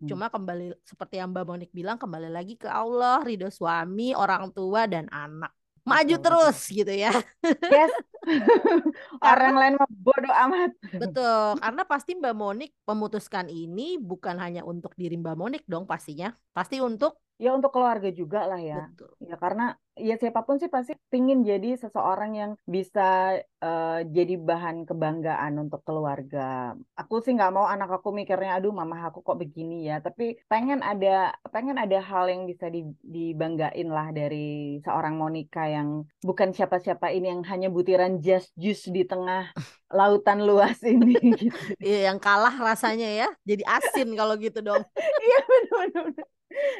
Cuma 0.06 0.30
kembali 0.30 0.78
seperti 0.86 1.18
yang 1.18 1.34
Mbak 1.34 1.44
Monik 1.50 1.70
bilang 1.74 1.98
kembali 1.98 2.30
lagi 2.30 2.54
ke 2.54 2.70
Allah, 2.70 3.18
ridho 3.26 3.50
suami, 3.50 4.14
orang 4.14 4.54
tua 4.54 4.86
dan 4.86 5.10
anak 5.10 5.50
maju 5.84 6.16
terus 6.16 6.58
gitu 6.72 6.90
ya. 6.90 7.12
Yes. 7.44 7.92
Orang 9.20 9.54
lain 9.60 9.74
mah 9.76 9.88
bodoh 9.88 10.34
amat. 10.48 10.72
Betul, 10.96 11.60
karena 11.60 11.82
pasti 11.84 12.16
Mbak 12.16 12.34
Monik 12.34 12.70
memutuskan 12.88 13.46
ini 13.52 14.00
bukan 14.00 14.40
hanya 14.40 14.64
untuk 14.64 14.96
diri 14.96 15.14
Mbak 15.20 15.36
Monik 15.36 15.62
dong 15.68 15.84
pastinya. 15.84 16.32
Pasti 16.56 16.80
untuk 16.80 17.20
ya 17.36 17.52
untuk 17.52 17.70
keluarga 17.70 18.08
juga 18.08 18.48
lah 18.48 18.60
ya. 18.60 18.88
Betul. 18.88 19.12
Ya 19.28 19.36
karena 19.36 19.76
ya 19.94 20.14
siapa 20.18 20.42
pun 20.42 20.58
sih 20.58 20.70
pasti 20.70 20.92
pingin 21.08 21.46
jadi 21.46 21.78
seseorang 21.78 22.32
yang 22.34 22.52
bisa 22.66 23.38
uh, 23.62 24.00
jadi 24.04 24.34
bahan 24.34 24.84
kebanggaan 24.88 25.54
untuk 25.62 25.80
keluarga. 25.86 26.74
Aku 26.98 27.22
sih 27.22 27.32
nggak 27.32 27.52
mau 27.54 27.66
anak 27.70 28.02
aku 28.02 28.10
mikirnya, 28.10 28.58
aduh 28.58 28.74
mama 28.74 29.06
aku 29.06 29.22
kok 29.22 29.38
begini 29.38 29.86
ya. 29.86 30.02
Tapi 30.02 30.38
pengen 30.50 30.82
ada 30.82 31.32
pengen 31.54 31.78
ada 31.78 31.98
hal 32.02 32.26
yang 32.26 32.44
bisa 32.50 32.66
dibanggain 33.02 33.88
lah 33.88 34.10
dari 34.10 34.78
seorang 34.82 35.14
Monica 35.14 35.64
yang 35.70 36.02
bukan 36.20 36.50
siapa-siapa 36.50 37.14
ini 37.14 37.30
yang 37.30 37.42
hanya 37.46 37.70
butiran 37.70 38.18
just 38.18 38.50
juice 38.58 38.90
di 38.90 39.06
tengah 39.06 39.54
lautan 39.94 40.42
luas 40.42 40.82
ini. 40.90 41.14
gitu. 41.38 41.54
Iya 41.78 42.10
yang 42.12 42.18
kalah 42.18 42.54
rasanya 42.58 43.06
ya, 43.08 43.28
jadi 43.46 43.62
asin 43.64 44.12
kalau 44.18 44.34
gitu 44.36 44.58
dong. 44.60 44.82
Iya 45.24 45.40
benar-benar. 45.48 46.33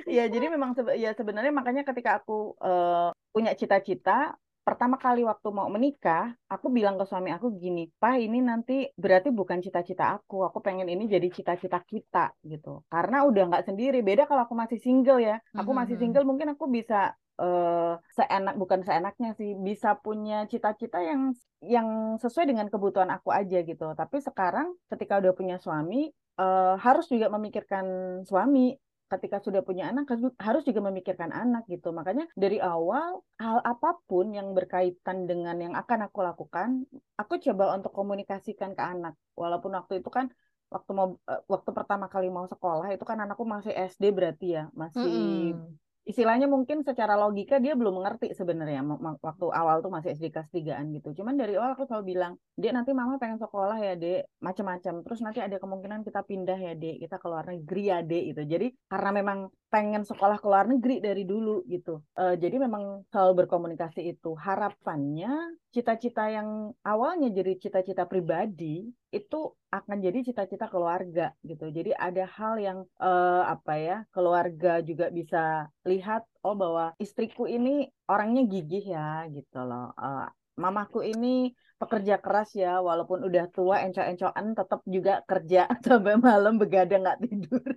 Iya, 0.04 0.28
jadi 0.28 0.46
memang 0.52 0.76
sebe 0.76 0.94
ya 1.00 1.10
sebenarnya 1.16 1.52
makanya 1.54 1.82
ketika 1.82 2.20
aku 2.22 2.54
uh, 2.60 3.10
punya 3.34 3.52
cita-cita, 3.56 4.37
pertama 4.64 4.96
kali 4.96 5.20
waktu 5.28 5.48
mau 5.52 5.68
menikah, 5.68 6.32
aku 6.48 6.72
bilang 6.72 6.96
ke 6.96 7.04
suami 7.04 7.28
aku 7.30 7.52
gini, 7.60 7.92
Pak 8.00 8.16
ini 8.16 8.40
nanti 8.40 8.88
berarti 8.96 9.28
bukan 9.28 9.60
cita-cita 9.60 10.16
aku, 10.16 10.40
aku 10.40 10.64
pengen 10.64 10.88
ini 10.88 11.04
jadi 11.04 11.28
cita-cita 11.28 11.84
kita 11.84 12.32
gitu. 12.48 12.80
Karena 12.88 13.28
udah 13.28 13.52
nggak 13.52 13.66
sendiri, 13.68 14.00
beda 14.00 14.24
kalau 14.24 14.48
aku 14.48 14.56
masih 14.56 14.80
single 14.80 15.20
ya. 15.20 15.37
Aku 15.52 15.76
masih 15.76 16.00
mm-hmm. 16.00 16.00
single 16.00 16.24
mungkin 16.24 16.48
aku 16.56 16.64
bisa 16.72 17.12
uh, 17.37 18.00
seenak 18.16 18.56
bukan 18.56 18.80
seenaknya 18.80 19.37
sih, 19.37 19.52
bisa 19.52 20.00
punya 20.00 20.48
cita-cita 20.48 21.04
yang 21.04 21.37
yang 21.60 22.16
sesuai 22.16 22.48
dengan 22.48 22.66
kebutuhan 22.72 23.12
aku 23.12 23.37
aja 23.37 23.60
gitu. 23.60 23.92
Tapi 23.92 24.16
sekarang 24.24 24.72
ketika 24.88 25.20
udah 25.20 25.32
punya 25.37 25.56
suami, 25.60 26.08
uh, 26.40 26.80
harus 26.80 27.04
juga 27.12 27.28
memikirkan 27.28 27.84
suami 28.24 28.72
ketika 29.16 29.38
sudah 29.40 29.62
punya 29.62 29.90
anak 29.90 30.11
harus 30.42 30.62
juga 30.66 30.81
memikirkan 30.85 31.31
anak 31.31 31.64
gitu. 31.70 31.94
Makanya 31.94 32.27
dari 32.35 32.59
awal 32.59 33.22
hal 33.38 33.59
apa 33.62 33.98
pun 34.05 34.35
yang 34.35 34.53
berkaitan 34.53 35.24
dengan 35.31 35.57
yang 35.59 35.74
akan 35.79 36.11
aku 36.11 36.18
lakukan, 36.22 36.83
aku 37.16 37.38
coba 37.38 37.79
untuk 37.79 37.92
komunikasikan 37.94 38.74
ke 38.74 38.83
anak. 38.83 39.14
Walaupun 39.38 39.72
waktu 39.79 40.03
itu 40.03 40.11
kan 40.11 40.27
waktu 40.68 40.90
mau 40.90 41.16
eh, 41.31 41.40
waktu 41.46 41.70
pertama 41.70 42.07
kali 42.11 42.27
mau 42.33 42.46
sekolah 42.50 42.90
itu 42.90 43.05
kan 43.07 43.22
anakku 43.22 43.46
masih 43.46 43.70
SD 43.70 44.11
berarti 44.11 44.59
ya, 44.59 44.64
masih 44.74 45.55
mm 45.55 45.59
-hmm 45.59 45.83
istilahnya 46.04 46.44
mungkin 46.44 46.84
secara 46.84 47.16
logika 47.16 47.56
dia 47.56 47.72
belum 47.72 48.00
mengerti 48.00 48.36
sebenarnya 48.36 48.84
waktu 49.24 49.46
awal 49.48 49.80
tuh 49.80 49.88
masih 49.88 50.12
SD 50.12 50.30
kelas 50.30 50.48
3 50.52 50.84
gitu. 51.00 51.08
Cuman 51.16 51.34
dari 51.40 51.56
awal 51.56 51.72
aku 51.72 51.88
selalu 51.88 52.16
bilang, 52.16 52.32
"Dek, 52.60 52.72
nanti 52.76 52.92
mama 52.92 53.16
pengen 53.16 53.40
sekolah 53.40 53.80
ya, 53.80 53.96
Dek." 53.96 54.28
Macam-macam. 54.44 54.94
Terus 55.00 55.20
nanti 55.24 55.40
ada 55.40 55.56
kemungkinan 55.56 56.04
kita 56.04 56.20
pindah 56.28 56.58
ya, 56.60 56.72
Dek. 56.76 57.08
Kita 57.08 57.16
ke 57.16 57.26
luar 57.26 57.44
negeri 57.48 57.82
ya, 57.88 57.98
Dek 58.04 58.24
gitu. 58.36 58.42
Jadi 58.44 58.66
karena 58.86 59.10
memang 59.16 59.38
pengen 59.72 60.06
sekolah 60.06 60.38
ke 60.38 60.46
luar 60.46 60.70
negeri 60.70 61.02
dari 61.02 61.24
dulu 61.26 61.64
gitu. 61.66 61.98
Uh, 62.14 62.36
jadi 62.38 62.62
memang 62.62 63.02
selalu 63.10 63.44
berkomunikasi 63.44 64.06
itu. 64.06 64.36
Harapannya 64.38 65.56
cita-cita 65.74 66.30
yang 66.30 66.70
awalnya 66.86 67.34
jadi 67.34 67.58
cita-cita 67.58 68.06
pribadi 68.06 68.86
itu 69.14 69.55
akan 69.70 69.98
jadi 70.03 70.18
cita-cita 70.27 70.66
keluarga 70.66 71.31
gitu. 71.46 71.70
Jadi 71.70 71.94
ada 71.94 72.27
hal 72.27 72.59
yang 72.59 72.79
uh, 72.98 73.46
apa 73.46 73.72
ya 73.79 73.96
keluarga 74.11 74.83
juga 74.83 75.14
bisa 75.14 75.70
lihat 75.87 76.27
oh 76.42 76.59
bahwa 76.59 76.94
istriku 76.98 77.46
ini 77.46 77.87
orangnya 78.11 78.42
gigih 78.50 78.85
ya 78.90 79.31
gitu 79.31 79.62
loh. 79.62 79.94
Uh, 79.94 80.27
mamaku 80.59 81.07
ini 81.07 81.55
pekerja 81.79 82.22
keras 82.22 82.55
ya 82.55 82.79
walaupun 82.79 83.27
udah 83.27 83.50
tua 83.50 83.83
enco-encoan 83.83 84.55
tetap 84.55 84.81
juga 84.87 85.20
kerja 85.27 85.66
sampai 85.87 86.14
malam 86.18 86.59
begadang 86.59 87.07
nggak 87.07 87.20
tidur. 87.22 87.68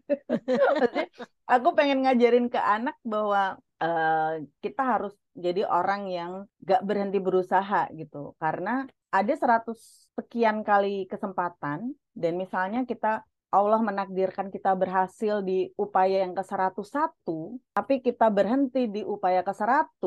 aku 1.53 1.67
pengen 1.77 2.05
ngajarin 2.05 2.47
ke 2.49 2.57
anak 2.61 2.97
bahwa 3.05 3.57
uh, 3.81 4.33
kita 4.61 4.83
harus 4.83 5.13
jadi 5.37 5.69
orang 5.69 6.09
yang 6.09 6.31
gak 6.65 6.81
berhenti 6.81 7.21
berusaha 7.21 7.89
gitu 7.93 8.33
karena 8.41 8.89
ada 9.13 9.33
seratus 9.37 10.06
sekian 10.17 10.65
kali 10.65 11.05
kesempatan 11.05 11.93
dan 12.17 12.33
misalnya 12.35 12.81
kita 12.89 13.21
Allah 13.47 13.79
menakdirkan 13.79 14.51
kita 14.51 14.75
berhasil 14.75 15.39
di 15.39 15.71
upaya 15.79 16.27
yang 16.27 16.35
ke-101, 16.35 17.23
tapi 17.71 18.03
kita 18.03 18.27
berhenti 18.27 18.91
di 18.91 19.07
upaya 19.07 19.39
ke-100, 19.39 20.03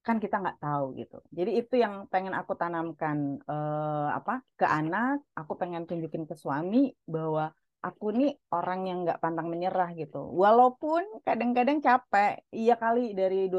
kan 0.00 0.16
kita 0.16 0.40
nggak 0.40 0.64
tahu 0.64 0.96
gitu. 0.96 1.20
Jadi 1.28 1.60
itu 1.60 1.74
yang 1.76 2.08
pengen 2.08 2.32
aku 2.32 2.56
tanamkan 2.56 3.36
eh, 3.44 4.08
apa 4.16 4.40
ke 4.56 4.64
anak, 4.64 5.20
aku 5.36 5.60
pengen 5.60 5.84
tunjukin 5.84 6.24
ke 6.24 6.32
suami 6.32 6.88
bahwa 7.04 7.52
aku 7.84 8.16
nih 8.16 8.32
orang 8.48 8.80
yang 8.88 8.98
nggak 9.04 9.20
pantang 9.20 9.52
menyerah 9.52 9.92
gitu. 9.92 10.24
Walaupun 10.32 11.20
kadang-kadang 11.20 11.84
capek, 11.84 12.40
iya 12.48 12.80
kali 12.80 13.12
dari 13.12 13.52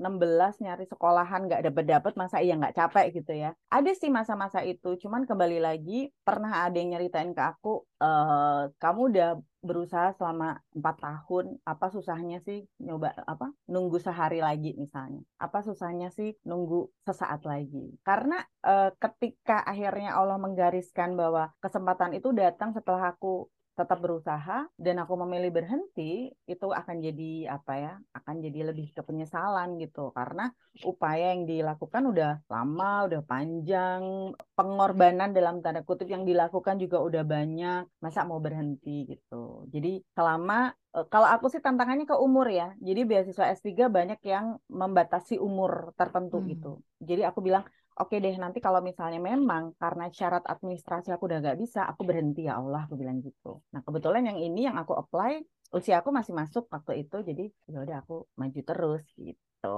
2016 0.00 0.64
nyari 0.64 0.84
sekolahan 0.88 1.44
nggak 1.44 1.62
dapet 1.68 1.84
dapet 1.84 2.12
masa 2.16 2.40
iya 2.40 2.56
nggak 2.56 2.72
capek 2.72 3.06
gitu 3.20 3.32
ya. 3.36 3.52
Ada 3.68 3.92
sih 3.92 4.08
masa-masa 4.08 4.64
itu 4.64 4.96
cuman 4.96 5.28
kembali 5.28 5.60
lagi 5.60 6.08
pernah 6.24 6.64
ada 6.64 6.76
yang 6.80 6.96
nyeritain 6.96 7.36
ke 7.36 7.42
aku 7.44 7.84
e, 8.00 8.10
kamu 8.80 9.00
udah 9.12 9.30
berusaha 9.60 10.16
selama 10.16 10.56
empat 10.72 10.96
tahun 11.04 11.60
apa 11.68 11.92
susahnya 11.92 12.40
sih 12.40 12.64
nyoba 12.80 13.12
apa 13.28 13.52
nunggu 13.68 14.00
sehari 14.00 14.40
lagi 14.40 14.72
misalnya? 14.80 15.20
Apa 15.36 15.60
susahnya 15.60 16.08
sih 16.08 16.32
nunggu 16.48 16.88
sesaat 17.04 17.44
lagi? 17.44 17.92
Karena 18.00 18.40
e, 18.64 18.96
ketika 18.96 19.60
akhirnya 19.68 20.16
Allah 20.16 20.40
menggariskan 20.40 21.12
bahwa 21.12 21.52
kesempatan 21.60 22.16
itu 22.16 22.32
datang 22.32 22.72
setelah 22.72 23.12
aku 23.12 23.52
tetap 23.80 23.98
berusaha 24.04 24.68
dan 24.76 24.96
aku 25.00 25.16
memilih 25.24 25.48
berhenti 25.56 26.28
itu 26.44 26.66
akan 26.68 27.00
jadi 27.00 27.56
apa 27.56 27.72
ya 27.80 27.94
akan 28.12 28.44
jadi 28.44 28.68
lebih 28.68 28.92
ke 28.92 29.00
penyesalan 29.00 29.80
gitu. 29.80 30.12
Karena 30.12 30.52
upaya 30.84 31.32
yang 31.32 31.48
dilakukan 31.48 32.02
udah 32.12 32.44
lama 32.52 33.08
udah 33.08 33.22
panjang 33.24 34.02
pengorbanan 34.52 35.32
dalam 35.32 35.64
tanda 35.64 35.80
kutip 35.80 36.12
yang 36.12 36.28
dilakukan 36.28 36.76
juga 36.76 37.00
udah 37.00 37.24
banyak 37.24 37.88
masa 38.04 38.28
mau 38.28 38.36
berhenti 38.36 39.08
gitu. 39.08 39.64
Jadi 39.72 40.04
selama 40.12 40.76
eh, 40.92 41.06
kalau 41.08 41.28
aku 41.32 41.48
sih 41.48 41.64
tantangannya 41.64 42.04
ke 42.04 42.16
umur 42.20 42.52
ya. 42.52 42.76
Jadi 42.84 43.00
beasiswa 43.08 43.48
S3 43.56 43.88
banyak 43.88 44.20
yang 44.28 44.60
membatasi 44.68 45.40
umur 45.40 45.96
tertentu 45.96 46.44
hmm. 46.44 46.46
gitu. 46.52 46.72
Jadi 47.00 47.24
aku 47.24 47.40
bilang 47.40 47.64
oke 48.00 48.16
deh 48.24 48.34
nanti 48.40 48.58
kalau 48.64 48.80
misalnya 48.80 49.20
memang 49.20 49.76
karena 49.76 50.08
syarat 50.08 50.44
administrasi 50.48 51.08
aku 51.14 51.28
udah 51.28 51.38
gak 51.44 51.58
bisa, 51.60 51.80
aku 51.90 52.02
berhenti 52.08 52.48
ya 52.48 52.56
Allah, 52.60 52.88
aku 52.88 52.96
bilang 52.96 53.20
gitu. 53.20 53.60
Nah 53.72 53.80
kebetulan 53.84 54.22
yang 54.28 54.38
ini 54.40 54.60
yang 54.68 54.76
aku 54.80 54.96
apply 54.96 55.40
usia 55.76 56.02
aku 56.02 56.10
masih 56.10 56.34
masuk 56.34 56.64
waktu 56.72 57.06
itu, 57.06 57.16
jadi 57.22 57.44
ya 57.70 57.78
udah 57.84 57.96
aku 58.02 58.26
maju 58.40 58.60
terus 58.64 59.04
gitu. 59.14 59.76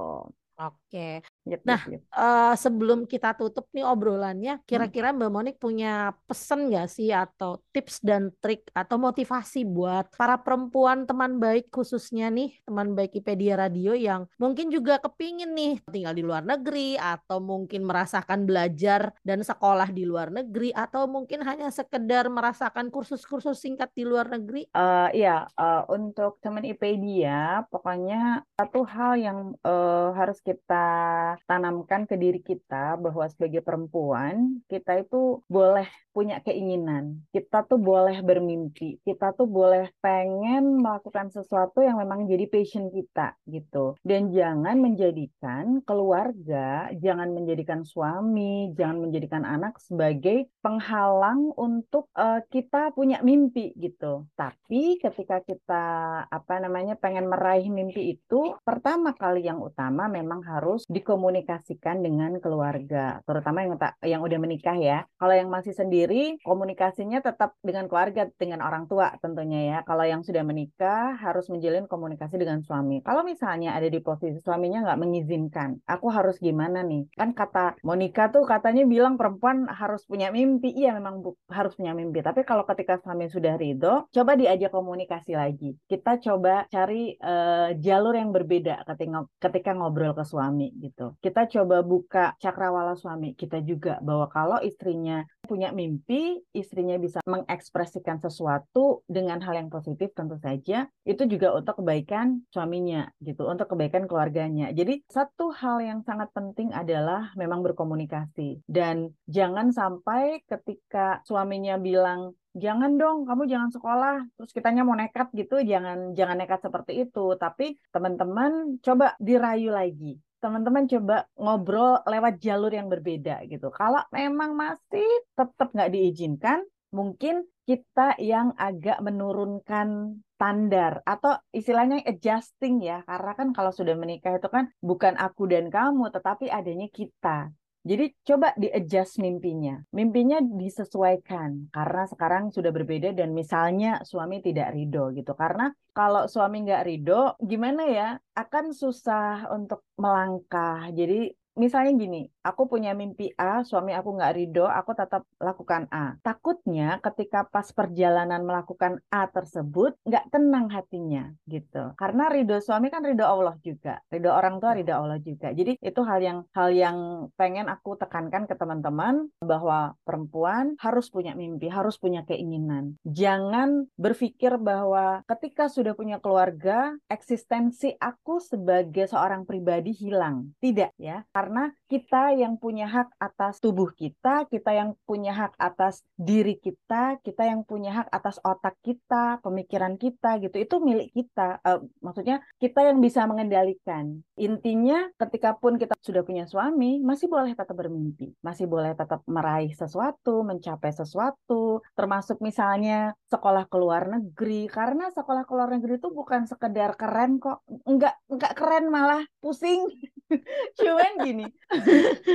Oke. 0.56 1.20
Yep, 1.42 1.66
nah, 1.66 1.83
yep, 1.90 1.98
yep. 1.98 2.02
Uh, 2.14 2.55
sebelum 2.55 3.02
kita 3.02 3.35
tutup 3.35 3.66
nih 3.74 3.83
obrolannya, 3.83 4.62
hmm. 4.62 4.64
kira-kira 4.66 5.11
Mbak 5.11 5.31
Monik 5.31 5.57
punya 5.59 6.14
pesan 6.31 6.70
nggak 6.70 6.87
sih 6.87 7.11
atau 7.11 7.59
tips 7.74 7.98
dan 7.98 8.31
trik 8.38 8.71
atau 8.71 8.94
motivasi 8.94 9.67
buat 9.67 10.06
para 10.14 10.38
perempuan 10.38 11.02
teman 11.02 11.42
baik 11.42 11.67
khususnya 11.75 12.31
nih 12.31 12.62
teman 12.62 12.94
baik 12.94 13.19
IPedia 13.19 13.58
Radio 13.58 13.90
yang 13.98 14.31
mungkin 14.38 14.71
juga 14.71 15.02
kepingin 15.02 15.50
nih 15.50 15.83
tinggal 15.90 16.14
di 16.14 16.23
luar 16.23 16.46
negeri 16.46 16.94
atau 16.94 17.42
mungkin 17.42 17.90
merasakan 17.90 18.46
belajar 18.46 19.10
dan 19.27 19.42
sekolah 19.42 19.90
di 19.90 20.06
luar 20.06 20.31
negeri 20.31 20.71
atau 20.71 21.10
mungkin 21.10 21.42
hanya 21.42 21.75
sekedar 21.75 22.31
merasakan 22.31 22.87
kursus-kursus 22.94 23.58
singkat 23.58 23.90
di 23.98 24.06
luar 24.06 24.31
negeri? 24.31 24.71
Uh, 24.71 25.10
iya, 25.10 25.50
uh, 25.58 25.90
untuk 25.90 26.38
teman 26.38 26.62
IPedia, 26.62 27.67
pokoknya 27.67 28.46
satu 28.54 28.87
hal 28.87 29.19
yang 29.19 29.38
uh, 29.67 30.14
harus 30.14 30.38
kita 30.38 31.31
tanamkan 31.46 32.04
ke 32.04 32.14
diri 32.18 32.40
kita 32.40 32.96
bahwa 33.00 33.24
sebagai 33.28 33.64
perempuan 33.64 34.60
kita 34.68 35.00
itu 35.00 35.40
boleh 35.48 35.88
punya 36.13 36.44
keinginan, 36.44 37.25
kita 37.33 37.65
tuh 37.65 37.81
boleh 37.81 38.21
bermimpi, 38.21 39.00
kita 39.02 39.33
tuh 39.33 39.48
boleh 39.48 39.88
pengen 40.04 40.79
melakukan 40.79 41.33
sesuatu 41.33 41.81
yang 41.81 41.96
memang 41.98 42.29
jadi 42.29 42.44
passion 42.46 42.92
kita 42.92 43.35
gitu. 43.48 43.96
Dan 44.04 44.29
jangan 44.31 44.77
menjadikan 44.79 45.81
keluarga, 45.83 46.92
jangan 47.00 47.33
menjadikan 47.33 47.83
suami, 47.83 48.71
jangan 48.77 49.08
menjadikan 49.08 49.42
anak 49.48 49.81
sebagai 49.81 50.52
penghalang 50.60 51.50
untuk 51.56 52.13
uh, 52.13 52.44
kita 52.52 52.92
punya 52.92 53.25
mimpi 53.25 53.73
gitu. 53.81 54.29
Tapi 54.37 55.00
ketika 55.00 55.40
kita 55.40 55.85
apa 56.29 56.54
namanya 56.60 56.94
pengen 57.00 57.27
meraih 57.27 57.73
mimpi 57.73 58.21
itu, 58.21 58.52
pertama 58.63 59.17
kali 59.17 59.48
yang 59.48 59.58
utama 59.65 60.06
memang 60.13 60.44
harus 60.44 60.85
dikomunikasikan 60.92 62.04
dengan 62.04 62.37
keluarga, 62.37 63.25
terutama 63.25 63.65
yang 63.65 63.75
yang 64.04 64.21
udah 64.21 64.38
menikah 64.38 64.77
ya. 64.77 65.08
Kalau 65.17 65.33
yang 65.33 65.48
masih 65.48 65.73
sendiri, 65.73 66.02
komunikasinya 66.40 67.21
tetap 67.21 67.59
dengan 67.61 67.90
keluarga, 67.90 68.31
dengan 68.38 68.65
orang 68.65 68.88
tua 68.88 69.15
tentunya 69.21 69.61
ya. 69.75 69.79
Kalau 69.85 70.05
yang 70.07 70.23
sudah 70.25 70.40
menikah, 70.46 71.19
harus 71.19 71.50
menjalin 71.53 71.85
komunikasi 71.90 72.40
dengan 72.40 72.65
suami. 72.65 73.05
Kalau 73.05 73.27
misalnya 73.27 73.77
ada 73.77 73.90
di 73.90 74.00
posisi 74.00 74.38
suaminya 74.40 74.87
nggak 74.87 75.00
mengizinkan, 75.00 75.83
aku 75.85 76.09
harus 76.09 76.38
gimana 76.40 76.81
nih? 76.81 77.11
Kan 77.13 77.37
kata 77.37 77.77
Monica 77.85 78.33
tuh 78.33 78.46
katanya 78.48 78.87
bilang 78.88 79.21
perempuan 79.21 79.69
harus 79.69 80.07
punya 80.09 80.33
mimpi. 80.33 80.73
Iya 80.73 80.96
memang 80.96 81.21
harus 81.50 81.77
punya 81.77 81.92
mimpi. 81.92 82.25
Tapi 82.25 82.42
kalau 82.48 82.65
ketika 82.65 82.96
suami 83.03 83.29
sudah 83.29 83.59
ridho, 83.59 84.09
coba 84.09 84.33
diajak 84.38 84.73
komunikasi 84.73 85.37
lagi. 85.37 85.77
Kita 85.85 86.19
coba 86.23 86.65
cari 86.71 87.15
uh, 87.21 87.75
jalur 87.77 88.17
yang 88.17 88.31
berbeda 88.33 88.87
ketika 88.88 89.29
ketika 89.38 89.71
ngobrol 89.77 90.17
ke 90.17 90.25
suami 90.25 90.73
gitu. 90.81 91.19
Kita 91.21 91.46
coba 91.50 91.85
buka 91.85 92.25
cakrawala 92.40 92.96
suami 92.96 93.35
kita 93.35 93.59
juga 93.65 93.98
bahwa 94.00 94.31
kalau 94.31 94.59
istrinya 94.63 95.27
punya 95.43 95.75
mimpi, 95.75 96.38
istrinya 96.55 96.97
bisa 96.97 97.19
mengekspresikan 97.27 98.23
sesuatu 98.23 99.03
dengan 99.11 99.43
hal 99.43 99.59
yang 99.59 99.69
positif 99.69 100.15
tentu 100.15 100.38
saja, 100.38 100.87
itu 101.03 101.23
juga 101.27 101.53
untuk 101.53 101.83
kebaikan 101.83 102.47
suaminya 102.55 103.11
gitu, 103.19 103.51
untuk 103.51 103.75
kebaikan 103.75 104.07
keluarganya. 104.07 104.71
Jadi 104.71 105.03
satu 105.11 105.51
hal 105.51 105.83
yang 105.83 106.01
sangat 106.07 106.31
penting 106.31 106.71
adalah 106.71 107.35
memang 107.35 107.61
berkomunikasi. 107.67 108.63
Dan 108.65 109.11
jangan 109.27 109.75
sampai 109.75 110.47
ketika 110.47 111.21
suaminya 111.27 111.77
bilang 111.77 112.33
jangan 112.53 113.01
dong 113.01 113.25
kamu 113.25 113.49
jangan 113.49 113.73
sekolah 113.73 114.29
terus 114.37 114.53
kitanya 114.53 114.85
mau 114.85 114.93
nekat 114.93 115.33
gitu 115.33 115.65
jangan 115.65 116.13
jangan 116.13 116.37
nekat 116.38 116.61
seperti 116.63 117.09
itu. 117.09 117.35
Tapi 117.35 117.77
teman-teman 117.90 118.79
coba 118.79 119.19
dirayu 119.19 119.73
lagi 119.75 120.21
teman-teman 120.43 120.90
coba 120.90 121.17
ngobrol 121.38 122.03
lewat 122.03 122.43
jalur 122.43 122.75
yang 122.75 122.90
berbeda 122.90 123.47
gitu. 123.47 123.71
Kalau 123.71 124.03
memang 124.11 124.59
masih 124.59 125.07
tetap 125.38 125.71
nggak 125.71 125.93
diizinkan, 125.95 126.67
mungkin 126.90 127.47
kita 127.63 128.19
yang 128.19 128.53
agak 128.59 128.99
menurunkan 128.99 130.19
standar 130.35 130.99
atau 131.07 131.38
istilahnya 131.55 132.03
adjusting 132.03 132.83
ya 132.83 133.07
karena 133.07 133.33
kan 133.38 133.49
kalau 133.55 133.71
sudah 133.71 133.95
menikah 133.95 134.35
itu 134.35 134.51
kan 134.51 134.67
bukan 134.83 135.15
aku 135.15 135.47
dan 135.47 135.71
kamu 135.71 136.11
tetapi 136.11 136.51
adanya 136.51 136.90
kita 136.90 137.55
jadi 137.83 138.14
coba 138.22 138.54
di-adjust 138.54 139.18
mimpinya. 139.18 139.83
Mimpinya 139.90 140.38
disesuaikan 140.38 141.66
karena 141.74 142.06
sekarang 142.06 142.54
sudah 142.54 142.70
berbeda 142.70 143.10
dan 143.10 143.35
misalnya 143.35 143.98
suami 144.06 144.38
tidak 144.38 144.70
ridho 144.70 145.10
gitu. 145.10 145.35
Karena 145.35 145.74
kalau 145.90 146.30
suami 146.30 146.62
nggak 146.62 146.85
ridho, 146.87 147.35
gimana 147.42 147.83
ya? 147.90 148.08
Akan 148.38 148.70
susah 148.70 149.50
untuk 149.50 149.83
melangkah. 149.98 150.94
Jadi 150.94 151.35
misalnya 151.57 151.92
gini, 151.96 152.23
aku 152.42 152.69
punya 152.69 152.92
mimpi 152.92 153.31
A, 153.38 153.63
suami 153.63 153.92
aku 153.94 154.17
nggak 154.19 154.35
ridho, 154.37 154.67
aku 154.67 154.92
tetap 154.96 155.23
lakukan 155.38 155.87
A. 155.92 156.17
Takutnya 156.21 156.98
ketika 157.00 157.46
pas 157.46 157.69
perjalanan 157.71 158.42
melakukan 158.42 159.00
A 159.13 159.29
tersebut, 159.29 159.96
nggak 160.05 160.29
tenang 160.33 160.69
hatinya 160.73 161.33
gitu. 161.46 161.94
Karena 161.96 162.29
ridho 162.33 162.59
suami 162.59 162.88
kan 162.88 163.05
ridho 163.05 163.25
Allah 163.25 163.57
juga, 163.61 164.00
ridho 164.09 164.31
orang 164.33 164.59
tua 164.59 164.75
ridho 164.77 164.94
Allah 164.94 165.19
juga. 165.21 165.53
Jadi 165.55 165.79
itu 165.79 166.00
hal 166.03 166.21
yang 166.21 166.38
hal 166.53 166.71
yang 166.73 166.98
pengen 167.37 167.69
aku 167.71 167.94
tekankan 167.96 168.44
ke 168.48 168.55
teman-teman 168.59 169.29
bahwa 169.40 169.94
perempuan 170.03 170.75
harus 170.81 171.09
punya 171.09 171.37
mimpi, 171.37 171.69
harus 171.71 171.96
punya 171.96 172.27
keinginan. 172.27 172.96
Jangan 173.07 173.87
berpikir 173.96 174.57
bahwa 174.59 175.23
ketika 175.29 175.69
sudah 175.69 175.94
punya 175.94 176.19
keluarga, 176.19 176.94
eksistensi 177.07 177.94
aku 177.98 178.42
sebagai 178.42 179.07
seorang 179.07 179.46
pribadi 179.46 179.94
hilang. 179.94 180.55
Tidak 180.59 180.98
ya, 180.98 181.23
karena 181.43 181.75
kita 181.90 182.38
yang 182.38 182.55
punya 182.55 182.87
hak 182.87 183.19
atas 183.19 183.59
tubuh 183.59 183.90
kita, 183.99 184.47
kita 184.47 184.71
yang 184.79 184.95
punya 185.03 185.35
hak 185.35 185.59
atas 185.59 186.07
diri 186.15 186.55
kita, 186.55 187.19
kita 187.19 187.51
yang 187.51 187.67
punya 187.67 187.90
hak 187.99 188.09
atas 188.15 188.38
otak 188.47 188.79
kita, 188.79 189.43
pemikiran 189.43 189.99
kita 189.99 190.38
gitu. 190.38 190.55
Itu 190.55 190.79
milik 190.79 191.11
kita. 191.11 191.59
Uh, 191.67 191.83
maksudnya 191.99 192.47
kita 192.63 192.87
yang 192.87 193.03
bisa 193.03 193.27
mengendalikan. 193.27 194.23
Intinya 194.38 195.11
ketika 195.19 195.59
pun 195.59 195.83
kita 195.83 195.99
sudah 195.99 196.23
punya 196.23 196.47
suami, 196.47 197.03
masih 197.03 197.27
boleh 197.27 197.59
tetap 197.59 197.75
bermimpi, 197.75 198.38
masih 198.38 198.71
boleh 198.71 198.95
tetap 198.95 199.27
meraih 199.27 199.75
sesuatu, 199.75 200.47
mencapai 200.47 200.95
sesuatu, 200.95 201.83
termasuk 201.99 202.38
misalnya 202.38 203.19
sekolah 203.27 203.67
ke 203.67 203.77
luar 203.83 204.07
negeri 204.07 204.71
karena 204.71 205.11
sekolah 205.11 205.43
ke 205.43 205.53
luar 205.59 205.75
negeri 205.75 205.99
itu 205.99 206.07
bukan 206.15 206.47
sekedar 206.47 206.95
keren 206.95 207.43
kok. 207.43 207.67
Enggak 207.83 208.15
enggak 208.31 208.55
keren 208.55 208.87
malah 208.95 209.27
pusing. 209.43 209.90
Cuman 210.79 211.13
gini, 211.33 211.48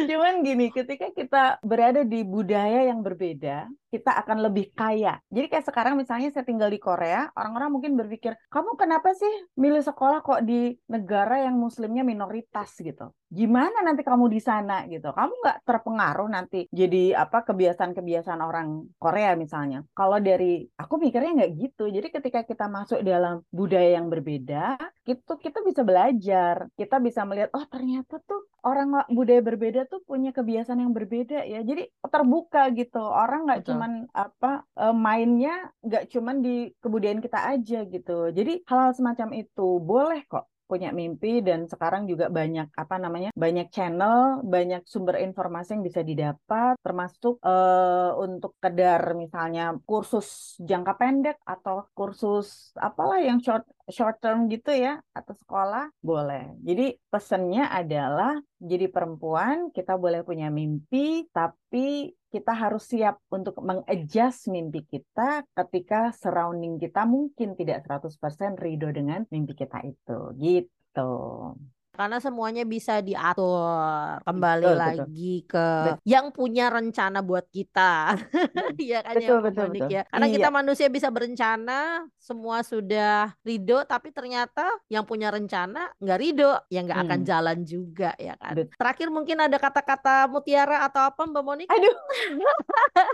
Cuman 0.10 0.42
gini, 0.42 0.74
ketika 0.74 1.14
kita 1.14 1.44
berada 1.62 2.02
di 2.02 2.26
budaya 2.26 2.90
yang 2.90 3.06
berbeda, 3.06 3.70
kita 3.98 4.14
akan 4.14 4.46
lebih 4.46 4.70
kaya. 4.78 5.18
Jadi 5.34 5.50
kayak 5.50 5.66
sekarang 5.66 5.98
misalnya 5.98 6.30
saya 6.30 6.46
tinggal 6.46 6.70
di 6.70 6.78
Korea, 6.78 7.34
orang-orang 7.34 7.74
mungkin 7.74 7.98
berpikir, 7.98 8.38
kamu 8.54 8.78
kenapa 8.78 9.18
sih 9.18 9.50
milih 9.58 9.82
sekolah 9.82 10.22
kok 10.22 10.46
di 10.46 10.78
negara 10.86 11.42
yang 11.42 11.58
muslimnya 11.58 12.06
minoritas 12.06 12.78
gitu? 12.78 13.10
Gimana 13.28 13.84
nanti 13.84 14.06
kamu 14.06 14.30
di 14.30 14.40
sana 14.40 14.86
gitu? 14.86 15.10
Kamu 15.12 15.34
nggak 15.44 15.58
terpengaruh 15.68 16.30
nanti 16.30 16.70
jadi 16.70 17.18
apa 17.18 17.44
kebiasaan-kebiasaan 17.44 18.40
orang 18.40 18.88
Korea 19.02 19.34
misalnya? 19.34 19.84
Kalau 19.92 20.22
dari 20.22 20.64
aku 20.78 20.96
mikirnya 21.02 21.44
nggak 21.44 21.52
gitu. 21.58 21.90
Jadi 21.90 22.08
ketika 22.14 22.46
kita 22.46 22.70
masuk 22.72 23.04
dalam 23.04 23.44
budaya 23.52 24.00
yang 24.00 24.08
berbeda, 24.08 24.80
itu 25.04 25.34
kita 25.40 25.60
bisa 25.64 25.82
belajar, 25.84 26.72
kita 26.80 27.00
bisa 27.04 27.24
melihat 27.28 27.52
oh 27.56 27.66
ternyata 27.68 28.20
tuh 28.24 28.48
orang 28.68 29.08
budaya 29.12 29.40
berbeda 29.40 29.88
tuh 29.88 30.04
punya 30.04 30.36
kebiasaan 30.36 30.84
yang 30.84 30.92
berbeda 30.92 31.48
ya. 31.48 31.64
Jadi 31.64 31.88
terbuka 32.10 32.72
gitu. 32.74 33.00
Orang 33.00 33.46
nggak 33.48 33.64
cuman 33.68 33.92
apa 34.12 34.64
uh, 34.80 34.96
mainnya 34.96 35.72
nggak 35.84 36.10
cuman 36.12 36.42
di 36.42 36.72
kebudayaan 36.82 37.22
kita 37.22 37.40
aja 37.54 37.80
gitu. 37.86 38.32
Jadi 38.34 38.64
hal-hal 38.66 38.94
semacam 38.96 39.30
itu 39.38 39.68
boleh 39.80 40.24
kok 40.26 40.46
punya 40.68 40.92
mimpi 40.92 41.40
dan 41.40 41.66
sekarang 41.66 42.06
juga 42.06 42.28
banyak 42.28 42.70
apa 42.76 42.96
namanya 43.00 43.32
banyak 43.34 43.72
channel 43.72 44.44
banyak 44.44 44.84
sumber 44.84 45.18
informasi 45.24 45.80
yang 45.80 45.86
bisa 45.88 46.04
didapat 46.04 46.76
termasuk 46.84 47.40
uh, 47.42 48.14
untuk 48.20 48.60
kedar 48.60 49.16
misalnya 49.16 49.80
kursus 49.88 50.60
jangka 50.60 50.94
pendek 51.00 51.38
atau 51.48 51.88
kursus 51.96 52.76
apalah 52.76 53.24
yang 53.24 53.40
short 53.40 53.64
short 53.88 54.20
term 54.20 54.52
gitu 54.52 54.76
ya 54.76 55.00
atau 55.16 55.32
sekolah 55.32 55.88
boleh. 56.04 56.60
Jadi 56.60 57.00
pesannya 57.08 57.72
adalah 57.72 58.36
jadi 58.60 58.92
perempuan 58.92 59.72
kita 59.72 59.96
boleh 59.96 60.28
punya 60.28 60.52
mimpi 60.52 61.24
tapi 61.32 62.12
kita 62.38 62.54
harus 62.54 62.86
siap 62.86 63.18
untuk 63.34 63.58
mengadjust 63.66 64.54
mimpi 64.54 64.86
kita 64.86 65.42
ketika 65.58 66.14
surrounding 66.14 66.78
kita 66.78 67.10
mungkin 67.10 67.58
tidak 67.58 67.82
100% 67.90 68.62
ridho 68.62 68.94
dengan 68.94 69.26
mimpi 69.34 69.58
kita 69.58 69.82
itu. 69.82 70.38
Gitu 70.38 71.12
karena 71.98 72.22
semuanya 72.22 72.62
bisa 72.62 73.02
diatur 73.02 74.22
kembali 74.22 74.70
betul, 74.70 74.78
lagi 74.78 75.36
betul. 75.42 75.50
ke 75.50 75.68
betul. 75.90 75.98
yang 76.06 76.26
punya 76.30 76.66
rencana 76.70 77.20
buat 77.26 77.50
kita 77.50 78.14
ya 78.94 79.02
kan 79.02 79.16
betul, 79.18 79.42
ya 79.42 79.42
betul, 79.42 79.66
betul. 79.74 79.90
ya 79.90 80.02
karena 80.06 80.28
iya. 80.30 80.36
kita 80.38 80.50
manusia 80.54 80.88
bisa 80.94 81.10
berencana 81.10 82.06
semua 82.22 82.62
sudah 82.62 83.34
ridho 83.42 83.82
tapi 83.90 84.14
ternyata 84.14 84.70
yang 84.94 85.02
punya 85.10 85.34
rencana 85.34 85.90
nggak 85.98 86.20
ridho 86.22 86.54
ya 86.70 86.86
nggak 86.86 87.00
hmm. 87.02 87.08
akan 87.10 87.20
jalan 87.26 87.58
juga 87.66 88.14
ya 88.22 88.38
kan 88.38 88.54
betul. 88.54 88.78
terakhir 88.78 89.08
mungkin 89.10 89.38
ada 89.42 89.58
kata-kata 89.58 90.30
mutiara 90.30 90.86
atau 90.86 91.02
apa 91.10 91.22
mbak 91.26 91.42
Monik 91.42 91.68
aduh 91.74 91.98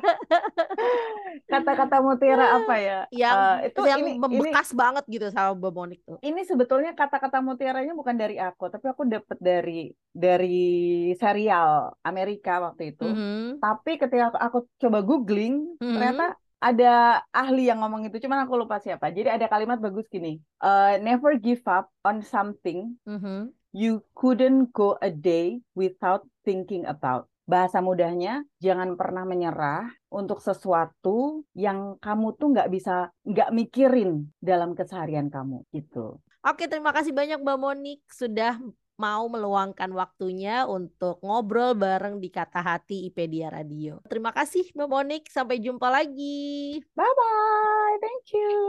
kata-kata 1.53 2.03
mutiara 2.03 2.59
apa 2.59 2.75
ya 2.75 2.99
yang 3.15 3.37
uh, 3.39 3.57
itu 3.63 3.81
yang 3.87 4.01
ini, 4.03 4.11
membekas 4.19 4.75
ini, 4.75 4.75
banget 4.75 5.03
gitu 5.07 5.27
sama 5.31 5.55
mbak 5.55 5.71
Monik 5.71 5.99
tuh 6.03 6.19
ini 6.19 6.43
sebetulnya 6.43 6.91
kata-kata 6.91 7.39
mutiaranya 7.39 7.95
bukan 7.95 8.19
dari 8.19 8.35
aku 8.35 8.72
tapi 8.73 8.89
aku 8.89 9.05
dapat 9.05 9.37
dari 9.37 9.93
dari 10.09 11.13
serial 11.13 11.93
Amerika 12.01 12.57
waktu 12.57 12.97
itu. 12.97 13.05
Mm 13.05 13.13
-hmm. 13.13 13.43
Tapi 13.61 13.91
ketika 14.01 14.33
aku, 14.33 14.37
aku 14.41 14.59
coba 14.81 14.99
googling, 15.05 15.77
mm 15.77 15.85
-hmm. 15.85 15.93
ternyata 15.93 16.25
ada 16.57 16.93
ahli 17.29 17.69
yang 17.69 17.85
ngomong 17.85 18.09
itu, 18.09 18.17
cuman 18.17 18.49
aku 18.49 18.57
lupa 18.57 18.81
siapa. 18.81 19.13
Jadi 19.13 19.29
ada 19.29 19.45
kalimat 19.45 19.77
bagus 19.77 20.09
gini, 20.09 20.41
uh, 20.65 20.97
never 20.97 21.37
give 21.37 21.61
up 21.69 21.93
on 22.01 22.25
something 22.25 22.97
mm 23.05 23.19
-hmm. 23.21 23.39
you 23.69 24.01
couldn't 24.17 24.73
go 24.73 24.97
a 25.05 25.13
day 25.13 25.61
without 25.77 26.25
thinking 26.41 26.89
about. 26.89 27.29
bahasa 27.43 27.83
mudahnya 27.83 28.47
jangan 28.63 28.95
pernah 28.95 29.27
menyerah 29.27 29.91
untuk 30.07 30.39
sesuatu 30.39 31.43
yang 31.51 31.99
kamu 31.99 32.39
tuh 32.39 32.55
nggak 32.55 32.71
bisa 32.71 33.11
nggak 33.27 33.51
mikirin 33.51 34.31
dalam 34.39 34.71
keseharian 34.71 35.27
kamu 35.27 35.67
gitu. 35.75 36.23
Oke, 36.43 36.67
terima 36.67 36.91
kasih 36.91 37.15
banyak 37.15 37.39
Mbak 37.39 37.55
Monik 37.55 38.03
sudah 38.11 38.59
mau 38.99 39.31
meluangkan 39.31 39.87
waktunya 39.95 40.67
untuk 40.67 41.23
ngobrol 41.23 41.71
bareng 41.71 42.19
di 42.19 42.27
Kata 42.27 42.59
Hati 42.59 43.07
IPedia 43.07 43.47
Radio. 43.47 44.03
Terima 44.11 44.35
kasih 44.35 44.67
Mbak 44.75 44.89
Monik, 44.91 45.23
sampai 45.31 45.63
jumpa 45.63 45.87
lagi. 45.87 46.83
Bye 46.91 47.15
bye, 47.15 47.95
thank 48.03 48.27
you. 48.35 48.59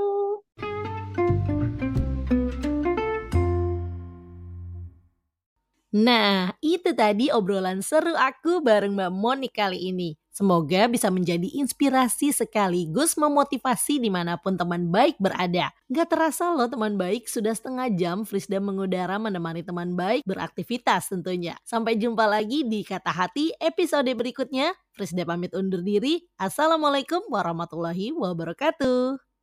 Nah, 5.98 6.54
itu 6.62 6.94
tadi 6.94 7.34
obrolan 7.34 7.82
seru 7.82 8.14
aku 8.14 8.62
bareng 8.62 8.94
Mbak 8.94 9.10
Monik 9.10 9.50
kali 9.50 9.90
ini. 9.90 10.14
Semoga 10.34 10.90
bisa 10.90 11.14
menjadi 11.14 11.46
inspirasi 11.46 12.34
sekaligus 12.34 13.14
memotivasi 13.14 14.02
di 14.02 14.10
mana 14.10 14.34
pun 14.34 14.58
teman 14.58 14.90
baik 14.90 15.14
berada. 15.22 15.70
Gak 15.86 16.10
terasa 16.10 16.50
loh 16.50 16.66
teman 16.66 16.98
baik, 16.98 17.30
sudah 17.30 17.54
setengah 17.54 17.86
jam 17.94 18.26
Frisda 18.26 18.58
mengudara 18.58 19.14
menemani 19.22 19.62
teman 19.62 19.94
baik 19.94 20.26
beraktivitas 20.26 21.14
tentunya. 21.14 21.54
Sampai 21.62 21.94
jumpa 21.94 22.26
lagi 22.26 22.66
di 22.66 22.82
Kata 22.82 23.14
Hati 23.14 23.54
episode 23.62 24.10
berikutnya. 24.10 24.74
Frisda 24.90 25.22
pamit 25.22 25.54
undur 25.54 25.86
diri. 25.86 26.26
Assalamualaikum 26.34 27.30
warahmatullahi 27.30 28.10
wabarakatuh. 28.10 29.33